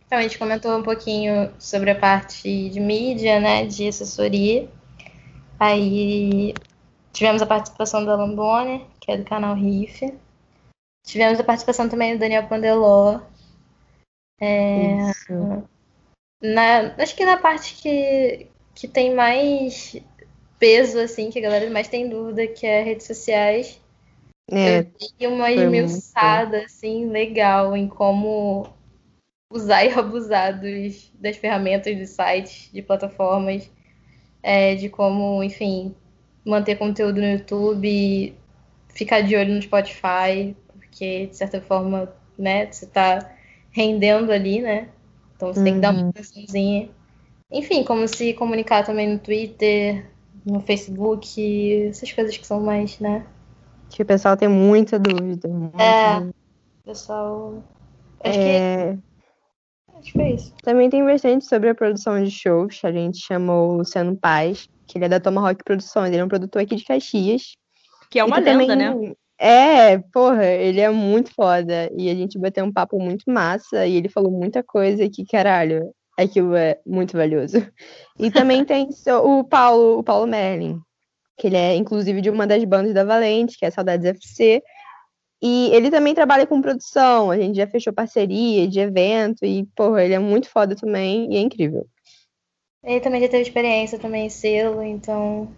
Então, 0.06 0.18
a 0.18 0.22
gente 0.22 0.38
comentou 0.38 0.76
um 0.76 0.82
pouquinho 0.82 1.52
sobre 1.58 1.90
a 1.90 1.98
parte 1.98 2.68
de 2.68 2.78
mídia, 2.78 3.40
né, 3.40 3.66
de 3.66 3.88
assessoria. 3.88 4.68
Aí 5.58 6.52
tivemos 7.12 7.40
a 7.40 7.46
participação 7.46 8.04
da 8.04 8.16
Lambone, 8.16 8.86
que 9.00 9.10
é 9.10 9.16
do 9.16 9.24
canal 9.24 9.54
Riff. 9.54 10.12
Tivemos 11.06 11.40
a 11.40 11.44
participação 11.44 11.88
também 11.88 12.14
do 12.14 12.20
Daniel 12.20 12.46
Pandeló. 12.46 13.20
É, 14.40 15.12
na, 16.42 16.94
acho 16.98 17.16
que 17.16 17.24
na 17.24 17.36
parte 17.36 17.74
que, 17.76 18.48
que 18.74 18.88
tem 18.88 19.14
mais 19.14 19.96
peso, 20.58 20.98
assim, 20.98 21.30
que 21.30 21.38
a 21.38 21.42
galera 21.42 21.70
mais 21.70 21.88
tem 21.88 22.08
dúvida, 22.08 22.46
que 22.46 22.66
é 22.66 22.82
redes 22.82 23.06
sociais. 23.06 23.80
É, 24.50 24.80
eu 24.80 24.86
dei 25.18 25.28
uma 25.28 25.50
esmiuçada, 25.50 26.64
assim, 26.64 27.08
legal 27.08 27.76
em 27.76 27.88
como 27.88 28.68
usar 29.50 29.84
e 29.84 29.92
abusar 29.98 30.60
dos, 30.60 31.10
das 31.14 31.36
ferramentas 31.36 31.96
de 31.96 32.06
sites, 32.06 32.70
de 32.72 32.82
plataformas, 32.82 33.70
é, 34.42 34.74
de 34.74 34.88
como, 34.88 35.42
enfim, 35.42 35.94
manter 36.44 36.76
conteúdo 36.76 37.20
no 37.20 37.26
YouTube, 37.26 38.34
ficar 38.88 39.22
de 39.22 39.36
olho 39.36 39.54
no 39.54 39.62
Spotify, 39.62 40.54
porque 40.72 41.26
de 41.26 41.36
certa 41.36 41.60
forma, 41.60 42.12
né, 42.38 42.70
você 42.70 42.84
está 42.84 43.34
rendendo 43.70 44.30
ali, 44.30 44.60
né? 44.60 44.88
Então 45.34 45.52
você 45.52 45.60
uhum. 45.60 45.64
tem 45.64 45.74
que 45.74 45.80
dar 45.80 45.90
uma 45.90 46.02
uhum. 46.02 46.08
atençãozinha. 46.10 46.90
Enfim, 47.50 47.84
como 47.84 48.06
se 48.08 48.34
comunicar 48.34 48.84
também 48.84 49.12
no 49.12 49.18
Twitter, 49.18 50.06
no 50.44 50.60
Facebook, 50.60 51.88
essas 51.88 52.12
coisas 52.12 52.36
que 52.36 52.46
são 52.46 52.60
mais, 52.60 52.98
né? 52.98 53.26
Que 53.90 54.02
o 54.02 54.06
pessoal 54.06 54.36
tem 54.36 54.48
muita 54.48 54.98
dúvida. 54.98 55.48
Muita 55.48 55.82
é, 55.82 56.14
dúvida. 56.16 56.34
pessoal. 56.84 57.62
Acho 58.20 58.38
é... 58.38 58.94
que. 58.94 59.98
Acho 59.98 60.12
que 60.12 60.20
é 60.20 60.32
isso. 60.32 60.54
Também 60.62 60.90
tem 60.90 61.04
bastante 61.04 61.44
sobre 61.44 61.68
a 61.68 61.74
produção 61.74 62.22
de 62.22 62.30
shows. 62.30 62.80
A 62.84 62.92
gente 62.92 63.24
chamou 63.24 63.70
o 63.70 63.76
Luciano 63.78 64.16
Paz, 64.16 64.68
que 64.86 64.98
ele 64.98 65.04
é 65.04 65.08
da 65.08 65.20
Tomahawk 65.20 65.62
Produções. 65.64 66.12
Ele 66.12 66.20
é 66.20 66.24
um 66.24 66.28
produtor 66.28 66.62
aqui 66.62 66.76
de 66.76 66.84
Caxias. 66.84 67.56
Que 68.10 68.18
é 68.18 68.24
uma 68.24 68.38
lenda, 68.38 68.66
também... 68.66 69.08
né? 69.08 69.14
É, 69.38 69.98
porra, 70.12 70.44
ele 70.44 70.80
é 70.80 70.90
muito 70.90 71.32
foda. 71.32 71.90
E 71.96 72.10
a 72.10 72.14
gente 72.14 72.38
bateu 72.38 72.64
um 72.64 72.72
papo 72.72 72.98
muito 72.98 73.24
massa 73.28 73.86
e 73.86 73.96
ele 73.96 74.08
falou 74.08 74.30
muita 74.30 74.62
coisa 74.62 75.08
que, 75.08 75.24
caralho, 75.24 75.90
aquilo 76.16 76.54
é 76.54 76.80
muito 76.86 77.16
valioso. 77.16 77.56
E 78.16 78.30
também 78.30 78.64
tem 78.64 78.88
o 79.24 79.42
Paulo, 79.42 79.98
o 79.98 80.02
Paulo 80.04 80.24
Merlin, 80.24 80.80
que 81.36 81.48
ele 81.48 81.56
é 81.56 81.74
inclusive 81.74 82.20
de 82.20 82.30
uma 82.30 82.46
das 82.46 82.62
bandas 82.62 82.94
da 82.94 83.02
Valente, 83.02 83.58
que 83.58 83.66
é 83.66 83.70
Saudades 83.70 84.06
FC. 84.06 84.62
E 85.42 85.70
ele 85.74 85.90
também 85.90 86.14
trabalha 86.14 86.46
com 86.46 86.62
produção, 86.62 87.30
a 87.30 87.36
gente 87.36 87.56
já 87.56 87.66
fechou 87.66 87.92
parceria 87.92 88.68
de 88.68 88.78
evento 88.78 89.44
e, 89.44 89.66
porra, 89.74 90.04
ele 90.04 90.14
é 90.14 90.18
muito 90.20 90.48
foda 90.48 90.76
também 90.76 91.32
e 91.32 91.36
é 91.36 91.40
incrível. 91.40 91.86
Ele 92.84 93.00
também 93.00 93.20
já 93.20 93.28
teve 93.28 93.42
experiência 93.42 93.98
também 93.98 94.26
em 94.26 94.30
selo, 94.30 94.80
então 94.80 95.48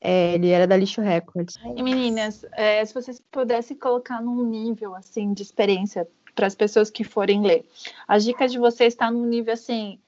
é, 0.00 0.34
ele 0.34 0.50
era 0.50 0.66
da 0.66 0.76
Lixo 0.76 1.00
Records. 1.00 1.56
E 1.76 1.82
meninas, 1.82 2.44
é, 2.52 2.84
se 2.84 2.92
vocês 2.92 3.22
pudessem 3.30 3.74
colocar 3.74 4.20
num 4.20 4.44
nível 4.44 4.94
assim 4.94 5.32
de 5.32 5.42
experiência 5.42 6.06
para 6.34 6.46
as 6.46 6.54
pessoas 6.54 6.90
que 6.90 7.04
forem 7.04 7.42
ler, 7.42 7.64
a 8.06 8.18
dica 8.18 8.48
de 8.48 8.58
vocês 8.58 8.94
está 8.94 9.10
num 9.10 9.26
nível 9.26 9.54
assim. 9.54 9.98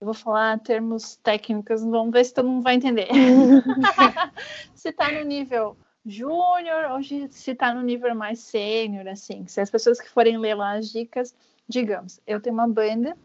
Eu 0.00 0.04
vou 0.04 0.14
falar 0.14 0.58
termos 0.60 1.16
técnicos, 1.16 1.82
vamos 1.82 2.12
ver 2.12 2.24
se 2.24 2.34
todo 2.34 2.48
mundo 2.48 2.62
vai 2.62 2.74
entender. 2.74 3.08
se 4.74 4.90
está 4.90 5.10
no 5.10 5.24
nível 5.24 5.76
júnior 6.04 6.90
ou 6.92 7.02
se 7.02 7.50
está 7.50 7.74
no 7.74 7.82
nível 7.82 8.14
mais 8.14 8.40
sênior, 8.40 9.08
assim. 9.08 9.46
Se 9.46 9.60
as 9.60 9.70
pessoas 9.70 9.98
que 9.98 10.08
forem 10.08 10.36
ler 10.36 10.54
lá 10.54 10.74
as 10.74 10.90
dicas, 10.90 11.34
digamos, 11.66 12.20
eu 12.26 12.40
tenho 12.40 12.54
uma 12.54 12.68
banda, 12.68 13.16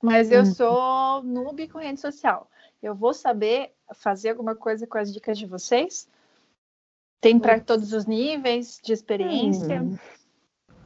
mas 0.00 0.30
eu 0.30 0.40
uhum. 0.40 0.54
sou 0.54 1.22
noob 1.22 1.68
com 1.68 1.78
rede 1.78 2.00
social. 2.00 2.48
Eu 2.82 2.94
vou 2.94 3.12
saber 3.12 3.72
fazer 3.94 4.30
alguma 4.30 4.54
coisa 4.54 4.86
com 4.86 4.98
as 4.98 5.12
dicas 5.12 5.36
de 5.36 5.46
vocês? 5.46 6.08
Tem 7.20 7.38
para 7.38 7.58
todos 7.58 7.92
os 7.92 8.06
níveis 8.06 8.80
de 8.82 8.92
experiência? 8.92 9.82
Hum. 9.82 9.98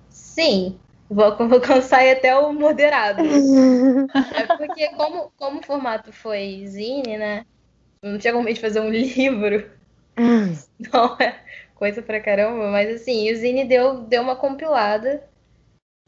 Sim, 0.09 0.79
vou, 1.11 1.37
vou 1.49 1.61
cansar 1.61 2.07
até 2.07 2.37
o 2.37 2.53
moderado. 2.53 3.23
é 4.35 4.47
porque, 4.57 4.89
como, 4.91 5.33
como 5.37 5.61
o 5.61 5.63
formato 5.63 6.13
foi 6.13 6.65
zine, 6.67 7.17
né? 7.17 7.45
Não 8.03 8.19
tinha 8.19 8.33
como 8.33 8.53
de 8.53 8.61
fazer 8.61 8.81
um 8.81 8.91
livro. 8.91 9.71
Não 10.93 11.17
é 11.19 11.41
coisa 11.75 12.03
pra 12.03 12.21
caramba, 12.21 12.71
mas 12.71 13.01
assim, 13.01 13.31
o 13.31 13.37
zine 13.37 13.65
deu, 13.65 14.03
deu 14.03 14.23
uma 14.23 14.35
compilada, 14.35 15.23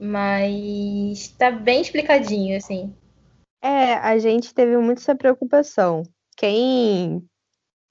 mas 0.01 1.29
tá 1.39 1.51
bem 1.51 1.81
explicadinho, 1.81 2.57
assim. 2.57 2.93
É, 3.63 3.95
a 3.95 4.19
gente 4.19 4.53
teve 4.53 4.77
muito 4.79 4.99
essa 4.99 5.15
preocupação. 5.15 6.03
Quem 6.37 7.23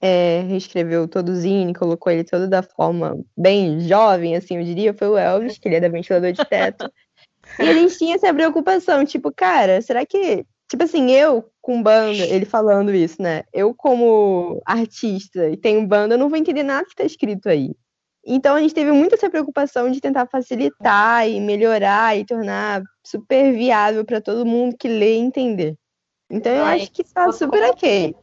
é, 0.00 0.42
reescreveu 0.48 1.06
todo 1.06 1.30
o 1.30 1.34
zine, 1.36 1.74
colocou 1.74 2.12
ele 2.12 2.24
todo 2.24 2.48
da 2.48 2.62
forma 2.62 3.18
bem 3.36 3.80
jovem, 3.80 4.36
assim, 4.36 4.56
eu 4.56 4.64
diria, 4.64 4.94
foi 4.94 5.08
o 5.08 5.18
Elvis, 5.18 5.58
que 5.58 5.68
ele 5.68 5.76
é 5.76 5.80
da 5.80 5.88
ventilador 5.88 6.32
de 6.32 6.44
teto. 6.44 6.90
e 7.58 7.62
a 7.62 7.72
gente 7.74 7.98
tinha 7.98 8.14
essa 8.14 8.32
preocupação, 8.32 9.04
tipo, 9.04 9.32
cara, 9.32 9.82
será 9.82 10.04
que 10.06 10.44
Tipo 10.70 10.84
assim, 10.84 11.10
eu 11.10 11.50
com 11.60 11.82
banda, 11.82 12.22
ele 12.24 12.44
falando 12.44 12.94
isso, 12.94 13.20
né? 13.20 13.42
Eu, 13.52 13.74
como 13.74 14.62
artista 14.64 15.50
e 15.50 15.56
tenho 15.56 15.84
banda, 15.84 16.14
eu 16.14 16.18
não 16.18 16.28
vou 16.28 16.38
entender 16.38 16.62
nada 16.62 16.86
que 16.86 16.94
tá 16.94 17.02
escrito 17.02 17.48
aí. 17.48 17.74
Então 18.24 18.54
a 18.54 18.60
gente 18.60 18.72
teve 18.72 18.92
muita 18.92 19.16
essa 19.16 19.28
preocupação 19.28 19.90
de 19.90 20.00
tentar 20.00 20.26
facilitar 20.26 21.28
e 21.28 21.40
melhorar 21.40 22.16
e 22.16 22.24
tornar 22.24 22.84
super 23.04 23.52
viável 23.52 24.04
para 24.04 24.20
todo 24.20 24.46
mundo 24.46 24.76
que 24.78 24.86
lê 24.86 25.16
e 25.16 25.18
entender. 25.18 25.74
Então 26.30 26.52
eu 26.52 26.64
acho 26.64 26.92
que 26.92 27.02
tá 27.02 27.32
super 27.32 27.64
ok. 27.64 28.14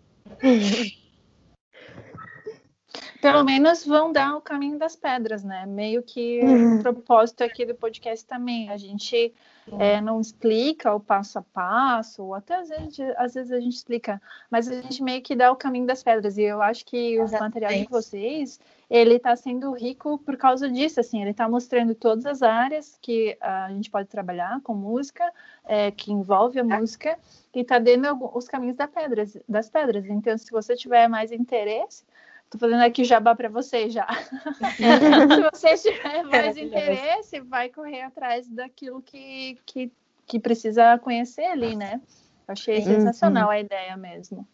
Pelo 3.21 3.43
menos 3.43 3.85
vão 3.85 4.11
dar 4.11 4.35
o 4.35 4.41
caminho 4.41 4.77
das 4.77 4.95
pedras, 4.95 5.43
né? 5.43 5.65
Meio 5.65 6.03
que 6.03 6.41
o 6.43 6.81
propósito 6.81 7.43
aqui 7.43 7.65
do 7.65 7.73
podcast 7.73 8.25
também. 8.25 8.69
A 8.69 8.77
gente 8.77 9.33
é, 9.79 9.99
não 9.99 10.21
explica 10.21 10.93
o 10.93 10.99
passo 10.99 11.39
a 11.39 11.41
passo, 11.41 12.23
ou 12.23 12.35
até 12.35 12.55
às 12.55 12.69
vezes, 12.69 12.99
às 13.17 13.33
vezes 13.33 13.51
a 13.51 13.59
gente 13.59 13.75
explica, 13.75 14.21
mas 14.49 14.67
a 14.67 14.81
gente 14.81 15.03
meio 15.03 15.21
que 15.21 15.35
dá 15.35 15.51
o 15.51 15.55
caminho 15.55 15.85
das 15.85 16.03
pedras. 16.03 16.37
E 16.37 16.43
eu 16.43 16.61
acho 16.61 16.85
que 16.85 17.19
o 17.19 17.29
material 17.31 17.71
de 17.71 17.87
vocês, 17.89 18.59
ele 18.89 19.15
está 19.15 19.35
sendo 19.35 19.71
rico 19.73 20.17
por 20.19 20.37
causa 20.37 20.69
disso, 20.69 20.99
assim, 20.99 21.21
ele 21.21 21.31
está 21.31 21.49
mostrando 21.49 21.93
todas 21.95 22.25
as 22.25 22.41
áreas 22.41 22.97
que 23.01 23.37
a 23.41 23.69
gente 23.69 23.89
pode 23.89 24.07
trabalhar 24.07 24.61
com 24.61 24.73
música, 24.73 25.23
é, 25.65 25.91
que 25.91 26.11
envolve 26.11 26.59
a 26.59 26.63
música, 26.63 27.17
e 27.53 27.61
está 27.61 27.79
dando 27.79 28.29
os 28.33 28.47
caminhos 28.47 28.77
pedras, 28.93 29.37
das 29.49 29.69
pedras. 29.69 30.05
Então, 30.05 30.37
se 30.37 30.51
você 30.51 30.75
tiver 30.75 31.07
mais 31.07 31.31
interesse, 31.31 32.05
Tô 32.49 32.57
fazendo 32.57 32.81
aqui 32.81 33.03
jabá 33.03 33.35
para 33.35 33.49
você 33.49 33.89
já. 33.89 34.07
Se 35.59 35.75
você 35.75 35.91
tiver 35.91 36.23
mais 36.23 36.55
interesse, 36.55 37.41
vai 37.41 37.69
correr 37.69 38.01
atrás 38.01 38.47
daquilo 38.47 39.01
que, 39.01 39.57
que, 39.65 39.91
que 40.25 40.39
precisa 40.39 40.97
conhecer 40.97 41.45
ali, 41.45 41.75
né? 41.75 42.01
Achei 42.47 42.81
sensacional 42.81 43.49
a 43.49 43.59
ideia 43.59 43.97
mesmo. 43.97 44.47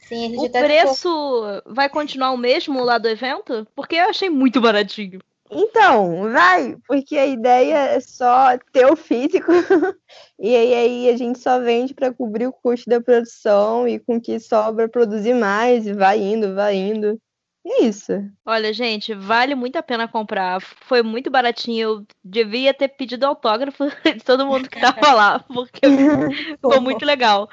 Sim, 0.00 0.36
o 0.38 0.50
preço 0.50 0.94
ficou... 0.94 1.74
vai 1.74 1.88
continuar 1.88 2.30
o 2.30 2.38
mesmo 2.38 2.82
lá 2.82 2.96
do 2.96 3.08
evento? 3.08 3.66
Porque 3.74 3.96
eu 3.96 4.08
achei 4.08 4.30
muito 4.30 4.60
baratinho. 4.60 5.20
Então, 5.50 6.30
vai, 6.30 6.76
porque 6.86 7.16
a 7.16 7.26
ideia 7.26 7.76
é 7.76 8.00
só 8.00 8.58
ter 8.72 8.86
o 8.86 8.96
físico 8.96 9.50
e 10.38 10.54
aí, 10.54 10.74
aí 10.74 11.08
a 11.08 11.16
gente 11.16 11.38
só 11.38 11.60
vende 11.60 11.94
para 11.94 12.12
cobrir 12.12 12.46
o 12.46 12.52
custo 12.52 12.90
da 12.90 13.00
produção 13.00 13.86
e 13.86 13.98
com 13.98 14.20
que 14.20 14.40
sobra 14.40 14.88
produzir 14.88 15.34
mais 15.34 15.86
e 15.86 15.92
vai 15.92 16.18
indo, 16.18 16.54
vai 16.54 16.74
indo. 16.74 17.20
E 17.64 17.82
é 17.82 17.84
isso. 17.84 18.12
Olha, 18.44 18.72
gente, 18.72 19.12
vale 19.12 19.56
muito 19.56 19.74
a 19.74 19.82
pena 19.82 20.06
comprar. 20.06 20.60
Foi 20.60 21.02
muito 21.02 21.28
baratinho. 21.30 21.80
Eu 21.80 22.06
devia 22.24 22.72
ter 22.72 22.86
pedido 22.86 23.24
autógrafo 23.24 23.84
de 24.04 24.22
todo 24.22 24.46
mundo 24.46 24.68
que 24.68 24.80
tava 24.80 25.12
lá, 25.12 25.40
porque 25.40 25.80
ficou 26.54 26.80
muito 26.80 27.04
legal. 27.04 27.48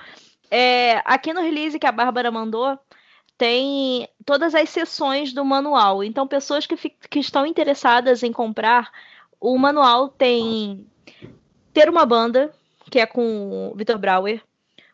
É, 0.51 1.01
aqui 1.03 1.33
no 1.33 1.41
release 1.41 1.79
que 1.79 1.87
a 1.87 1.91
Bárbara 1.91 2.29
mandou, 2.29 2.77
tem 3.43 4.07
todas 4.25 4.55
as 4.55 4.69
seções 4.69 5.33
do 5.33 5.43
manual. 5.43 6.01
Então, 6.01 6.25
pessoas 6.25 6.65
que, 6.65 6.77
que 6.77 7.19
estão 7.19 7.45
interessadas 7.45 8.23
em 8.23 8.31
comprar, 8.31 8.89
o 9.37 9.57
manual 9.57 10.07
tem 10.07 10.87
ter 11.73 11.89
uma 11.89 12.05
banda, 12.05 12.53
que 12.89 13.01
é 13.01 13.05
com 13.05 13.69
o 13.73 13.75
Vitor 13.75 13.97
Brauer, 13.97 14.41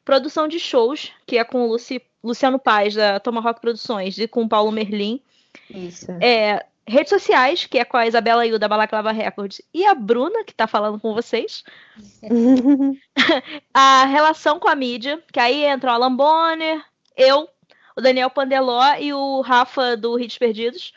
produção 0.04 0.48
de 0.48 0.60
shows, 0.60 1.12
que 1.28 1.38
é 1.38 1.44
com 1.44 1.62
o 1.62 1.68
Luci, 1.68 2.02
Luciano 2.24 2.58
Paz, 2.58 2.96
da 2.96 3.20
Tomahawk 3.20 3.62
Produções, 3.62 4.18
e 4.18 4.28
com 4.28 4.42
o 4.42 4.50
Paulo 4.50 4.72
Merlin. 4.72 5.22
Isso. 5.70 6.12
É, 6.20 6.66
redes 6.88 7.12
sociais, 7.12 7.68
que 7.68 7.78
é 7.78 7.86
com 7.86 7.98
a 7.98 8.08
Isabela 8.08 8.48
Yu, 8.48 8.58
da 8.58 8.68
Balaclava 8.68 9.12
Records, 9.12 9.62
e 9.72 9.86
a 9.86 9.94
Bruna, 9.94 10.44
que 10.44 10.54
está 10.54 10.66
falando 10.66 11.00
com 11.00 11.14
vocês. 11.14 11.64
a 13.72 14.06
relação 14.06 14.60
com 14.60 14.68
a 14.68 14.74
mídia, 14.74 15.24
que 15.32 15.40
aí 15.40 15.66
entra 15.66 15.92
o 15.92 15.94
Alan 15.94 16.16
Bonner, 16.16 16.84
eu, 17.16 17.48
o 18.00 18.02
Daniel 18.02 18.30
Pandeló 18.30 18.96
e 18.98 19.14
o 19.14 19.42
Rafa 19.42 19.96
do 19.96 20.20
Hits 20.20 20.38
Perdidos. 20.38 20.94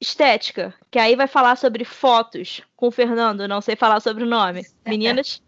Estética, 0.00 0.74
que 0.90 0.98
aí 0.98 1.14
vai 1.14 1.26
falar 1.26 1.56
sobre 1.56 1.84
fotos 1.84 2.60
com 2.76 2.88
o 2.88 2.90
Fernando, 2.90 3.46
não 3.46 3.60
sei 3.60 3.76
falar 3.76 4.00
sobre 4.00 4.24
o 4.24 4.26
nome. 4.26 4.66
Meninas? 4.84 5.42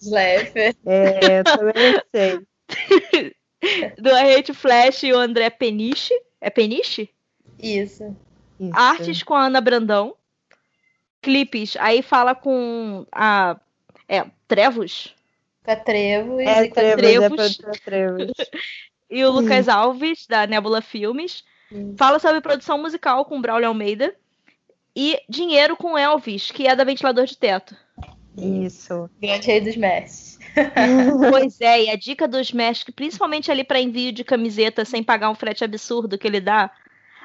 Sleffer. 0.00 0.74
É, 0.86 1.40
eu 1.40 1.44
também 1.44 2.02
sei. 2.14 3.34
do 3.98 4.14
Hate 4.14 4.54
Flash 4.54 5.02
e 5.02 5.12
o 5.12 5.18
André 5.18 5.50
Peniche. 5.50 6.14
É 6.40 6.48
Peniche? 6.48 7.10
Isso. 7.58 8.16
Isso. 8.58 8.72
Artes 8.72 9.22
com 9.22 9.34
a 9.34 9.46
Ana 9.46 9.60
Brandão. 9.60 10.14
Clipes, 11.20 11.76
aí 11.80 12.00
fala 12.00 12.34
com 12.36 13.04
a. 13.10 13.58
É, 14.08 14.24
Trevos? 14.46 15.14
Com 15.64 15.72
a 15.72 15.76
Trevos 15.76 16.38
é, 16.38 16.64
e 16.64 16.68
com 16.70 16.80
a 16.80 16.96
Trevos. 16.96 17.60
É 17.60 17.70
Trevos. 17.84 18.32
e 19.10 19.24
o 19.24 19.30
Lucas 19.30 19.68
Alves, 19.68 20.26
da 20.26 20.46
Nebula 20.46 20.80
Filmes. 20.82 21.44
Fala 21.96 22.18
sobre 22.18 22.40
produção 22.40 22.78
musical 22.78 23.24
com 23.24 23.40
Braulio 23.40 23.68
Almeida. 23.68 24.14
E 24.94 25.20
Dinheiro 25.28 25.76
com 25.76 25.96
Elvis, 25.96 26.50
que 26.50 26.66
é 26.66 26.74
da 26.74 26.82
Ventilador 26.82 27.24
de 27.24 27.36
Teto. 27.36 27.76
Isso. 28.36 29.08
Grande 29.20 29.46
rei 29.46 29.60
dos 29.60 29.76
mestres. 29.76 30.38
pois 31.30 31.60
é, 31.60 31.84
e 31.84 31.90
a 31.90 31.96
dica 31.96 32.26
dos 32.26 32.52
mestres, 32.52 32.94
principalmente 32.94 33.50
ali 33.50 33.64
para 33.64 33.80
envio 33.80 34.12
de 34.12 34.24
camiseta 34.24 34.84
sem 34.84 35.02
pagar 35.02 35.30
um 35.30 35.34
frete 35.34 35.64
absurdo 35.64 36.18
que 36.18 36.26
ele 36.26 36.40
dá, 36.40 36.70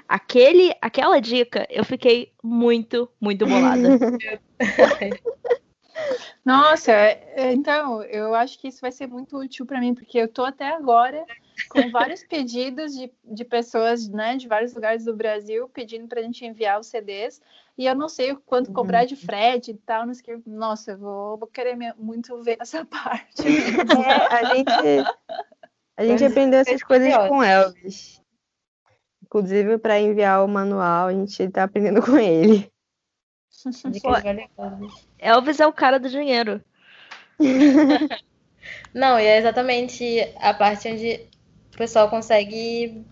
aquele, 0.08 0.74
aquela 0.82 1.20
dica, 1.20 1.66
eu 1.70 1.84
fiquei 1.84 2.32
muito, 2.44 3.10
muito 3.20 3.46
bolada. 3.46 4.00
Nossa, 6.44 6.92
é, 6.92 7.54
então, 7.54 8.04
eu 8.04 8.36
acho 8.36 8.60
que 8.60 8.68
isso 8.68 8.82
vai 8.82 8.92
ser 8.92 9.08
muito 9.08 9.38
útil 9.38 9.66
para 9.66 9.80
mim, 9.80 9.94
porque 9.94 10.18
eu 10.18 10.28
tô 10.28 10.44
até 10.44 10.68
agora 10.68 11.24
com 11.70 11.92
vários 11.92 12.24
pedidos 12.24 12.94
de, 12.94 13.12
de 13.24 13.46
pessoas 13.46 14.08
né, 14.08 14.36
de 14.36 14.48
vários 14.48 14.74
lugares 14.74 15.06
do 15.06 15.16
Brasil 15.16 15.70
pedindo 15.70 16.08
para 16.08 16.20
a 16.20 16.24
gente 16.24 16.46
enviar 16.46 16.80
os 16.80 16.88
CDs. 16.88 17.42
E 17.78 17.86
eu 17.86 17.96
não 17.96 18.08
sei 18.08 18.36
quanto 18.46 18.68
uhum. 18.68 18.74
cobrar 18.74 19.06
de 19.06 19.16
frete 19.16 19.72
e 19.72 19.74
tal. 19.76 20.06
Não 20.06 20.14
sei, 20.14 20.42
nossa, 20.46 20.92
eu 20.92 20.98
vou, 20.98 21.38
vou 21.38 21.48
querer 21.48 21.76
muito 21.98 22.42
ver 22.44 22.58
essa 22.60 22.86
parte. 22.86 23.44
É, 23.48 24.36
a 24.36 24.56
gente, 24.56 25.08
a 25.98 26.06
gente 26.06 26.26
aprendeu 26.26 26.60
essas 26.60 26.84
coisas 26.84 27.16
com 27.28 27.44
Elvis. 27.44 28.22
Inclusive, 29.24 29.80
para 29.80 30.00
enviar 30.00 30.46
o 30.46 30.48
manual, 30.48 31.08
a 31.08 31.14
gente 31.14 31.42
está 31.42 31.64
aprendendo 31.64 32.02
com 32.02 32.18
ele. 32.18 32.72
Pô, 34.04 34.12
Elvis 35.18 35.60
é 35.60 35.66
o 35.66 35.74
cara 35.74 36.00
do 36.00 36.10
dinheiro. 36.10 36.62
Não, 38.94 39.20
e 39.20 39.26
é 39.26 39.38
exatamente 39.38 40.06
a 40.40 40.54
parte 40.54 40.88
onde 40.88 41.28
o 41.74 41.78
pessoal 41.78 42.10
consegue 42.10 43.04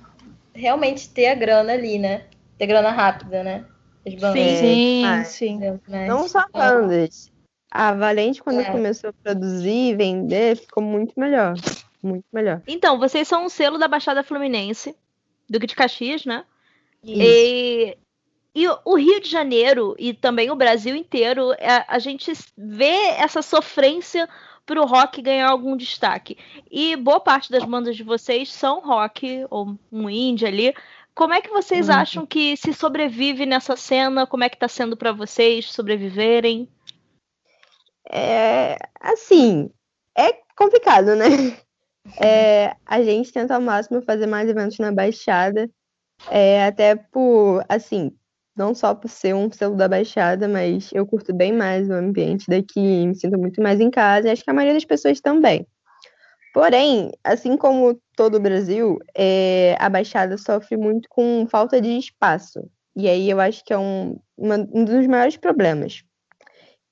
realmente 0.53 1.09
ter 1.09 1.27
a 1.27 1.35
grana 1.35 1.73
ali, 1.73 1.97
né? 1.97 2.25
Ter 2.57 2.67
grana 2.67 2.91
rápida, 2.91 3.43
né? 3.43 3.65
As 4.05 4.13
bandas. 4.15 4.59
Sim, 4.59 5.05
ah, 5.05 5.23
sim. 5.23 5.59
Mas, 5.87 6.07
Não 6.07 6.27
só 6.27 6.45
bandas. 6.53 7.31
A 7.71 7.93
Valente, 7.93 8.43
quando 8.43 8.59
é. 8.59 8.65
começou 8.65 9.09
a 9.09 9.13
produzir 9.13 9.91
e 9.91 9.95
vender, 9.95 10.57
ficou 10.57 10.83
muito 10.83 11.13
melhor. 11.17 11.55
Muito 12.03 12.25
melhor. 12.31 12.61
Então, 12.67 12.99
vocês 12.99 13.27
são 13.27 13.45
um 13.45 13.49
selo 13.49 13.77
da 13.77 13.87
Baixada 13.87 14.23
Fluminense, 14.23 14.95
Duque 15.49 15.67
de 15.67 15.75
Caxias, 15.75 16.25
né? 16.25 16.43
Isso. 17.03 17.21
E, 17.21 17.97
e 18.53 18.67
o 18.85 18.95
Rio 18.95 19.21
de 19.21 19.29
Janeiro 19.29 19.95
e 19.97 20.13
também 20.13 20.51
o 20.51 20.55
Brasil 20.55 20.95
inteiro, 20.95 21.51
a, 21.51 21.55
é, 21.55 21.85
a 21.87 21.99
gente 21.99 22.33
vê 22.57 23.09
essa 23.17 23.41
sofrência 23.41 24.27
para 24.71 24.81
o 24.81 24.85
rock 24.85 25.21
ganhar 25.21 25.49
algum 25.49 25.75
destaque. 25.75 26.37
E 26.71 26.95
boa 26.95 27.19
parte 27.19 27.51
das 27.51 27.65
bandas 27.65 27.97
de 27.97 28.03
vocês 28.03 28.49
são 28.49 28.79
rock, 28.79 29.45
ou 29.49 29.77
um 29.91 30.09
indie 30.09 30.45
ali. 30.45 30.73
Como 31.13 31.33
é 31.33 31.41
que 31.41 31.49
vocês 31.49 31.89
uhum. 31.89 31.95
acham 31.95 32.25
que 32.25 32.55
se 32.55 32.73
sobrevive 32.73 33.45
nessa 33.45 33.75
cena? 33.75 34.25
Como 34.25 34.45
é 34.45 34.49
que 34.49 34.55
está 34.55 34.69
sendo 34.69 34.95
para 34.95 35.11
vocês 35.11 35.69
sobreviverem? 35.69 36.69
É, 38.09 38.77
assim, 39.01 39.69
é 40.17 40.31
complicado, 40.55 41.15
né? 41.15 41.25
É, 42.19 42.75
a 42.83 43.03
gente 43.03 43.31
tenta 43.31 43.53
ao 43.53 43.61
máximo 43.61 44.01
fazer 44.01 44.25
mais 44.25 44.49
eventos 44.49 44.79
na 44.79 44.91
Baixada, 44.91 45.69
é, 46.31 46.65
até 46.65 46.95
por, 46.95 47.63
assim, 47.69 48.11
não 48.61 48.75
só 48.75 48.93
por 48.93 49.09
ser 49.09 49.33
um 49.33 49.51
selo 49.51 49.75
da 49.75 49.87
Baixada, 49.87 50.47
mas 50.47 50.89
eu 50.93 51.05
curto 51.05 51.33
bem 51.33 51.51
mais 51.51 51.89
o 51.89 51.93
ambiente 51.93 52.45
daqui, 52.47 53.07
me 53.07 53.15
sinto 53.15 53.39
muito 53.39 53.61
mais 53.61 53.79
em 53.79 53.89
casa, 53.89 54.27
e 54.27 54.31
acho 54.31 54.43
que 54.43 54.51
a 54.51 54.53
maioria 54.53 54.75
das 54.75 54.85
pessoas 54.85 55.19
também. 55.19 55.65
Porém, 56.53 57.11
assim 57.23 57.57
como 57.57 57.99
todo 58.15 58.35
o 58.35 58.39
Brasil, 58.39 58.99
é, 59.17 59.75
a 59.79 59.89
Baixada 59.89 60.37
sofre 60.37 60.77
muito 60.77 61.09
com 61.09 61.47
falta 61.49 61.81
de 61.81 61.97
espaço. 61.97 62.69
E 62.95 63.07
aí 63.09 63.29
eu 63.29 63.39
acho 63.39 63.63
que 63.63 63.73
é 63.73 63.77
um, 63.77 64.19
uma, 64.37 64.57
um 64.71 64.83
dos 64.83 65.07
maiores 65.07 65.37
problemas. 65.37 66.03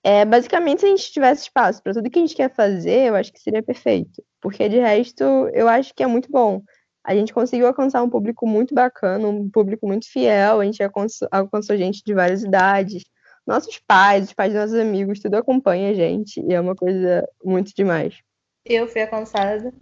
É, 0.02 0.24
basicamente, 0.26 0.80
se 0.80 0.86
a 0.88 0.90
gente 0.90 1.12
tivesse 1.12 1.44
espaço 1.44 1.84
para 1.84 1.94
tudo 1.94 2.10
que 2.10 2.18
a 2.18 2.22
gente 2.22 2.36
quer 2.36 2.50
fazer, 2.56 3.10
eu 3.10 3.16
acho 3.16 3.34
que 3.34 3.40
seria 3.42 3.62
perfeito. 3.62 4.24
Porque 4.42 4.68
de 4.70 4.80
resto, 4.80 5.24
eu 5.54 5.68
acho 5.68 5.94
que 5.94 6.02
é 6.02 6.08
muito 6.08 6.32
bom 6.32 6.64
a 7.04 7.16
gente 7.16 7.34
conseguiu 7.34 7.68
alcançar 7.68 8.04
um 8.04 8.10
público 8.10 8.48
muito 8.48 8.74
bacana, 8.74 9.28
um 9.28 9.50
público 9.50 9.88
muito 9.88 10.10
fiel, 10.10 10.60
a 10.60 10.66
gente 10.66 10.84
alcançou, 10.84 11.28
alcançou 11.32 11.78
gente 11.78 12.04
de 12.04 12.14
várias 12.14 12.44
idades, 12.44 13.04
nossos 13.46 13.80
pais, 13.80 14.26
os 14.26 14.34
pais 14.34 14.54
dos 14.54 14.62
nossos 14.62 14.76
amigos, 14.76 15.20
tudo 15.20 15.36
acompanha 15.36 15.90
a 15.90 15.94
gente 15.94 16.40
e 16.42 16.54
é 16.54 16.60
uma 16.60 16.76
coisa 16.76 17.28
muito 17.44 17.74
demais. 17.74 18.20
Eu 18.66 18.88
fui 18.88 19.02
alcançada. 19.02 19.74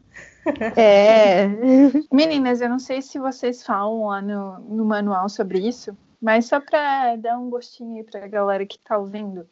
É. 0.76 1.48
Meninas, 2.14 2.62
eu 2.62 2.70
não 2.70 2.80
sei 2.80 3.02
se 3.02 3.20
vocês 3.20 3.64
falam 3.64 4.08
lá 4.08 4.22
no, 4.22 4.60
no 4.60 4.86
manual 4.86 5.28
sobre 5.28 5.60
isso, 5.60 5.98
mas 6.22 6.46
só 6.46 6.60
para 6.60 7.16
dar 7.18 7.38
um 7.38 7.50
gostinho 7.50 7.98
aí 7.98 8.04
para 8.04 8.24
a 8.24 8.28
galera 8.28 8.66
que 8.66 8.78
está 8.78 8.98
ouvindo, 8.98 9.48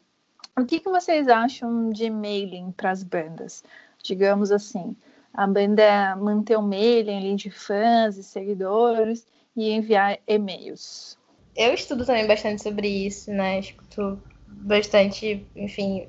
o 0.58 0.64
que, 0.64 0.80
que 0.80 0.88
vocês 0.88 1.28
acham 1.28 1.90
de 1.90 2.08
mailing 2.08 2.72
para 2.72 2.90
as 2.90 3.02
bandas? 3.02 3.62
Digamos 4.02 4.50
assim, 4.50 4.96
a 5.36 5.46
banda 5.46 6.16
manter 6.16 6.56
o 6.56 6.62
mailing 6.62 7.18
ali 7.18 7.36
de 7.36 7.50
fãs 7.50 8.16
e 8.16 8.24
seguidores 8.24 9.26
e 9.54 9.70
enviar 9.70 10.18
e-mails. 10.26 11.18
Eu 11.54 11.74
estudo 11.74 12.06
também 12.06 12.26
bastante 12.26 12.62
sobre 12.62 12.88
isso, 12.88 13.30
né? 13.30 13.58
Escuto 13.58 14.18
bastante, 14.46 15.46
enfim, 15.54 16.08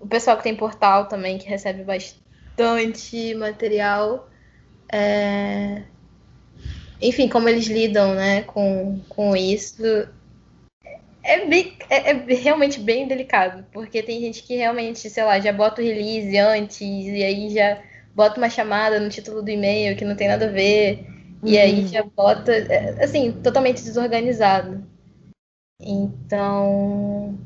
o 0.00 0.06
pessoal 0.06 0.38
que 0.38 0.42
tem 0.42 0.56
portal 0.56 1.06
também, 1.06 1.36
que 1.36 1.46
recebe 1.46 1.84
bastante 1.84 3.34
material. 3.34 4.28
É... 4.90 5.82
Enfim, 7.02 7.28
como 7.28 7.48
eles 7.48 7.66
lidam 7.66 8.14
né, 8.14 8.42
com, 8.42 9.00
com 9.06 9.36
isso. 9.36 9.82
É, 11.22 11.44
bem, 11.46 11.76
é, 11.90 12.10
é, 12.10 12.12
realmente 12.34 12.80
bem 12.80 13.06
delicado, 13.06 13.66
porque 13.72 14.02
tem 14.02 14.20
gente 14.20 14.42
que 14.42 14.56
realmente, 14.56 15.10
sei 15.10 15.24
lá, 15.24 15.40
já 15.40 15.52
bota 15.52 15.80
o 15.80 15.84
release 15.84 16.36
antes, 16.38 16.80
e 16.80 17.22
aí 17.24 17.50
já 17.50 17.82
bota 18.14 18.38
uma 18.38 18.48
chamada 18.48 19.00
no 19.00 19.08
título 19.08 19.42
do 19.42 19.50
e-mail 19.50 19.96
que 19.96 20.04
não 20.04 20.16
tem 20.16 20.28
nada 20.28 20.46
a 20.46 20.50
ver, 20.50 21.06
uhum. 21.42 21.48
e 21.48 21.58
aí 21.58 21.86
já 21.86 22.02
bota, 22.02 22.52
é, 22.52 23.02
assim, 23.04 23.32
totalmente 23.42 23.82
desorganizado. 23.82 24.86
Então. 25.80 27.38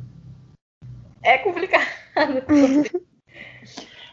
É 1.22 1.38
complicado. 1.38 1.88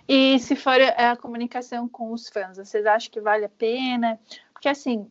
e 0.07 0.39
se 0.39 0.55
for 0.55 0.79
a 0.81 1.15
comunicação 1.15 1.87
com 1.87 2.11
os 2.11 2.29
fãs, 2.29 2.57
vocês 2.57 2.85
acham 2.85 3.11
que 3.11 3.21
vale 3.21 3.45
a 3.45 3.49
pena? 3.49 4.19
Porque 4.53 4.69
assim, 4.69 5.09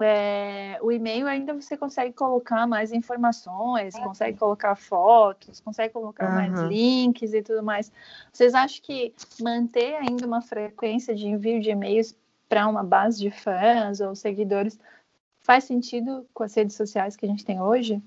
é, 0.00 0.78
o 0.80 0.90
e-mail 0.90 1.26
ainda 1.26 1.52
você 1.52 1.76
consegue 1.76 2.14
colocar 2.14 2.66
mais 2.66 2.92
informações, 2.92 3.94
consegue 3.94 4.38
colocar 4.38 4.74
fotos, 4.74 5.60
consegue 5.60 5.92
colocar 5.92 6.28
uhum. 6.28 6.34
mais 6.34 6.60
links 6.68 7.34
e 7.34 7.42
tudo 7.42 7.62
mais. 7.62 7.92
Vocês 8.32 8.54
acham 8.54 8.82
que 8.82 9.14
manter 9.40 9.96
ainda 9.96 10.26
uma 10.26 10.40
frequência 10.40 11.14
de 11.14 11.26
envio 11.26 11.60
de 11.60 11.70
e-mails 11.70 12.16
para 12.48 12.66
uma 12.66 12.82
base 12.82 13.20
de 13.20 13.30
fãs 13.30 14.00
ou 14.00 14.14
seguidores 14.14 14.78
faz 15.40 15.64
sentido 15.64 16.26
com 16.32 16.42
as 16.42 16.54
redes 16.54 16.76
sociais 16.76 17.16
que 17.16 17.26
a 17.26 17.28
gente 17.28 17.44
tem 17.44 17.60
hoje? 17.60 18.00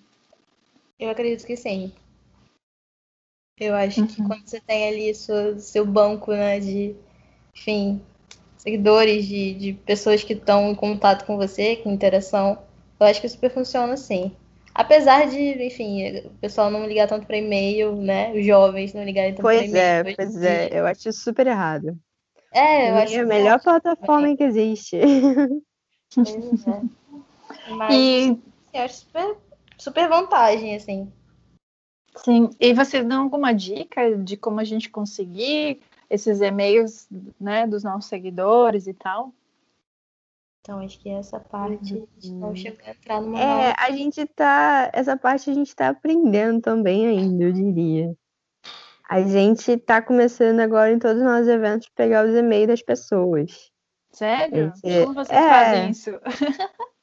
Eu 1.00 1.10
acredito 1.10 1.46
que 1.46 1.56
sim. 1.56 1.94
Eu 3.60 3.76
acho 3.76 4.02
uhum. 4.02 4.08
que 4.08 4.24
quando 4.24 4.48
você 4.48 4.60
tem 4.60 4.88
ali 4.88 5.14
seu, 5.14 5.60
seu 5.60 5.86
banco, 5.86 6.32
né, 6.32 6.60
de, 6.60 6.96
enfim, 7.56 8.02
seguidores, 8.66 9.28
de, 9.28 9.54
de 9.54 9.74
pessoas 9.74 10.24
que 10.24 10.34
estão 10.34 10.72
em 10.72 10.76
contato 10.76 11.24
com 11.26 11.38
você, 11.38 11.76
com 11.76 11.92
interação, 11.92 12.58
eu 13.00 13.06
acho 13.06 13.22
que 13.22 13.30
super 13.30 13.52
funciona 13.52 13.94
assim. 13.94 14.36
Apesar 14.74 15.30
de, 15.30 15.64
enfim, 15.64 16.18
o 16.26 16.30
pessoal 16.42 16.70
não 16.70 16.86
ligar 16.86 17.08
tanto 17.08 17.28
para 17.28 17.38
e-mail, 17.38 17.96
né? 17.96 18.34
Os 18.34 18.46
jovens 18.46 18.94
não 18.94 19.06
ligarem 19.06 19.34
tanto 19.34 19.44
para 19.44 19.56
e-mail. 19.56 19.72
Pois 19.72 20.16
é, 20.16 20.16
pois 20.16 20.44
é. 20.44 20.80
Eu 20.80 20.86
acho 20.88 21.14
super 21.14 21.48
errado. 21.48 21.98
É, 22.52 22.90
eu 22.90 22.96
é 22.96 23.04
acho. 23.04 23.14
É 23.14 23.20
a 23.20 23.26
melhor 23.26 23.62
plataforma 23.62 24.30
é. 24.30 24.36
que 24.36 24.44
existe. 24.44 25.00
Pois 26.14 26.68
é. 26.68 26.82
Mas 27.70 27.94
e... 27.94 28.40
eu 28.74 28.82
acho 28.82 28.96
super, 28.96 29.36
super 29.78 30.10
vantagem, 30.10 30.76
assim. 30.76 31.12
Sim, 32.18 32.50
e 32.60 32.74
vocês 32.74 33.06
dão 33.06 33.24
alguma 33.24 33.54
dica 33.54 34.18
de 34.18 34.38
como 34.38 34.60
a 34.60 34.64
gente 34.64 34.90
conseguir 34.90 35.82
esses 36.10 36.42
e-mails 36.42 37.08
né, 37.40 37.66
dos 37.66 37.84
nossos 37.84 38.10
seguidores 38.10 38.88
e 38.88 38.94
tal? 38.94 39.34
Então, 40.62 40.80
acho 40.80 41.00
que 41.00 41.10
essa 41.10 41.40
parte 41.40 41.94
uhum. 42.24 42.40
não 42.40 42.56
chegou 42.56 42.80
a 42.86 42.90
entrar 42.90 43.22
numa. 43.22 43.40
É, 43.40 43.76
a 43.78 43.92
gente 43.92 44.26
tá. 44.26 44.90
Essa 44.94 45.16
parte 45.16 45.50
a 45.50 45.54
gente 45.54 45.76
tá 45.76 45.90
aprendendo 45.90 46.60
também 46.62 47.06
ainda, 47.06 47.44
eu 47.44 47.52
diria. 47.52 48.16
A 49.08 49.22
gente 49.22 49.78
tá 49.78 50.02
começando 50.02 50.60
agora 50.60 50.92
em 50.92 50.98
todos 50.98 51.18
os 51.18 51.24
nossos 51.24 51.48
eventos 51.48 51.88
pegar 51.90 52.26
os 52.26 52.34
e-mails 52.34 52.68
das 52.68 52.82
pessoas. 52.82 53.72
Sério? 54.12 54.74
Gente... 54.84 55.04
Como 55.04 55.14
vocês 55.14 55.40
é... 55.40 55.50
fazem 55.50 55.90
isso? 55.92 56.10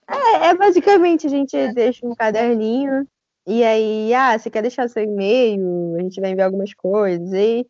É, 0.09 0.47
é, 0.49 0.55
basicamente 0.55 1.29
a 1.29 1.31
gente 1.31 1.57
deixa 1.73 2.05
um 2.05 2.15
caderninho 2.17 3.07
e 3.47 3.65
aí, 3.65 4.15
ah, 4.15 4.39
você 4.39 4.51
quer 4.51 4.63
deixar 4.63 4.89
seu 4.89 5.03
e-mail? 5.03 5.97
A 5.97 6.03
gente 6.03 6.21
vai 6.21 6.31
enviar 6.31 6.47
algumas 6.47 6.73
coisas. 6.75 7.33
E... 7.33 7.67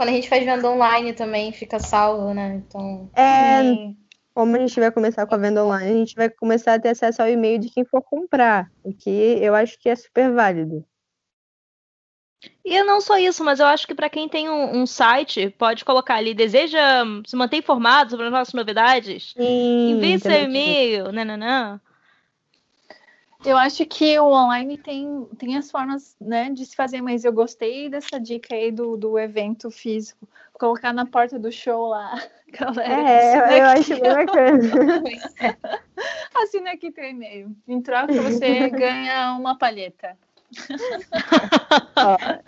Quando 0.00 0.08
a 0.08 0.12
gente 0.12 0.30
faz 0.30 0.42
venda 0.46 0.66
online 0.66 1.12
também 1.12 1.52
fica 1.52 1.78
salvo, 1.78 2.32
né? 2.32 2.62
Então. 2.66 3.10
É, 3.14 3.60
como 4.32 4.56
a 4.56 4.58
gente 4.58 4.80
vai 4.80 4.90
começar 4.90 5.26
com 5.26 5.34
a 5.34 5.36
venda 5.36 5.62
online, 5.62 5.90
a 5.90 5.94
gente 5.94 6.14
vai 6.14 6.30
começar 6.30 6.72
a 6.72 6.80
ter 6.80 6.88
acesso 6.88 7.20
ao 7.20 7.28
e-mail 7.28 7.58
de 7.58 7.68
quem 7.68 7.84
for 7.84 8.00
comprar, 8.00 8.70
o 8.82 8.94
que 8.94 9.10
eu 9.10 9.54
acho 9.54 9.78
que 9.78 9.90
é 9.90 9.94
super 9.94 10.32
válido. 10.32 10.82
E 12.64 12.82
não 12.82 12.98
só 13.02 13.18
isso, 13.18 13.44
mas 13.44 13.60
eu 13.60 13.66
acho 13.66 13.86
que 13.86 13.94
para 13.94 14.08
quem 14.08 14.26
tem 14.26 14.48
um, 14.48 14.80
um, 14.80 14.86
site, 14.86 15.50
pode 15.50 15.84
colocar 15.84 16.14
ali, 16.14 16.32
deseja 16.32 17.04
se 17.26 17.36
manter 17.36 17.58
informado 17.58 18.12
sobre 18.12 18.24
as 18.24 18.32
nossas 18.32 18.54
novidades, 18.54 19.34
Sim, 19.36 19.90
envie 19.90 20.18
seu 20.18 20.32
e-mail, 20.32 21.12
nananã. 21.12 21.78
Eu 23.44 23.56
acho 23.56 23.86
que 23.86 24.18
o 24.18 24.26
online 24.26 24.76
tem, 24.76 25.24
tem 25.38 25.56
as 25.56 25.70
formas 25.70 26.14
né, 26.20 26.50
de 26.50 26.66
se 26.66 26.76
fazer, 26.76 27.00
mas 27.00 27.24
eu 27.24 27.32
gostei 27.32 27.88
dessa 27.88 28.20
dica 28.20 28.54
aí 28.54 28.70
do, 28.70 28.96
do 28.96 29.18
evento 29.18 29.70
físico. 29.70 30.28
Colocar 30.52 30.92
na 30.92 31.06
porta 31.06 31.38
do 31.38 31.50
show 31.50 31.88
lá, 31.88 32.22
galera. 32.52 33.08
É, 33.08 33.60
eu 33.60 33.64
acho 33.66 34.00
bem 34.00 34.14
bacana. 34.14 35.02
Assina 36.36 36.72
aqui 36.72 36.90
teu 36.90 37.04
e-mail. 37.04 37.54
Em 37.66 37.80
troca, 37.80 38.12
você 38.20 38.68
ganha 38.70 39.32
uma 39.32 39.56
palheta. 39.56 40.18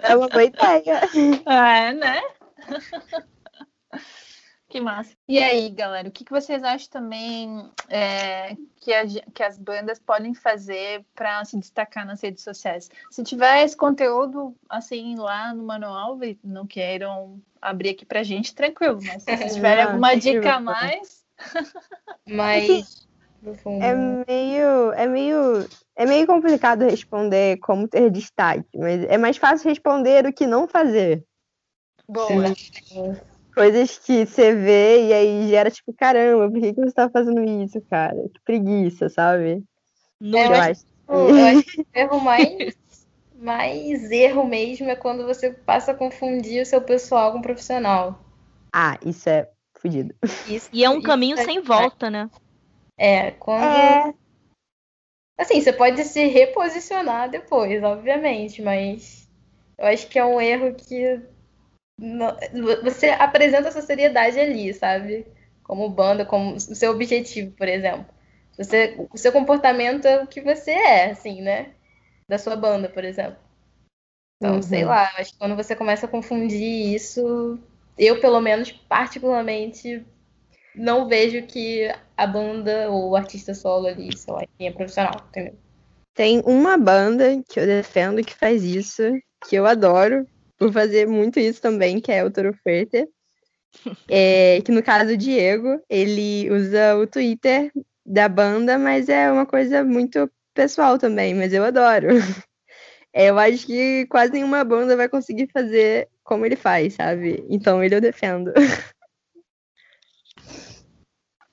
é 0.02 0.14
uma 0.14 0.28
boa 0.28 0.44
ideia. 0.44 1.00
É, 1.46 1.92
né? 1.94 2.20
Que 4.72 4.80
massa. 4.80 5.14
E 5.28 5.38
aí, 5.38 5.68
galera, 5.68 6.08
o 6.08 6.10
que, 6.10 6.24
que 6.24 6.30
vocês 6.30 6.64
acham 6.64 6.88
também 6.88 7.70
é, 7.90 8.56
que, 8.80 8.90
a, 8.90 9.02
que 9.34 9.42
as 9.42 9.58
bandas 9.58 9.98
podem 9.98 10.32
fazer 10.32 11.04
para 11.14 11.44
se 11.44 11.58
destacar 11.58 12.06
nas 12.06 12.22
redes 12.22 12.42
sociais? 12.42 12.88
Se 13.10 13.22
tiver 13.22 13.64
esse 13.64 13.76
conteúdo 13.76 14.56
assim 14.70 15.14
lá 15.18 15.52
no 15.52 15.62
manual, 15.62 16.18
não 16.42 16.66
queiram 16.66 17.38
abrir 17.60 17.90
aqui 17.90 18.06
pra 18.06 18.22
gente, 18.22 18.54
tranquilo. 18.54 18.98
Mas 19.04 19.24
se 19.24 19.36
vocês 19.36 19.52
tiverem 19.56 19.84
alguma 19.84 20.16
dica 20.16 20.54
a 20.54 20.60
mais. 20.60 21.22
Mas. 22.26 23.02
É 23.80 23.92
meio, 23.92 24.92
é 24.92 25.04
meio, 25.08 25.68
é 25.96 26.06
meio 26.06 26.28
complicado 26.28 26.82
responder 26.82 27.56
como 27.56 27.88
ter 27.88 28.08
destaque, 28.08 28.78
mas 28.78 29.02
é 29.02 29.18
mais 29.18 29.36
fácil 29.36 29.68
responder 29.68 30.22
do 30.22 30.32
que 30.32 30.46
não 30.46 30.68
fazer. 30.68 31.26
Boa. 32.06 32.54
Sim 32.54 33.16
coisas 33.54 33.98
que 33.98 34.26
você 34.26 34.54
vê 34.54 35.08
e 35.08 35.12
aí 35.12 35.48
gera 35.48 35.70
tipo, 35.70 35.92
caramba, 35.92 36.50
por 36.50 36.60
que, 36.60 36.72
que 36.74 36.80
você 36.80 36.92
tá 36.92 37.08
fazendo 37.08 37.42
isso, 37.62 37.80
cara? 37.88 38.16
Que 38.28 38.40
preguiça, 38.44 39.08
sabe? 39.08 39.62
Não, 40.20 40.40
eu, 40.40 40.54
acho, 40.54 40.84
eu 41.08 41.44
acho 41.46 41.64
que 41.66 41.80
o 41.80 41.86
erro 41.94 42.20
mais, 42.20 42.76
mais 43.34 44.10
erro 44.10 44.46
mesmo 44.46 44.88
é 44.88 44.96
quando 44.96 45.24
você 45.24 45.50
passa 45.50 45.92
a 45.92 45.94
confundir 45.94 46.62
o 46.62 46.66
seu 46.66 46.80
pessoal 46.80 47.32
com 47.32 47.38
o 47.38 47.42
profissional. 47.42 48.18
Ah, 48.72 48.98
isso 49.04 49.28
é 49.28 49.48
fodido. 49.74 50.14
E 50.72 50.84
é 50.84 50.88
um 50.88 51.02
caminho 51.02 51.38
é, 51.38 51.44
sem 51.44 51.60
volta, 51.60 52.08
né? 52.08 52.30
É, 52.96 53.32
quando. 53.32 53.64
É... 53.64 54.14
Assim, 55.36 55.60
você 55.60 55.72
pode 55.72 56.04
se 56.04 56.26
reposicionar 56.26 57.28
depois, 57.28 57.82
obviamente, 57.82 58.62
mas 58.62 59.28
eu 59.76 59.86
acho 59.86 60.06
que 60.06 60.18
é 60.18 60.24
um 60.24 60.40
erro 60.40 60.74
que 60.74 61.20
você 62.82 63.08
apresenta 63.10 63.68
essa 63.68 63.82
seriedade 63.82 64.38
ali, 64.38 64.72
sabe? 64.74 65.26
Como 65.62 65.88
banda, 65.88 66.24
como 66.24 66.54
o 66.54 66.60
seu 66.60 66.90
objetivo, 66.90 67.52
por 67.52 67.68
exemplo. 67.68 68.06
Você, 68.56 68.96
o 69.10 69.16
seu 69.16 69.32
comportamento 69.32 70.06
é 70.06 70.22
o 70.22 70.26
que 70.26 70.40
você 70.40 70.72
é, 70.72 71.10
assim, 71.10 71.40
né? 71.40 71.70
Da 72.28 72.38
sua 72.38 72.56
banda, 72.56 72.88
por 72.88 73.04
exemplo. 73.04 73.38
Então, 74.36 74.56
uhum. 74.56 74.62
sei 74.62 74.84
lá, 74.84 75.10
acho 75.16 75.32
que 75.32 75.38
quando 75.38 75.56
você 75.56 75.76
começa 75.76 76.06
a 76.06 76.08
confundir 76.08 76.94
isso, 76.94 77.58
eu, 77.96 78.20
pelo 78.20 78.40
menos, 78.40 78.72
particularmente, 78.72 80.04
não 80.74 81.08
vejo 81.08 81.46
que 81.46 81.88
a 82.16 82.26
banda 82.26 82.90
ou 82.90 83.10
o 83.10 83.16
artista 83.16 83.54
solo 83.54 83.86
ali, 83.86 84.16
sei 84.16 84.34
lá, 84.34 84.42
é 84.58 84.70
profissional, 84.70 85.14
entendeu? 85.28 85.54
Tem 86.14 86.42
uma 86.44 86.76
banda 86.76 87.42
que 87.48 87.58
eu 87.58 87.66
defendo 87.66 88.24
que 88.24 88.34
faz 88.34 88.64
isso, 88.64 89.02
que 89.48 89.56
eu 89.56 89.64
adoro, 89.64 90.26
por 90.62 90.72
fazer 90.72 91.08
muito 91.08 91.40
isso 91.40 91.60
também, 91.60 92.00
que 92.00 92.12
é 92.12 92.24
o 92.24 92.30
Toro 92.30 92.54
Ferter. 92.62 93.08
É, 94.08 94.60
que 94.64 94.70
no 94.70 94.80
caso 94.80 95.14
o 95.14 95.16
Diego, 95.16 95.82
ele 95.90 96.48
usa 96.52 96.96
o 96.96 97.04
Twitter 97.04 97.72
da 98.06 98.28
banda, 98.28 98.78
mas 98.78 99.08
é 99.08 99.32
uma 99.32 99.44
coisa 99.44 99.82
muito 99.82 100.30
pessoal 100.54 100.98
também, 100.98 101.34
mas 101.34 101.52
eu 101.52 101.64
adoro. 101.64 102.08
É, 103.14 103.28
eu 103.28 103.38
acho 103.38 103.66
que 103.66 104.06
quase 104.06 104.32
nenhuma 104.32 104.64
banda 104.64 104.96
vai 104.96 105.06
conseguir 105.06 105.46
fazer 105.52 106.08
como 106.24 106.46
ele 106.46 106.56
faz, 106.56 106.94
sabe? 106.94 107.44
Então 107.50 107.84
ele 107.84 107.94
eu 107.94 108.00
defendo. 108.00 108.50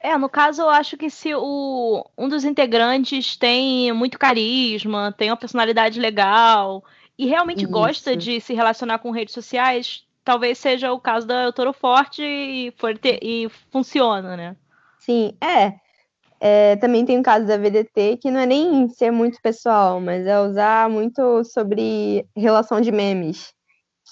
É, 0.02 0.18
no 0.18 0.30
caso, 0.30 0.62
eu 0.62 0.70
acho 0.70 0.96
que 0.96 1.10
se 1.10 1.36
o, 1.36 2.10
um 2.18 2.30
dos 2.30 2.46
integrantes 2.46 3.36
tem 3.36 3.92
muito 3.92 4.18
carisma, 4.18 5.12
tem 5.12 5.30
uma 5.30 5.36
personalidade 5.36 6.00
legal 6.00 6.82
e 7.20 7.26
realmente 7.28 7.66
Isso. 7.66 7.72
gosta 7.72 8.16
de 8.16 8.40
se 8.40 8.54
relacionar 8.54 9.00
com 9.00 9.12
redes 9.12 9.34
sociais, 9.34 10.06
talvez 10.24 10.58
seja 10.58 10.94
o 10.94 11.00
caso 11.00 11.28
da 11.28 11.52
Toro 11.52 11.74
Forte 11.74 12.24
e, 12.24 12.72
for 12.78 12.98
ter- 12.98 13.20
e 13.22 13.50
funciona, 13.70 14.38
né? 14.38 14.56
Sim, 15.00 15.34
é. 15.42 15.74
É, 16.40 16.78
Também 16.78 17.06
tem 17.06 17.20
o 17.20 17.24
caso 17.24 17.46
da 17.46 17.58
VDT, 17.58 18.18
que 18.22 18.32
não 18.32 18.40
é 18.40 18.46
nem 18.46 18.88
ser 18.88 19.12
muito 19.12 19.38
pessoal, 19.42 20.00
mas 20.00 20.26
é 20.26 20.40
usar 20.40 20.90
muito 20.90 21.44
sobre 21.44 22.26
relação 22.34 22.80
de 22.80 22.90
memes. 22.92 23.54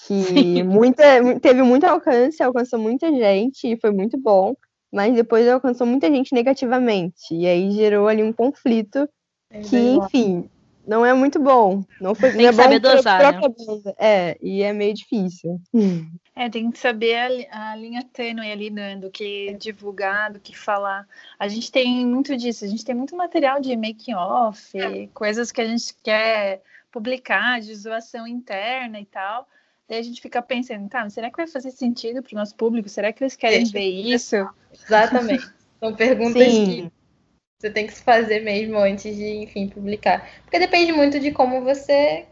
Que 0.06 0.62
muita, 0.62 1.22
mu- 1.22 1.40
teve 1.40 1.62
muito 1.62 1.84
alcance, 1.84 2.42
alcançou 2.42 2.78
muita 2.78 3.10
gente 3.10 3.66
e 3.72 3.80
foi 3.80 3.90
muito 3.90 4.18
bom, 4.18 4.54
mas 4.92 5.14
depois 5.14 5.48
alcançou 5.48 5.86
muita 5.86 6.08
gente 6.08 6.34
negativamente. 6.34 7.34
E 7.34 7.46
aí 7.46 7.70
gerou 7.72 8.06
ali 8.06 8.22
um 8.22 8.32
conflito 8.34 9.08
que, 9.62 9.76
enfim, 9.96 10.48
não 10.88 11.04
é 11.04 11.12
muito 11.12 11.38
bom. 11.38 11.84
Não 12.00 12.14
foi, 12.14 12.30
Tem 12.30 12.40
não 12.40 12.46
é 12.46 12.48
que 12.48 12.54
saber 12.56 12.80
bom 12.80 12.88
pra 12.88 12.94
dosar, 12.96 13.22
né? 13.22 13.38
própria 13.38 13.66
banda. 13.66 13.94
É, 13.98 14.38
e 14.40 14.62
é 14.62 14.72
meio 14.72 14.94
difícil. 14.94 15.60
É, 16.34 16.48
tem 16.48 16.70
que 16.70 16.78
saber 16.78 17.46
a, 17.50 17.72
a 17.72 17.76
linha 17.76 18.02
tênue 18.12 18.50
ali, 18.50 18.70
né, 18.70 18.96
do 18.96 19.10
que 19.10 19.54
divulgar, 19.60 20.32
do 20.32 20.40
que 20.40 20.56
falar. 20.56 21.06
A 21.38 21.46
gente 21.46 21.70
tem 21.70 22.06
muito 22.06 22.36
disso, 22.36 22.64
a 22.64 22.68
gente 22.68 22.84
tem 22.84 22.94
muito 22.94 23.14
material 23.14 23.60
de 23.60 23.76
making 23.76 24.14
off, 24.14 24.72
coisas 25.12 25.52
que 25.52 25.60
a 25.60 25.66
gente 25.66 25.94
quer 26.02 26.62
publicar, 26.90 27.60
de 27.60 27.74
zoação 27.74 28.26
interna 28.26 28.98
e 28.98 29.04
tal. 29.04 29.46
Daí 29.88 29.98
a 29.98 30.02
gente 30.02 30.20
fica 30.20 30.40
pensando, 30.40 30.88
tá, 30.88 31.02
mas 31.02 31.12
será 31.12 31.30
que 31.30 31.36
vai 31.36 31.46
fazer 31.46 31.70
sentido 31.70 32.22
para 32.22 32.34
o 32.34 32.38
nosso 32.38 32.54
público? 32.54 32.88
Será 32.88 33.12
que 33.12 33.22
eles 33.22 33.36
querem 33.36 33.58
Deixa 33.58 33.72
ver 33.72 33.88
isso? 33.88 34.36
Exatamente. 34.72 35.46
São 35.80 35.94
perguntas 35.94 36.42
que 36.42 36.50
Sim, 36.50 36.90
você 37.58 37.70
tem 37.70 37.86
que 37.86 37.92
se 37.92 38.02
fazer 38.02 38.40
mesmo 38.40 38.78
antes 38.78 39.16
de, 39.16 39.42
enfim, 39.42 39.68
publicar. 39.68 40.28
Porque 40.42 40.60
depende 40.60 40.92
muito 40.92 41.18
de 41.18 41.32
como 41.32 41.62
você 41.62 42.24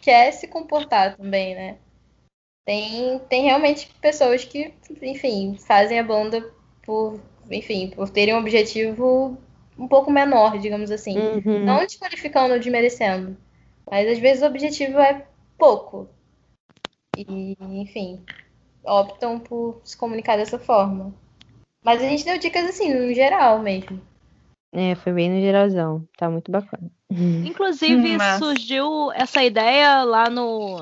quer 0.00 0.30
se 0.32 0.46
comportar 0.46 1.16
também, 1.16 1.54
né? 1.54 1.78
Tem, 2.66 3.18
tem 3.30 3.44
realmente 3.44 3.90
pessoas 4.00 4.44
que, 4.44 4.74
enfim, 5.00 5.56
fazem 5.58 5.98
a 5.98 6.04
banda 6.04 6.52
por, 6.84 7.18
enfim, 7.50 7.88
por 7.88 8.10
terem 8.10 8.34
um 8.34 8.38
objetivo 8.38 9.38
um 9.78 9.88
pouco 9.88 10.10
menor, 10.10 10.58
digamos 10.58 10.90
assim. 10.90 11.16
uhum. 11.18 11.64
Não 11.64 11.78
desqualificando 11.78 12.52
ou 12.52 12.58
desmerecendo. 12.58 13.38
Mas 13.90 14.06
às 14.06 14.18
vezes 14.18 14.42
o 14.42 14.46
objetivo 14.46 14.98
é 14.98 15.26
pouco. 15.56 16.10
E, 17.16 17.56
enfim, 17.60 18.22
optam 18.84 19.40
por 19.40 19.80
se 19.82 19.96
comunicar 19.96 20.36
dessa 20.36 20.58
forma. 20.58 21.14
Mas 21.82 22.02
a 22.02 22.08
gente 22.08 22.24
deu 22.24 22.38
dicas 22.38 22.66
assim, 22.68 22.92
no 22.92 23.14
geral 23.14 23.60
mesmo. 23.60 24.07
É, 24.72 24.94
foi 24.96 25.12
bem 25.12 25.30
no 25.30 25.40
geralzão. 25.40 26.06
Tá 26.16 26.28
muito 26.30 26.50
bacana. 26.50 26.90
Inclusive, 27.10 28.16
Mas- 28.16 28.38
surgiu 28.38 29.10
essa 29.12 29.42
ideia 29.42 30.02
lá 30.04 30.28
no, 30.28 30.78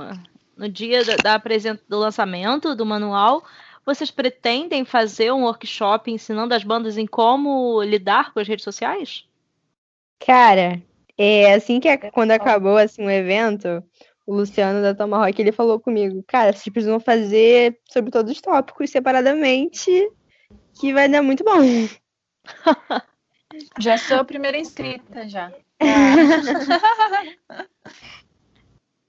no 0.57 0.69
dia 0.69 1.05
da, 1.05 1.17
da 1.39 1.43
do 1.89 1.99
lançamento 1.99 2.75
do 2.75 2.85
manual. 2.85 3.45
Vocês 3.85 4.11
pretendem 4.11 4.85
fazer 4.85 5.31
um 5.33 5.45
workshop 5.45 6.11
ensinando 6.11 6.53
as 6.53 6.65
bandas 6.65 6.99
em 6.99 7.07
como 7.07 7.81
lidar 7.83 8.33
com 8.33 8.41
as 8.41 8.49
redes 8.49 8.65
sociais? 8.65 9.25
Cara, 10.19 10.83
é 11.17 11.55
assim 11.55 11.79
que 11.79 11.89
a- 11.89 12.11
quando 12.11 12.33
acabou 12.33 12.77
assim 12.77 13.07
o 13.07 13.11
evento, 13.11 13.85
o 14.27 14.35
Luciano 14.35 14.83
da 14.83 14.93
Tomahawk, 14.93 15.41
ele 15.41 15.53
falou 15.53 15.79
comigo, 15.79 16.25
cara, 16.27 16.53
vocês 16.53 16.69
precisam 16.73 16.99
fazer 16.99 17.79
sobre 17.89 18.11
todos 18.11 18.33
os 18.33 18.41
tópicos 18.41 18.91
separadamente, 18.91 19.91
que 20.81 20.93
vai 20.93 21.09
dar 21.09 21.23
muito 21.23 21.45
bom. 21.45 21.61
Já 23.79 23.99
sou 23.99 24.19
a 24.19 24.25
primeira 24.25 24.59
inscrita, 24.59 25.29
já. 25.29 25.53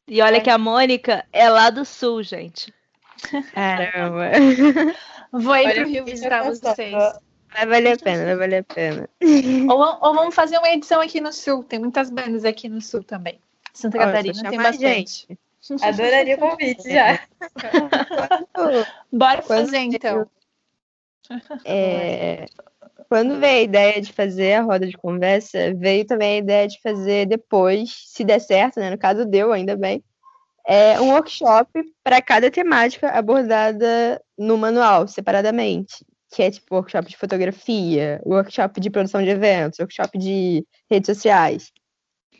E 0.10 0.22
olha 0.22 0.40
que 0.40 0.50
a 0.50 0.58
Mônica 0.58 1.26
é 1.34 1.50
lá 1.50 1.70
do 1.70 1.84
sul, 1.84 2.24
gente. 2.24 2.74
Caramba. 3.54 4.32
Vou 5.34 5.56
ir 5.58 5.74
pro 5.74 5.86
Rio 5.86 5.98
eu 5.98 6.06
visitar 6.06 6.44
vocês. 6.44 6.94
Vai 7.54 7.66
valer 7.66 7.94
a 7.94 7.98
pena, 7.98 8.24
vai 8.24 8.36
valer 8.38 8.60
a 8.60 8.64
pena. 8.64 9.10
Ou, 9.70 9.80
ou 9.80 10.14
vamos 10.14 10.34
fazer 10.34 10.58
uma 10.60 10.70
edição 10.70 11.02
aqui 11.02 11.20
no 11.20 11.34
Sul. 11.34 11.62
Tem 11.64 11.80
muitas 11.80 12.10
bandas 12.10 12.46
aqui 12.46 12.70
no 12.70 12.82
Sul 12.82 13.04
também. 13.04 13.38
Santa 13.74 13.98
Catarina 13.98 14.50
tem 14.50 14.58
bastante. 14.58 15.28
Adoraria 15.82 16.36
o 16.36 16.40
convite 16.40 16.90
já. 16.90 17.20
Bora 19.12 19.42
Quando 19.42 19.66
fazer 19.66 19.80
então. 19.80 20.30
É, 21.66 22.46
quando 23.08 23.40
veio 23.40 23.60
a 23.60 23.64
ideia 23.64 24.02
de 24.02 24.12
fazer 24.14 24.54
a 24.54 24.62
roda 24.62 24.86
de 24.86 24.98
conversa, 24.98 25.74
veio 25.76 26.06
também 26.06 26.36
a 26.36 26.38
ideia 26.38 26.68
de 26.68 26.80
fazer 26.82 27.26
depois, 27.26 27.90
se 28.08 28.24
der 28.24 28.40
certo, 28.40 28.80
né? 28.80 28.90
No 28.90 28.98
caso 28.98 29.26
deu, 29.26 29.52
ainda 29.54 29.76
bem, 29.76 30.04
é 30.68 31.00
um 31.00 31.12
workshop 31.12 31.70
para 32.04 32.22
cada 32.22 32.52
temática 32.52 33.10
abordada 33.10 34.22
no 34.38 34.58
manual, 34.58 35.08
separadamente. 35.08 36.06
Que 36.30 36.44
é 36.44 36.52
tipo 36.52 36.76
workshop 36.76 37.10
de 37.10 37.16
fotografia, 37.16 38.22
workshop 38.26 38.82
de 38.82 38.90
produção 38.90 39.24
de 39.24 39.30
eventos, 39.30 39.80
workshop 39.80 40.18
de 40.18 40.66
redes 40.92 41.08
sociais. 41.08 41.72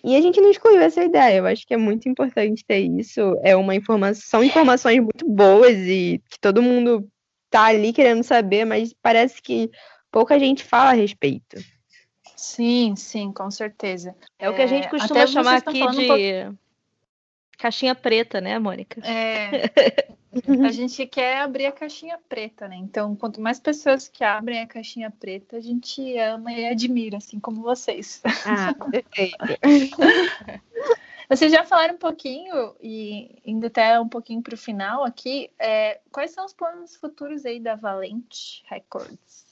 E 0.04 0.16
a 0.16 0.22
gente 0.22 0.42
não 0.42 0.52
excluiu 0.52 0.82
essa 0.82 1.04
ideia. 1.04 1.38
Eu 1.38 1.46
acho 1.46 1.66
que 1.66 1.74
é 1.74 1.78
muito 1.78 2.10
importante 2.10 2.66
ter 2.66 2.80
isso. 2.80 3.22
É 3.44 3.56
uma 3.56 3.76
informação, 3.76 4.22
são 4.22 4.44
informações 4.44 5.00
muito 5.00 5.26
boas 5.26 5.78
e 5.78 6.22
que 6.30 6.40
todo 6.40 6.62
mundo 6.62 7.08
tá 7.50 7.66
ali 7.66 7.94
querendo 7.94 8.24
saber, 8.24 8.66
mas 8.66 8.94
parece 9.02 9.42
que 9.42 9.72
pouca 10.12 10.40
gente 10.40 10.64
fala 10.64 10.92
a 10.92 10.94
respeito. 10.94 11.58
Sim, 12.36 12.96
sim, 12.96 13.32
com 13.32 13.50
certeza. 13.50 14.16
É 14.38 14.50
o 14.50 14.56
que 14.56 14.62
a 14.62 14.68
gente 14.68 14.86
É, 14.86 14.90
costuma 14.90 15.22
até 15.22 15.28
chamar 15.28 15.56
aqui 15.58 15.80
falando 15.80 16.00
um 16.00 16.18
de 16.18 16.58
caixinha 17.58 17.96
preta, 17.96 18.40
né, 18.40 18.60
Mônica? 18.60 19.02
É, 19.02 19.72
a 20.68 20.72
gente 20.72 21.06
quer 21.08 21.40
abrir 21.40 21.66
a 21.66 21.72
caixinha 21.72 22.20
preta, 22.30 22.68
né? 22.68 22.76
Então, 22.76 23.16
quanto 23.16 23.42
mais 23.42 23.60
pessoas 23.60 24.08
que 24.08 24.24
abrem 24.24 24.62
a 24.62 24.68
caixinha 24.68 25.10
preta, 25.10 25.58
a 25.58 25.60
gente 25.60 26.18
ama 26.18 26.54
e 26.54 26.68
admira, 26.68 27.18
assim 27.18 27.40
como 27.40 27.62
vocês. 27.62 28.22
Ah, 28.46 28.74
perfeito. 28.92 29.38
Vocês 31.30 31.52
já 31.52 31.66
falaram 31.66 31.96
um 31.96 31.98
pouquinho, 31.98 32.74
e 32.82 33.42
indo 33.46 33.68
até 33.68 34.00
um 34.00 34.08
pouquinho 34.08 34.42
para 34.42 34.54
o 34.54 34.58
final 34.58 35.04
aqui, 35.04 35.52
é, 35.60 36.00
quais 36.10 36.32
são 36.32 36.46
os 36.46 36.54
planos 36.54 36.96
futuros 36.96 37.46
aí 37.46 37.60
da 37.60 37.76
Valente 37.76 38.64
Records? 38.70 39.46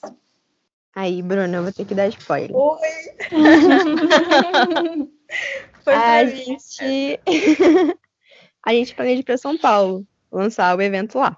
Aí, 0.95 1.21
Bruno, 1.21 1.53
eu 1.57 1.63
vou 1.63 1.73
ter 1.73 1.83
que 1.83 1.93
dar 1.93 2.07
spoiler. 2.07 2.55
Oi! 2.55 2.79
Foi 5.83 5.93
A 5.93 6.25
gente. 6.25 7.19
a 8.65 8.73
gente 8.73 8.95
planeja 8.95 9.19
ir 9.19 9.23
pra 9.23 9.37
São 9.37 9.57
Paulo 9.57 10.07
lançar 10.31 10.75
o 10.77 10.81
evento 10.81 11.19
lá. 11.19 11.37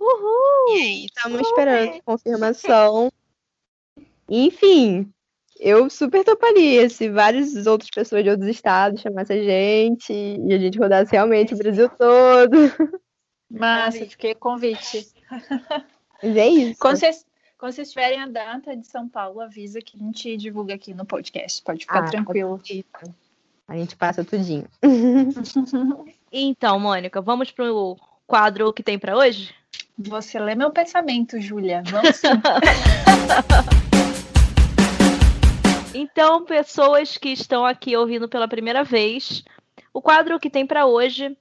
Uhul! 0.00 0.74
E 0.74 0.80
aí, 0.80 1.04
estamos 1.04 1.40
esperando 1.42 2.02
confirmação. 2.02 3.12
Enfim, 4.28 5.12
eu 5.60 5.90
super 5.90 6.24
toparia 6.24 6.88
se 6.88 7.10
várias 7.10 7.66
outras 7.66 7.90
pessoas 7.90 8.24
de 8.24 8.30
outros 8.30 8.48
estados 8.48 9.02
chamassem 9.02 9.40
a 9.40 9.44
gente 9.44 10.12
e 10.12 10.52
a 10.54 10.58
gente 10.58 10.78
rodasse 10.78 11.12
realmente 11.12 11.52
o 11.52 11.58
Brasil 11.58 11.90
todo. 11.90 12.56
Massa, 13.50 14.06
fiquei 14.06 14.34
convite. 14.34 15.06
Mas 16.22 16.36
é 16.36 16.48
isso. 16.48 16.78
Quando 16.80 16.96
vocês, 16.96 17.24
quando 17.64 17.72
vocês 17.72 17.92
tiverem 17.92 18.20
a 18.20 18.26
data 18.26 18.76
de 18.76 18.86
São 18.86 19.08
Paulo, 19.08 19.40
avisa 19.40 19.80
que 19.80 19.96
a 19.96 19.98
gente 19.98 20.36
divulga 20.36 20.74
aqui 20.74 20.92
no 20.92 21.06
podcast. 21.06 21.62
Pode 21.62 21.80
ficar 21.80 22.04
Ah, 22.04 22.10
tranquilo. 22.10 22.60
A 23.66 23.74
gente 23.74 23.96
passa 23.96 24.22
tudinho. 24.22 24.66
Então, 26.30 26.78
Mônica, 26.78 27.22
vamos 27.22 27.50
pro 27.52 27.96
quadro 28.26 28.70
que 28.72 28.82
tem 28.82 28.98
pra 28.98 29.16
hoje? 29.16 29.54
Você 29.96 30.38
lê 30.38 30.54
meu 30.54 30.70
pensamento, 30.72 31.40
Júlia. 31.40 31.82
Vamos 31.86 32.16
sim. 32.16 32.28
Então, 35.94 36.44
pessoas 36.44 37.16
que 37.16 37.30
estão 37.30 37.64
aqui 37.64 37.96
ouvindo 37.96 38.28
pela 38.28 38.48
primeira 38.48 38.84
vez, 38.84 39.42
o 39.90 40.02
quadro 40.02 40.38
que 40.38 40.50
tem 40.50 40.66
pra 40.66 40.84
hoje 40.84 41.34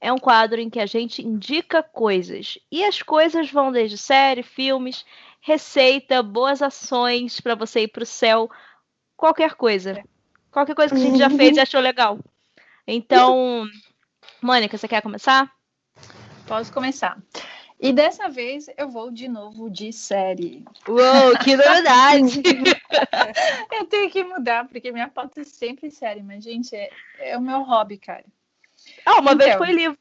é 0.00 0.12
um 0.12 0.18
quadro 0.18 0.60
em 0.60 0.68
que 0.68 0.80
a 0.80 0.86
gente 0.86 1.26
indica 1.26 1.82
coisas. 1.82 2.58
E 2.72 2.84
as 2.84 3.02
coisas 3.02 3.50
vão 3.50 3.70
desde 3.70 3.96
série, 3.96 4.42
filmes, 4.42 5.04
receita, 5.40 6.22
boas 6.22 6.62
ações 6.62 7.40
pra 7.40 7.54
você 7.54 7.80
ir 7.82 7.88
pro 7.88 8.04
céu, 8.06 8.50
qualquer 9.16 9.54
coisa. 9.54 10.02
Qualquer 10.50 10.74
coisa 10.74 10.94
que 10.94 11.00
a 11.00 11.04
gente 11.04 11.18
já 11.18 11.30
fez 11.30 11.56
e 11.56 11.60
achou 11.60 11.80
legal. 11.80 12.18
Então, 12.86 13.66
Mônica, 14.42 14.76
você 14.76 14.88
quer 14.88 15.00
começar? 15.02 15.50
Posso 16.46 16.72
começar. 16.72 17.16
E 17.78 17.92
dessa 17.92 18.28
vez 18.28 18.66
eu 18.76 18.88
vou 18.90 19.10
de 19.10 19.26
novo 19.28 19.70
de 19.70 19.92
série. 19.92 20.64
Uou, 20.86 21.38
que 21.42 21.56
novidade! 21.56 22.42
Eu 23.72 23.86
tenho 23.86 24.10
que 24.10 24.22
mudar, 24.22 24.66
porque 24.68 24.92
minha 24.92 25.08
pauta 25.08 25.40
é 25.40 25.44
sempre 25.44 25.90
série, 25.90 26.22
mas, 26.22 26.44
gente, 26.44 26.74
é, 26.76 26.90
é 27.18 27.38
o 27.38 27.40
meu 27.40 27.62
hobby, 27.62 27.96
cara. 27.96 28.24
Ah, 29.06 29.20
uma 29.20 29.32
Então. 29.32 29.46
vez 29.46 29.56
foi 29.56 29.72
livro. 29.72 29.98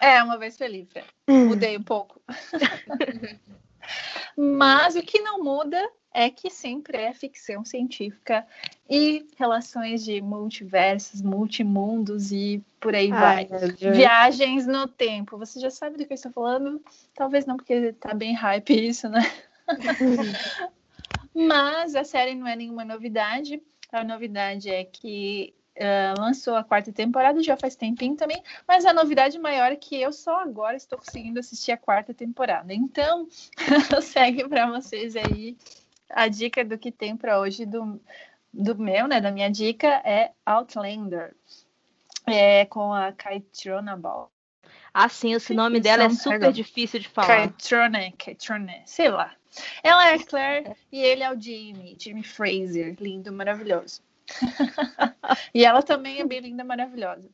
É, 0.00 0.22
uma 0.22 0.38
vez 0.38 0.56
foi 0.56 0.68
livre. 0.68 1.02
Mudei 1.26 1.76
um 1.76 1.82
pouco. 1.82 2.20
Mas 4.36 4.96
o 4.96 5.02
que 5.02 5.20
não 5.20 5.42
muda 5.42 5.80
é 6.12 6.30
que 6.30 6.48
sempre 6.48 6.96
é 6.96 7.12
ficção 7.12 7.62
científica 7.62 8.46
e 8.88 9.26
relações 9.36 10.02
de 10.02 10.22
multiversos, 10.22 11.20
multimundos 11.20 12.32
e 12.32 12.64
por 12.80 12.94
aí 12.94 13.10
vai. 13.10 13.46
Ai, 13.50 13.70
Deus. 13.72 13.96
Viagens 13.96 14.66
no 14.66 14.88
tempo. 14.88 15.36
Você 15.36 15.60
já 15.60 15.70
sabe 15.70 15.98
do 15.98 16.06
que 16.06 16.12
eu 16.12 16.14
estou 16.14 16.32
falando? 16.32 16.80
Talvez 17.14 17.44
não, 17.44 17.58
porque 17.58 17.92
tá 17.92 18.14
bem 18.14 18.34
hype 18.34 18.88
isso, 18.88 19.10
né? 19.10 19.20
Mas 21.34 21.94
a 21.94 22.02
série 22.02 22.34
não 22.34 22.46
é 22.46 22.56
nenhuma 22.56 22.82
novidade. 22.82 23.62
A 23.92 24.02
novidade 24.02 24.70
é 24.70 24.84
que 24.84 25.54
ah, 25.78 26.14
lançou 26.18 26.54
a 26.54 26.64
quarta 26.64 26.92
temporada 26.92 27.42
já 27.42 27.56
faz 27.56 27.76
tempinho 27.76 28.16
também, 28.16 28.42
mas 28.66 28.84
a 28.84 28.92
novidade 28.92 29.38
maior 29.38 29.72
é 29.72 29.76
que 29.76 30.00
eu 30.00 30.12
só 30.12 30.40
agora 30.40 30.76
estou 30.76 30.98
conseguindo 30.98 31.38
assistir 31.38 31.72
a 31.72 31.76
quarta 31.76 32.14
temporada. 32.14 32.72
Então, 32.72 33.28
segue 34.02 34.48
para 34.48 34.70
vocês 34.70 35.14
aí 35.16 35.56
a 36.08 36.28
dica 36.28 36.64
do 36.64 36.78
que 36.78 36.90
tem 36.90 37.16
para 37.16 37.38
hoje 37.40 37.66
do, 37.66 38.00
do 38.52 38.76
meu, 38.76 39.06
né? 39.06 39.20
Da 39.20 39.30
minha 39.30 39.50
dica 39.50 39.88
é 40.04 40.32
Outlander. 40.44 41.34
É 42.26 42.64
com 42.64 42.92
a 42.92 43.12
Kaitrona 43.12 43.96
Ball. 43.96 44.30
Ah, 44.92 45.08
sim, 45.08 45.34
esse 45.34 45.52
nome 45.52 45.78
dela 45.78 46.04
é 46.04 46.06
é 46.06 46.10
super 46.10 46.52
difícil 46.52 47.00
de 47.00 47.08
falar. 47.08 47.26
Kaitrona, 47.26 48.12
Kaitrona, 48.16 48.72
sei 48.86 49.10
lá. 49.10 49.34
Ela 49.82 50.10
é 50.10 50.14
a 50.14 50.24
Claire 50.24 50.76
e 50.90 51.00
ele 51.00 51.22
é 51.22 51.32
o 51.32 51.40
Jimmy, 51.40 51.96
Jimmy 51.98 52.22
Fraser, 52.22 52.96
lindo, 52.98 53.32
maravilhoso. 53.32 54.02
e 55.54 55.64
ela 55.64 55.82
também 55.82 56.20
é 56.20 56.24
bem 56.26 56.40
linda, 56.40 56.64
maravilhosa. 56.64 57.28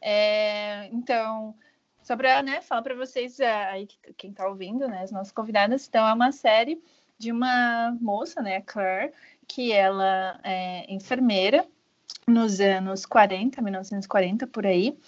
É, 0.00 0.86
então, 0.92 1.54
só 2.02 2.16
para 2.16 2.42
né, 2.42 2.60
falar 2.60 2.82
para 2.82 2.94
vocês 2.94 3.40
é, 3.40 3.66
aí 3.66 3.86
que- 3.86 3.98
quem 4.16 4.30
está 4.30 4.46
ouvindo, 4.48 4.86
né, 4.88 5.02
as 5.02 5.10
nossas 5.10 5.32
convidadas, 5.32 5.86
então 5.88 6.06
é 6.06 6.12
uma 6.12 6.32
série 6.32 6.80
de 7.18 7.32
uma 7.32 7.96
moça, 8.00 8.42
né, 8.42 8.60
Claire, 8.60 9.12
que 9.48 9.72
ela 9.72 10.38
é 10.44 10.92
enfermeira 10.92 11.66
nos 12.26 12.60
anos 12.60 13.06
40, 13.06 13.62
1940 13.62 14.46
por 14.46 14.66
aí. 14.66 14.98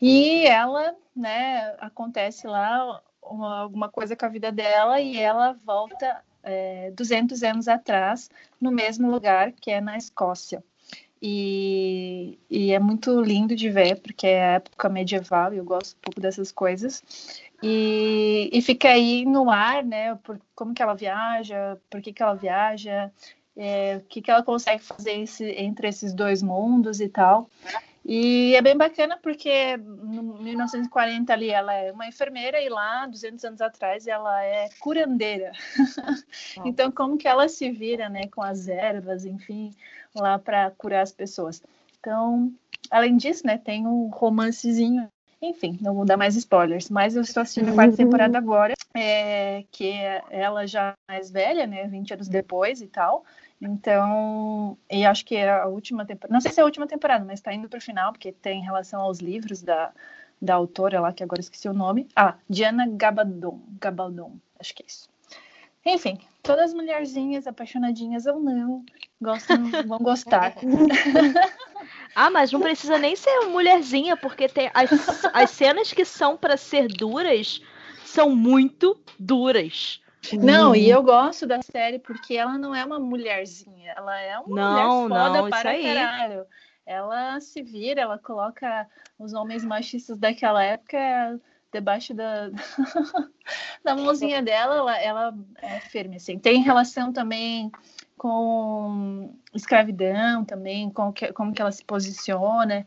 E 0.00 0.44
ela, 0.46 0.94
né, 1.14 1.74
acontece 1.78 2.46
lá 2.46 3.02
uma- 3.22 3.60
alguma 3.60 3.88
coisa 3.88 4.16
com 4.16 4.26
a 4.26 4.28
vida 4.28 4.50
dela 4.50 5.00
e 5.00 5.16
ela 5.16 5.52
volta 5.64 6.22
é, 6.42 6.90
200 6.92 7.42
anos 7.42 7.68
atrás 7.68 8.30
no 8.60 8.70
mesmo 8.70 9.10
lugar 9.10 9.52
que 9.52 9.70
é 9.70 9.80
na 9.80 9.96
Escócia. 9.96 10.62
E, 11.24 12.36
e 12.50 12.72
é 12.72 12.78
muito 12.80 13.20
lindo 13.20 13.54
de 13.54 13.70
ver, 13.70 14.00
porque 14.00 14.26
é 14.26 14.56
época 14.56 14.88
medieval 14.88 15.54
e 15.54 15.58
eu 15.58 15.64
gosto 15.64 15.96
um 15.96 16.00
pouco 16.00 16.20
dessas 16.20 16.50
coisas. 16.50 17.02
E, 17.62 18.50
e 18.52 18.60
fica 18.60 18.88
aí 18.88 19.24
no 19.24 19.48
ar, 19.48 19.84
né? 19.84 20.16
Por, 20.16 20.40
como 20.54 20.74
que 20.74 20.82
ela 20.82 20.94
viaja, 20.94 21.78
por 21.88 22.02
que, 22.02 22.12
que 22.12 22.20
ela 22.20 22.34
viaja, 22.34 23.08
é, 23.56 23.98
o 23.98 24.00
que, 24.08 24.20
que 24.20 24.32
ela 24.32 24.42
consegue 24.42 24.82
fazer 24.82 25.12
esse- 25.20 25.52
entre 25.52 25.86
esses 25.88 26.12
dois 26.12 26.42
mundos 26.42 27.00
e 27.00 27.08
tal. 27.08 27.48
E 28.04 28.54
é 28.56 28.60
bem 28.60 28.76
bacana 28.76 29.16
porque 29.22 29.76
no 29.76 30.34
1940 30.40 31.32
ali 31.32 31.50
ela 31.50 31.72
é 31.72 31.92
uma 31.92 32.06
enfermeira 32.06 32.60
e 32.60 32.68
lá, 32.68 33.06
200 33.06 33.44
anos 33.44 33.60
atrás, 33.60 34.06
ela 34.06 34.42
é 34.42 34.68
curandeira. 34.80 35.52
então, 36.64 36.90
como 36.90 37.16
que 37.16 37.28
ela 37.28 37.48
se 37.48 37.70
vira, 37.70 38.08
né, 38.08 38.26
com 38.26 38.42
as 38.42 38.66
ervas, 38.66 39.24
enfim, 39.24 39.72
lá 40.14 40.38
para 40.38 40.70
curar 40.72 41.02
as 41.02 41.12
pessoas. 41.12 41.62
Então, 42.00 42.52
além 42.90 43.16
disso, 43.16 43.46
né, 43.46 43.56
tem 43.56 43.86
um 43.86 44.08
romancezinho. 44.08 45.08
Enfim, 45.40 45.78
não 45.80 45.94
vou 45.94 46.04
dar 46.04 46.16
mais 46.16 46.36
spoilers, 46.36 46.88
mas 46.88 47.14
eu 47.14 47.22
estou 47.22 47.40
assistindo 47.40 47.70
a 47.70 47.74
quarta 47.74 47.96
temporada 47.96 48.38
agora, 48.38 48.74
é, 48.94 49.64
que 49.72 49.90
é 49.90 50.22
ela 50.30 50.66
já 50.66 50.94
mais 51.08 51.30
velha, 51.30 51.66
né, 51.66 51.86
20 51.86 52.14
anos 52.14 52.28
depois 52.28 52.80
e 52.80 52.86
tal. 52.86 53.24
Então, 53.62 54.76
e 54.90 55.06
acho 55.06 55.24
que 55.24 55.36
é 55.36 55.48
a 55.48 55.66
última 55.66 56.04
temporada, 56.04 56.34
não 56.34 56.40
sei 56.40 56.50
se 56.50 56.58
é 56.58 56.62
a 56.62 56.66
última 56.66 56.86
temporada, 56.86 57.24
mas 57.24 57.38
está 57.38 57.54
indo 57.54 57.68
para 57.68 57.78
o 57.78 57.80
final, 57.80 58.12
porque 58.12 58.32
tem 58.32 58.60
relação 58.60 59.00
aos 59.00 59.20
livros 59.20 59.62
da, 59.62 59.92
da 60.40 60.54
autora 60.54 61.00
lá, 61.00 61.12
que 61.12 61.22
agora 61.22 61.40
esqueci 61.40 61.68
o 61.68 61.72
nome. 61.72 62.08
Ah, 62.16 62.34
Diana 62.50 62.88
Gabaldon, 62.88 63.60
Gabaldon, 63.80 64.32
acho 64.58 64.74
que 64.74 64.82
é 64.82 64.86
isso. 64.86 65.08
Enfim, 65.86 66.18
todas 66.42 66.70
as 66.70 66.74
mulherzinhas, 66.74 67.46
apaixonadinhas 67.46 68.26
ou 68.26 68.40
não, 68.40 68.84
gostam, 69.20 69.70
vão 69.86 69.98
gostar. 69.98 70.54
Ah, 72.14 72.30
mas 72.30 72.52
não 72.52 72.60
precisa 72.60 72.98
nem 72.98 73.16
ser 73.16 73.46
mulherzinha, 73.46 74.18
porque 74.18 74.46
tem 74.46 74.70
as, 74.74 74.90
as 75.32 75.50
cenas 75.50 75.94
que 75.94 76.04
são 76.04 76.36
pra 76.36 76.58
ser 76.58 76.86
duras 76.86 77.62
são 78.04 78.36
muito 78.36 79.00
duras. 79.18 80.01
Não, 80.40 80.74
e 80.74 80.88
eu 80.88 81.02
gosto 81.02 81.46
da 81.46 81.60
série 81.62 81.98
porque 81.98 82.34
ela 82.34 82.56
não 82.56 82.74
é 82.74 82.84
uma 82.84 82.98
mulherzinha, 82.98 83.92
ela 83.96 84.20
é 84.20 84.38
uma 84.38 84.54
Não, 84.54 85.08
mulher 85.08 85.18
foda 85.18 85.42
não, 85.42 85.50
para 85.50 85.70
aí. 85.70 85.82
caralho. 85.94 86.46
Ela 86.86 87.40
se 87.40 87.62
vira, 87.62 88.02
ela 88.02 88.18
coloca 88.18 88.88
os 89.18 89.32
homens 89.32 89.64
machistas 89.64 90.18
daquela 90.18 90.62
época 90.62 90.98
debaixo 91.72 92.12
da, 92.12 92.50
da 93.82 93.96
mãozinha 93.96 94.42
dela, 94.42 94.76
ela, 94.76 94.98
ela 95.00 95.34
é 95.62 95.80
firme, 95.80 96.16
assim. 96.16 96.38
Tem 96.38 96.60
relação 96.62 97.12
também 97.12 97.72
com 98.16 99.34
escravidão 99.54 100.44
também, 100.44 100.90
com 100.90 101.12
que, 101.12 101.32
como 101.32 101.52
que 101.52 101.62
ela 101.62 101.72
se 101.72 101.84
posiciona. 101.84 102.86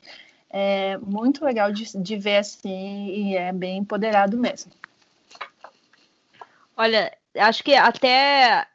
É 0.49 0.97
muito 0.99 1.43
legal 1.43 1.71
de, 1.71 1.85
de 1.97 2.15
ver 2.15 2.37
assim 2.37 3.07
e 3.07 3.35
é 3.35 3.51
bem 3.51 3.79
empoderado 3.79 4.37
mesmo. 4.37 4.71
Olha, 6.77 7.11
acho 7.37 7.63
que 7.63 7.73
até. 7.73 8.67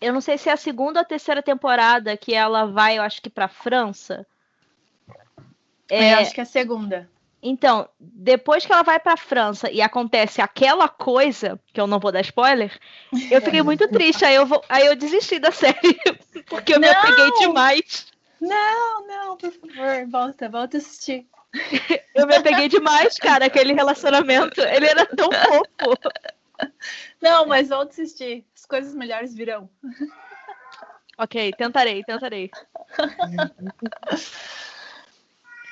Eu 0.00 0.12
não 0.12 0.20
sei 0.20 0.36
se 0.36 0.48
é 0.48 0.52
a 0.52 0.56
segunda 0.56 0.98
ou 0.98 1.02
a 1.02 1.06
terceira 1.06 1.42
temporada 1.42 2.16
que 2.16 2.34
ela 2.34 2.66
vai, 2.66 2.98
eu 2.98 3.02
acho 3.02 3.22
que 3.22 3.30
pra 3.30 3.46
França. 3.48 4.26
É, 5.88 6.14
acho 6.14 6.34
que 6.34 6.40
é 6.40 6.42
a 6.42 6.46
segunda. 6.46 7.08
Então, 7.42 7.88
depois 7.98 8.64
que 8.64 8.72
ela 8.72 8.82
vai 8.82 9.00
pra 9.00 9.16
França 9.16 9.70
e 9.70 9.82
acontece 9.82 10.40
aquela 10.40 10.88
coisa, 10.88 11.58
que 11.72 11.80
eu 11.80 11.88
não 11.88 11.98
vou 11.98 12.12
dar 12.12 12.20
spoiler, 12.20 12.78
eu 13.30 13.42
fiquei 13.42 13.62
muito 13.62 13.86
triste. 13.90 14.24
Aí 14.24 14.36
eu, 14.36 14.46
vou, 14.46 14.62
aí 14.68 14.86
eu 14.86 14.94
desisti 14.94 15.38
da 15.40 15.50
série, 15.52 16.00
porque 16.48 16.74
eu 16.74 16.80
me 16.80 16.86
Não! 16.86 16.94
apeguei 16.94 17.32
demais. 17.40 18.06
Não, 18.40 19.06
não, 19.06 19.36
por 19.36 19.52
favor, 19.52 20.08
volta, 20.08 20.48
volta 20.48 20.76
a 20.76 20.78
assistir. 20.78 21.26
Eu 22.14 22.26
me 22.26 22.34
apeguei 22.34 22.68
demais, 22.68 23.18
cara, 23.18 23.46
aquele 23.46 23.72
relacionamento. 23.72 24.60
Ele 24.60 24.86
era 24.86 25.04
tão 25.06 25.30
fofo. 25.30 25.96
Não, 27.20 27.46
mas 27.46 27.68
volta 27.68 27.90
a 27.90 27.92
assistir. 27.92 28.44
As 28.54 28.64
coisas 28.66 28.94
melhores 28.94 29.34
virão. 29.34 29.68
Ok, 31.18 31.52
tentarei, 31.52 32.02
tentarei. 32.04 32.50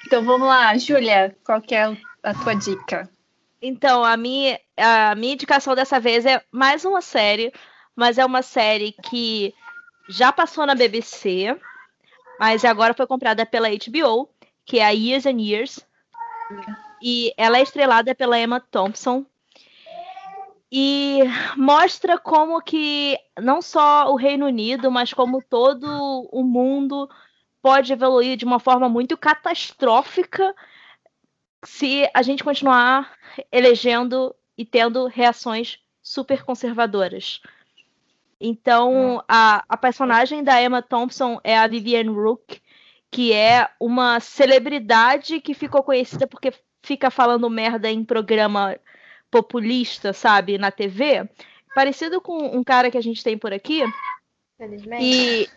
Então 0.07 0.25
vamos 0.25 0.49
lá, 0.49 0.77
Júlia, 0.77 1.37
qual 1.45 1.61
que 1.61 1.75
é 1.75 1.85
a 2.23 2.35
tua 2.35 2.55
dica? 2.55 3.09
Então, 3.63 4.05
a 4.05 4.17
minha, 4.17 4.59
a 4.77 5.15
minha 5.15 5.35
indicação 5.35 5.75
dessa 5.75 6.01
vez 6.01 6.25
é 6.25 6.43
mais 6.51 6.85
uma 6.85 7.03
série, 7.03 7.53
mas 7.95 8.17
é 8.19 8.25
uma 8.25 8.43
série 8.43 8.93
que 8.93 9.55
já 10.09 10.33
passou 10.33 10.67
na 10.67 10.75
BBC, 10.75 11.57
mas 12.39 12.65
agora 12.65 12.95
foi 12.95 13.07
comprada 13.07 13.45
pela 13.45 13.69
HBO, 13.69 14.29
que 14.65 14.79
é 14.79 14.85
a 14.85 14.91
Years 14.91 15.27
and 15.27 15.41
Years. 15.41 15.87
E 17.03 17.33
ela 17.37 17.59
é 17.59 17.63
estrelada 17.63 18.15
pela 18.15 18.39
Emma 18.39 18.61
Thompson. 18.61 19.25
E 20.73 21.21
mostra 21.57 22.17
como 22.17 22.61
que 22.63 23.19
não 23.41 23.61
só 23.61 24.13
o 24.13 24.17
Reino 24.17 24.47
Unido, 24.47 24.91
mas 24.91 25.13
como 25.13 25.43
todo 25.43 25.87
o 26.31 26.45
mundo 26.45 27.09
pode 27.61 27.93
evoluir 27.93 28.37
de 28.37 28.45
uma 28.45 28.61
forma 28.61 28.89
muito 28.89 29.17
catastrófica 29.17 30.55
se 31.65 32.09
a 32.15 32.23
gente 32.23 32.45
continuar 32.45 33.13
elegendo 33.51 34.35
e 34.57 34.65
tendo 34.65 35.07
reações 35.07 35.79
super 36.03 36.45
conservadoras. 36.45 37.41
Então, 38.41 39.23
a, 39.29 39.63
a 39.69 39.77
personagem 39.77 40.43
da 40.43 40.63
Emma 40.63 40.81
Thompson 40.81 41.39
é 41.45 41.59
a 41.59 41.67
Vivienne 41.67 42.11
Rook, 42.11 42.61
que 43.11 43.33
é 43.33 43.69
uma 43.79 44.19
celebridade 44.21 45.41
que 45.41 45.53
ficou 45.53 45.83
conhecida 45.83 46.27
porque 46.27 46.53
fica 46.83 47.11
falando 47.11 47.51
merda 47.51 47.91
em 47.91 48.05
programa 48.05 48.79
populista, 49.31 50.13
sabe, 50.13 50.59
na 50.59 50.71
TV. 50.71 51.29
Parecido 51.75 52.21
com 52.21 52.57
um 52.57 52.65
cara 52.65 52.91
que 52.91 52.99
a 52.99 53.03
gente 53.03 53.23
tem 53.23 53.39
por 53.39 53.53
aqui. 53.53 53.83
Felizmente. 54.57 55.05
E 55.05 55.49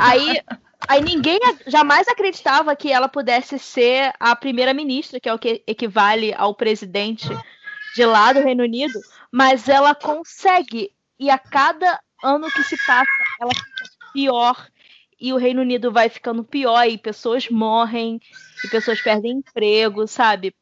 aí, 0.00 0.40
aí 0.88 1.00
ninguém 1.02 1.38
jamais 1.66 2.08
acreditava 2.08 2.74
que 2.74 2.90
ela 2.90 3.08
pudesse 3.08 3.58
ser 3.58 4.12
a 4.18 4.34
primeira-ministra, 4.34 5.20
que 5.20 5.28
é 5.28 5.34
o 5.34 5.38
que 5.38 5.62
equivale 5.66 6.34
ao 6.34 6.54
presidente 6.54 7.28
de 7.94 8.04
lá 8.04 8.32
do 8.32 8.42
Reino 8.42 8.64
Unido, 8.64 8.98
mas 9.30 9.68
ela 9.68 9.94
consegue. 9.94 10.92
E 11.18 11.30
a 11.30 11.38
cada 11.38 12.00
ano 12.22 12.50
que 12.50 12.62
se 12.64 12.76
passa, 12.86 13.10
ela 13.40 13.54
fica 13.54 13.84
pior 14.12 14.68
e 15.18 15.32
o 15.32 15.36
Reino 15.36 15.62
Unido 15.62 15.90
vai 15.90 16.08
ficando 16.08 16.44
pior 16.44 16.86
e 16.86 16.98
pessoas 16.98 17.48
morrem 17.48 18.20
e 18.62 18.68
pessoas 18.68 19.00
perdem 19.00 19.38
emprego, 19.38 20.06
sabe? 20.06 20.54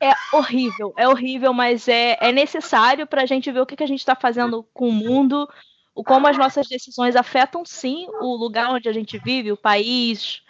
É 0.00 0.14
horrível, 0.32 0.94
é 0.96 1.06
horrível, 1.06 1.52
mas 1.52 1.86
é, 1.86 2.16
é 2.20 2.32
necessário 2.32 3.06
para 3.06 3.22
a 3.22 3.26
gente 3.26 3.52
ver 3.52 3.60
o 3.60 3.66
que, 3.66 3.76
que 3.76 3.84
a 3.84 3.86
gente 3.86 3.98
está 3.98 4.16
fazendo 4.16 4.66
com 4.72 4.88
o 4.88 4.92
mundo, 4.92 5.46
o 5.94 6.02
como 6.02 6.26
as 6.26 6.38
nossas 6.38 6.66
decisões 6.66 7.14
afetam 7.14 7.64
sim 7.66 8.06
o 8.20 8.34
lugar 8.34 8.72
onde 8.72 8.88
a 8.88 8.92
gente 8.92 9.18
vive, 9.18 9.52
o 9.52 9.58
país. 9.58 10.40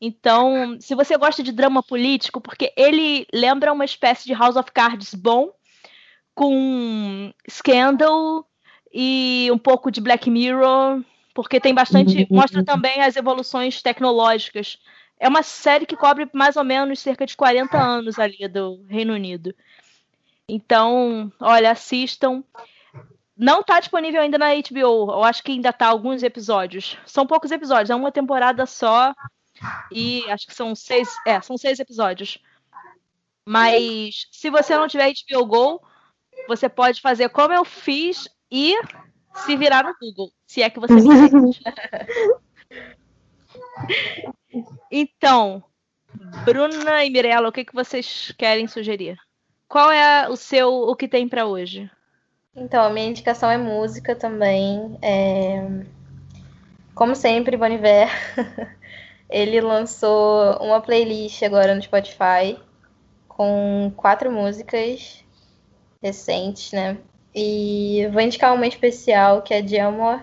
Então, 0.00 0.76
se 0.80 0.96
você 0.96 1.16
gosta 1.16 1.44
de 1.44 1.52
drama 1.52 1.80
político, 1.80 2.40
porque 2.40 2.72
ele 2.76 3.24
lembra 3.32 3.72
uma 3.72 3.84
espécie 3.84 4.26
de 4.26 4.34
House 4.34 4.56
of 4.56 4.72
Cards 4.72 5.14
bom, 5.14 5.52
com 6.34 7.32
Scandal 7.48 8.44
e 8.92 9.48
um 9.52 9.58
pouco 9.58 9.90
de 9.90 10.00
Black 10.00 10.28
Mirror, 10.28 11.02
porque 11.34 11.60
tem 11.60 11.74
bastante. 11.74 12.26
mostra 12.30 12.64
também 12.64 13.00
as 13.00 13.14
evoluções 13.14 13.80
tecnológicas. 13.80 14.78
É 15.18 15.28
uma 15.28 15.42
série 15.42 15.86
que 15.86 15.96
cobre 15.96 16.28
mais 16.32 16.56
ou 16.56 16.64
menos 16.64 17.00
cerca 17.00 17.26
de 17.26 17.36
40 17.36 17.76
anos 17.76 18.18
ali 18.18 18.46
do 18.48 18.84
Reino 18.88 19.14
Unido. 19.14 19.54
Então, 20.48 21.32
olha, 21.40 21.70
assistam. 21.70 22.42
Não 23.36 23.60
está 23.60 23.78
disponível 23.78 24.20
ainda 24.20 24.38
na 24.38 24.54
HBO. 24.54 25.10
Eu 25.12 25.24
acho 25.24 25.42
que 25.42 25.52
ainda 25.52 25.72
tá 25.72 25.88
alguns 25.88 26.22
episódios. 26.22 26.98
São 27.04 27.26
poucos 27.26 27.50
episódios, 27.50 27.90
é 27.90 27.94
uma 27.94 28.12
temporada 28.12 28.64
só. 28.66 29.14
E 29.92 30.28
acho 30.30 30.46
que 30.46 30.54
são 30.54 30.74
seis. 30.74 31.08
É, 31.26 31.40
são 31.40 31.58
seis 31.58 31.78
episódios. 31.78 32.38
Mas 33.44 34.26
se 34.30 34.50
você 34.50 34.76
não 34.76 34.88
tiver 34.88 35.12
HBO 35.12 35.46
Go, 35.46 35.82
você 36.46 36.68
pode 36.68 37.00
fazer 37.00 37.28
como 37.30 37.54
eu 37.54 37.64
fiz 37.64 38.28
e 38.50 38.74
se 39.44 39.56
virar 39.56 39.84
no 39.84 39.94
Google, 40.00 40.32
se 40.46 40.62
é 40.62 40.70
que 40.70 40.80
você 40.80 40.94
me 41.00 41.14
entende. 41.14 41.60
então, 44.90 45.62
Bruna 46.44 47.04
e 47.04 47.10
Mirella, 47.10 47.48
o 47.48 47.52
que, 47.52 47.64
que 47.64 47.74
vocês 47.74 48.32
querem 48.38 48.66
sugerir? 48.66 49.16
Qual 49.68 49.90
é 49.90 50.28
o 50.28 50.36
seu 50.36 50.72
o 50.72 50.96
que 50.96 51.06
tem 51.06 51.28
para 51.28 51.46
hoje? 51.46 51.90
Então, 52.56 52.84
a 52.84 52.90
minha 52.90 53.08
indicação 53.08 53.50
é 53.50 53.56
música 53.56 54.16
também. 54.16 54.98
É... 55.02 55.62
Como 56.94 57.14
sempre, 57.14 57.56
Boniver, 57.56 58.08
ele 59.30 59.60
lançou 59.60 60.56
uma 60.60 60.80
playlist 60.80 61.42
agora 61.42 61.74
no 61.74 61.82
Spotify 61.82 62.58
com 63.28 63.92
quatro 63.96 64.32
músicas 64.32 65.24
recentes, 66.02 66.72
né? 66.72 66.98
E 67.34 68.08
vou 68.12 68.20
indicar 68.20 68.54
uma 68.54 68.66
especial 68.66 69.42
que 69.42 69.54
é 69.54 69.62
de 69.62 69.78
Amor. 69.78 70.20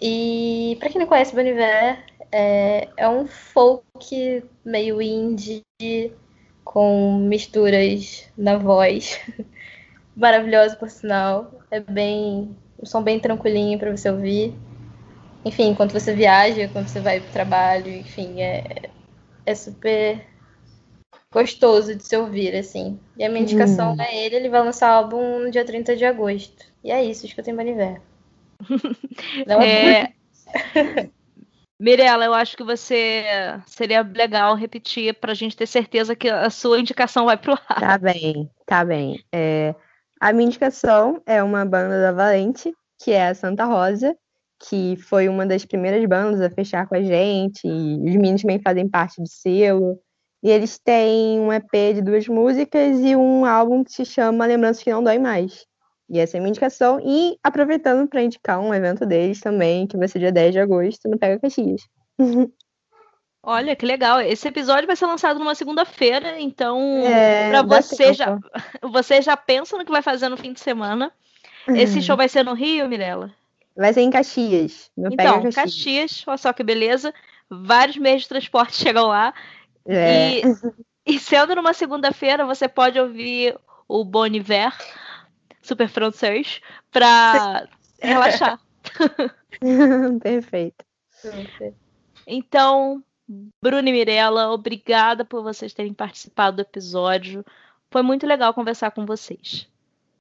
E 0.00 0.76
para 0.80 0.88
quem 0.88 0.98
não 0.98 1.06
conhece 1.06 1.34
Bon 1.34 1.42
Iver, 1.42 2.04
é, 2.32 2.88
é 2.96 3.08
um 3.08 3.26
folk 3.26 4.44
meio 4.64 5.02
indie 5.02 5.64
com 6.64 7.18
misturas 7.18 8.28
na 8.36 8.56
voz. 8.56 9.20
Maravilhoso, 10.16 10.76
por 10.76 10.90
sinal. 10.90 11.52
É 11.70 11.80
bem. 11.80 12.56
Um 12.80 12.86
som 12.86 13.02
bem 13.02 13.18
tranquilinho 13.18 13.78
para 13.78 13.94
você 13.94 14.10
ouvir. 14.10 14.54
Enfim, 15.44 15.70
enquanto 15.70 15.92
você 15.92 16.14
viaja, 16.14 16.68
quando 16.68 16.88
você 16.88 17.00
vai 17.00 17.20
pro 17.20 17.32
trabalho, 17.32 17.90
enfim, 17.90 18.42
é, 18.42 18.90
é 19.46 19.54
super 19.54 20.24
gostoso 21.32 21.94
de 21.94 22.04
se 22.04 22.16
ouvir, 22.16 22.54
assim. 22.54 22.98
E 23.16 23.24
a 23.24 23.28
minha 23.28 23.42
indicação 23.42 23.94
hum. 23.94 24.00
é 24.00 24.24
ele, 24.24 24.36
ele 24.36 24.48
vai 24.48 24.62
lançar 24.62 24.90
álbum 24.90 25.40
no 25.40 25.50
dia 25.50 25.64
30 25.64 25.96
de 25.96 26.04
agosto. 26.04 26.66
E 26.84 26.90
é 26.90 27.02
isso, 27.04 27.26
escutem 27.26 27.54
Boniver. 27.54 28.00
Não 29.46 29.60
é... 29.60 30.12
Mirela, 31.80 32.26
eu 32.26 32.34
acho 32.34 32.58
que 32.58 32.62
você 32.62 33.24
seria 33.66 34.02
legal 34.02 34.54
repetir 34.54 35.14
para 35.14 35.32
a 35.32 35.34
gente 35.34 35.56
ter 35.56 35.66
certeza 35.66 36.14
que 36.14 36.28
a 36.28 36.50
sua 36.50 36.78
indicação 36.78 37.24
vai 37.24 37.38
pro 37.38 37.52
ar. 37.52 37.80
Tá 37.80 37.96
bem, 37.96 38.50
tá 38.66 38.84
bem. 38.84 39.24
É, 39.32 39.74
a 40.20 40.30
minha 40.30 40.48
indicação 40.48 41.22
é 41.24 41.42
uma 41.42 41.64
banda 41.64 41.98
da 42.02 42.12
Valente, 42.12 42.74
que 43.02 43.12
é 43.12 43.28
a 43.28 43.34
Santa 43.34 43.64
Rosa, 43.64 44.14
que 44.68 44.94
foi 44.96 45.26
uma 45.26 45.46
das 45.46 45.64
primeiras 45.64 46.04
bandas 46.04 46.42
a 46.42 46.50
fechar 46.50 46.86
com 46.86 46.94
a 46.94 47.02
gente. 47.02 47.66
os 47.66 48.14
meninos 48.14 48.42
também 48.42 48.60
fazem 48.60 48.86
parte 48.86 49.18
do 49.22 49.26
selo. 49.26 49.98
E 50.42 50.50
eles 50.50 50.78
têm 50.78 51.40
um 51.40 51.50
EP 51.50 51.94
de 51.94 52.02
duas 52.02 52.28
músicas 52.28 52.98
e 53.00 53.16
um 53.16 53.46
álbum 53.46 53.82
que 53.82 53.92
se 53.92 54.04
chama 54.04 54.44
Lembranças 54.44 54.82
que 54.82 54.90
Não 54.90 55.02
Dói 55.02 55.18
Mais. 55.18 55.66
E 56.10 56.18
essa 56.18 56.36
é 56.36 56.38
a 56.38 56.40
minha 56.40 56.50
indicação. 56.50 57.00
E 57.00 57.38
aproveitando 57.42 58.08
para 58.08 58.22
indicar 58.22 58.58
um 58.58 58.74
evento 58.74 59.06
deles 59.06 59.40
também, 59.40 59.86
que 59.86 59.96
vai 59.96 60.08
ser 60.08 60.18
dia 60.18 60.32
10 60.32 60.52
de 60.52 60.58
agosto, 60.58 61.08
no 61.08 61.16
Pega 61.16 61.38
Caxias. 61.38 61.82
Olha, 63.42 63.74
que 63.74 63.86
legal. 63.86 64.20
Esse 64.20 64.48
episódio 64.48 64.86
vai 64.86 64.96
ser 64.96 65.06
lançado 65.06 65.38
numa 65.38 65.54
segunda-feira, 65.54 66.38
então 66.38 66.78
é, 67.06 67.48
para 67.48 67.62
você 67.62 68.12
já 68.12 68.38
você 68.82 69.22
já 69.22 69.34
pensa 69.36 69.78
no 69.78 69.84
que 69.84 69.90
vai 69.90 70.02
fazer 70.02 70.28
no 70.28 70.36
fim 70.36 70.52
de 70.52 70.60
semana. 70.60 71.10
Esse 71.68 72.02
show 72.02 72.16
vai 72.16 72.28
ser 72.28 72.44
no 72.44 72.52
Rio, 72.52 72.88
Mirella? 72.88 73.32
Vai 73.76 73.92
ser 73.92 74.00
em 74.00 74.10
Caxias. 74.10 74.90
então, 74.98 75.42
Caxias. 75.42 75.54
Caxias, 75.54 76.24
olha 76.26 76.36
só 76.36 76.52
que 76.52 76.62
beleza. 76.62 77.14
Vários 77.48 77.96
meios 77.96 78.22
de 78.22 78.28
transporte 78.28 78.76
chegam 78.82 79.06
lá. 79.06 79.32
É. 79.86 80.40
E, 80.40 80.42
e 81.06 81.18
sendo 81.18 81.54
numa 81.54 81.72
segunda-feira, 81.72 82.44
você 82.44 82.68
pode 82.68 82.98
ouvir 82.98 83.56
o 83.88 84.04
Boniver, 84.04 84.72
super 85.60 85.88
francês, 85.88 86.60
para 86.90 87.68
relaxar. 88.00 88.60
Perfeito. 90.22 90.84
Então, 92.26 93.02
Bruno 93.62 93.88
e 93.88 93.92
Mirella, 93.92 94.50
obrigada 94.50 95.24
por 95.24 95.42
vocês 95.42 95.74
terem 95.74 95.92
participado 95.92 96.56
do 96.56 96.62
episódio. 96.62 97.44
Foi 97.90 98.02
muito 98.02 98.26
legal 98.26 98.54
conversar 98.54 98.90
com 98.92 99.04
vocês. 99.04 99.68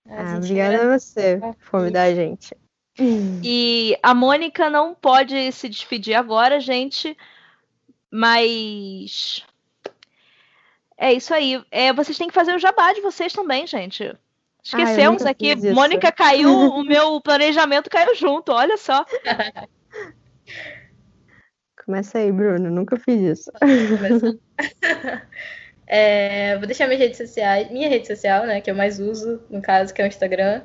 Ah, 0.08 0.36
obrigada 0.38 0.82
a 0.82 0.98
você 0.98 1.38
por 1.38 1.56
convidar 1.70 2.04
a 2.04 2.16
gente. 2.16 2.56
E 3.44 3.98
a 4.04 4.14
Mônica 4.14 4.70
não 4.70 4.94
pode 4.94 5.52
se 5.54 5.70
despedir 5.70 6.16
agora, 6.16 6.60
gente, 6.60 7.16
mas 8.12 9.46
é 10.98 11.14
isso 11.14 11.34
aí. 11.34 11.64
É, 11.72 11.94
vocês 11.94 12.18
têm 12.18 12.28
que 12.28 12.34
fazer 12.34 12.54
o 12.54 12.60
jabá 12.60 12.92
de 12.92 13.02
vocês 13.02 13.32
também, 13.32 13.66
gente. 13.66 14.14
Esquecemos 14.64 15.26
ah, 15.26 15.30
aqui. 15.30 15.56
Mônica 15.74 16.12
caiu, 16.12 16.50
o 16.76 16.84
meu 16.84 17.22
planejamento 17.22 17.90
caiu 17.90 18.14
junto, 18.16 18.52
olha 18.52 18.78
só. 18.78 19.06
Começa 21.86 22.20
aí, 22.20 22.32
Bruno. 22.32 22.70
Nunca 22.70 22.98
fiz 22.98 23.40
isso. 23.40 23.52
é, 25.88 26.58
vou 26.58 26.68
deixar 26.68 26.88
minhas 26.88 27.02
redes 27.02 27.18
sociais. 27.18 27.72
Minha 27.72 27.90
rede 27.90 28.06
social, 28.08 28.46
né, 28.46 28.62
que 28.62 28.70
eu 28.70 28.76
mais 28.76 29.00
uso, 29.00 29.42
no 29.50 29.62
caso, 29.62 29.94
que 29.94 30.02
é 30.02 30.06
o 30.06 30.08
Instagram, 30.08 30.62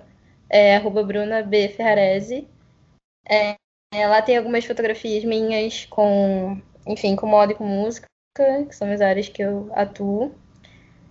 é 0.50 0.78
@bruna_b_ferrarese. 0.80 2.46
É, 3.26 3.56
lá 4.06 4.20
tem 4.20 4.36
algumas 4.36 4.64
fotografias 4.64 5.24
minhas 5.24 5.86
com, 5.86 6.60
enfim, 6.86 7.16
com 7.16 7.26
moda 7.26 7.52
e 7.52 7.54
com 7.54 7.64
música 7.64 8.06
que 8.36 8.74
são 8.74 8.90
as 8.90 9.00
áreas 9.00 9.28
que 9.28 9.42
eu 9.42 9.70
atuo. 9.74 10.34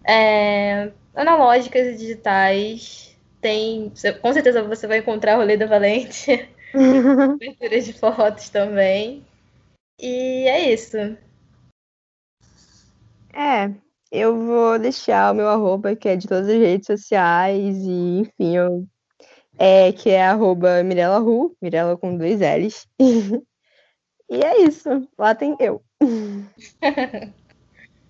É, 0.06 0.92
analógicas 1.16 1.88
e 1.88 1.98
digitais. 1.98 3.18
Tem, 3.42 3.92
com 4.22 4.34
certeza 4.34 4.64
você 4.64 4.88
vai 4.88 5.00
encontrar 5.00 5.36
o 5.36 5.40
rolê 5.40 5.58
da 5.58 5.66
Valente. 5.66 6.50
Abertura 7.36 7.80
de 7.80 7.94
fotos 7.94 8.50
também. 8.50 9.24
E 10.00 10.48
é 10.48 10.74
isso. 10.74 10.98
É, 13.32 13.72
eu 14.12 14.40
vou 14.40 14.78
deixar 14.80 15.32
o 15.32 15.36
meu 15.36 15.48
arroba, 15.48 15.96
que 15.96 16.10
é 16.10 16.16
de 16.16 16.28
todas 16.28 16.48
as 16.48 16.56
redes 16.56 16.88
sociais, 16.88 17.78
e 17.78 18.20
enfim, 18.20 18.56
eu, 18.58 18.88
é, 19.58 19.92
que 19.92 20.10
é 20.10 20.24
arroba 20.24 20.84
Mirella 20.84 21.20
Ru, 21.20 21.56
Mirella 21.62 21.98
com 21.98 22.18
dois 22.18 22.40
L's. 22.40 22.88
e 24.30 24.44
é 24.44 24.62
isso, 24.62 25.08
lá 25.18 25.34
tem 25.34 25.56
eu. 25.60 25.84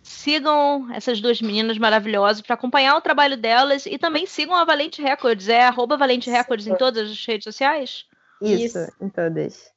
Sigam 0.04 0.94
essas 0.94 1.22
duas 1.22 1.42
meninas 1.42 1.78
maravilhosas 1.78 2.42
para 2.42 2.56
acompanhar 2.56 2.96
o 2.98 3.02
trabalho 3.02 3.38
delas 3.38 3.86
e 3.86 3.98
também 3.98 4.26
sigam 4.26 4.54
a 4.54 4.66
Valente 4.66 5.02
Records. 5.02 5.48
É 5.48 5.64
arroba 5.64 5.96
Valente 5.96 6.30
Records 6.30 6.68
em 6.68 6.76
todas 6.76 7.10
as 7.10 7.26
redes 7.26 7.46
sociais? 7.46 8.06
Isso, 8.42 8.78
Isso. 8.78 8.94
em 9.02 9.10
todas. 9.10 9.72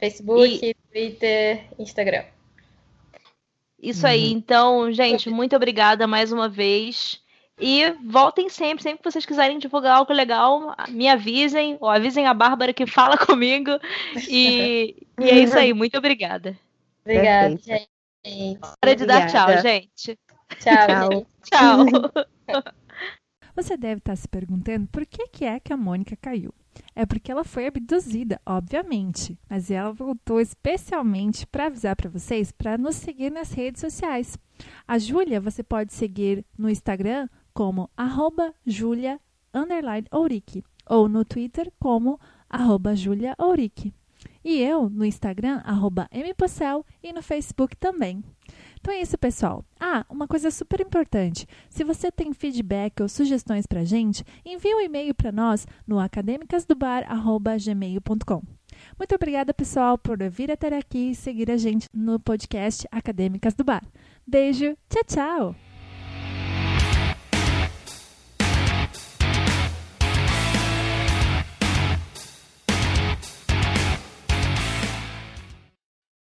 Facebook, 0.00 0.64
e... 0.64 0.74
Twitter, 0.74 1.66
Instagram. 1.78 2.24
Isso 3.80 4.06
uhum. 4.06 4.12
aí. 4.12 4.32
Então, 4.32 4.90
gente, 4.90 5.28
muito 5.28 5.54
obrigada 5.54 6.06
mais 6.06 6.32
uma 6.32 6.48
vez. 6.48 7.20
E 7.60 7.90
voltem 8.04 8.48
sempre, 8.48 8.82
sempre 8.82 9.02
que 9.02 9.10
vocês 9.10 9.26
quiserem 9.26 9.58
divulgar 9.58 9.96
algo 9.96 10.12
legal, 10.12 10.74
me 10.88 11.08
avisem, 11.08 11.76
ou 11.80 11.88
avisem 11.88 12.24
a 12.24 12.32
Bárbara 12.32 12.72
que 12.72 12.86
fala 12.86 13.18
comigo. 13.26 13.72
E, 14.28 14.96
e 15.18 15.24
é 15.28 15.40
isso 15.40 15.58
aí, 15.58 15.74
muito 15.74 15.98
obrigada. 15.98 16.56
Obrigada, 17.04 17.56
gente. 17.56 17.88
Hora 18.84 18.96
de 18.96 19.06
dar 19.06 19.26
tchau, 19.28 19.48
gente. 19.62 20.18
Tchau. 20.60 21.26
tchau. 21.44 21.84
Você 23.54 23.76
deve 23.76 23.98
estar 23.98 24.14
se 24.14 24.28
perguntando 24.28 24.86
por 24.86 25.04
que, 25.04 25.26
que 25.28 25.44
é 25.44 25.58
que 25.58 25.72
a 25.72 25.76
Mônica 25.76 26.16
caiu. 26.16 26.54
é 26.94 27.04
porque 27.04 27.32
ela 27.32 27.42
foi 27.42 27.66
abduzida, 27.66 28.40
obviamente, 28.46 29.36
mas 29.50 29.68
ela 29.68 29.92
voltou 29.92 30.40
especialmente 30.40 31.44
para 31.44 31.66
avisar 31.66 31.96
para 31.96 32.08
vocês 32.08 32.52
para 32.52 32.78
nos 32.78 32.94
seguir 32.94 33.30
nas 33.30 33.52
redes 33.52 33.80
sociais. 33.80 34.38
A 34.86 34.96
Júlia 34.96 35.40
você 35.40 35.64
pode 35.64 35.92
seguir 35.92 36.44
no 36.56 36.70
Instagram 36.70 37.28
como 37.52 37.90
arroba 37.96 38.54
Julia 38.64 39.20
ou 40.88 41.08
no 41.08 41.24
Twitter 41.24 41.72
como 41.80 42.20
arroba 42.48 42.94
Julia 42.94 43.34
E 44.50 44.62
eu 44.62 44.88
no 44.88 45.04
Instagram, 45.04 45.60
arroba 45.62 46.08
mpocel 46.10 46.82
e 47.02 47.12
no 47.12 47.22
Facebook 47.22 47.76
também. 47.76 48.24
Então 48.80 48.94
é 48.94 49.02
isso, 49.02 49.18
pessoal. 49.18 49.62
Ah, 49.78 50.06
uma 50.08 50.26
coisa 50.26 50.50
super 50.50 50.80
importante. 50.80 51.46
Se 51.68 51.84
você 51.84 52.10
tem 52.10 52.32
feedback 52.32 53.02
ou 53.02 53.10
sugestões 53.10 53.66
para 53.66 53.80
a 53.80 53.84
gente, 53.84 54.24
envie 54.46 54.74
um 54.74 54.80
e-mail 54.80 55.14
para 55.14 55.30
nós 55.30 55.66
no 55.86 56.00
acadêmicasdobar.gmail.com. 56.00 58.42
Muito 58.98 59.14
obrigada, 59.14 59.52
pessoal, 59.52 59.98
por 59.98 60.16
vir 60.30 60.50
até 60.50 60.74
aqui 60.74 61.10
e 61.10 61.14
seguir 61.14 61.50
a 61.50 61.58
gente 61.58 61.86
no 61.92 62.18
podcast 62.18 62.88
Acadêmicas 62.90 63.52
do 63.52 63.64
Bar. 63.64 63.84
Beijo, 64.26 64.74
tchau, 64.88 65.04
tchau! 65.06 65.67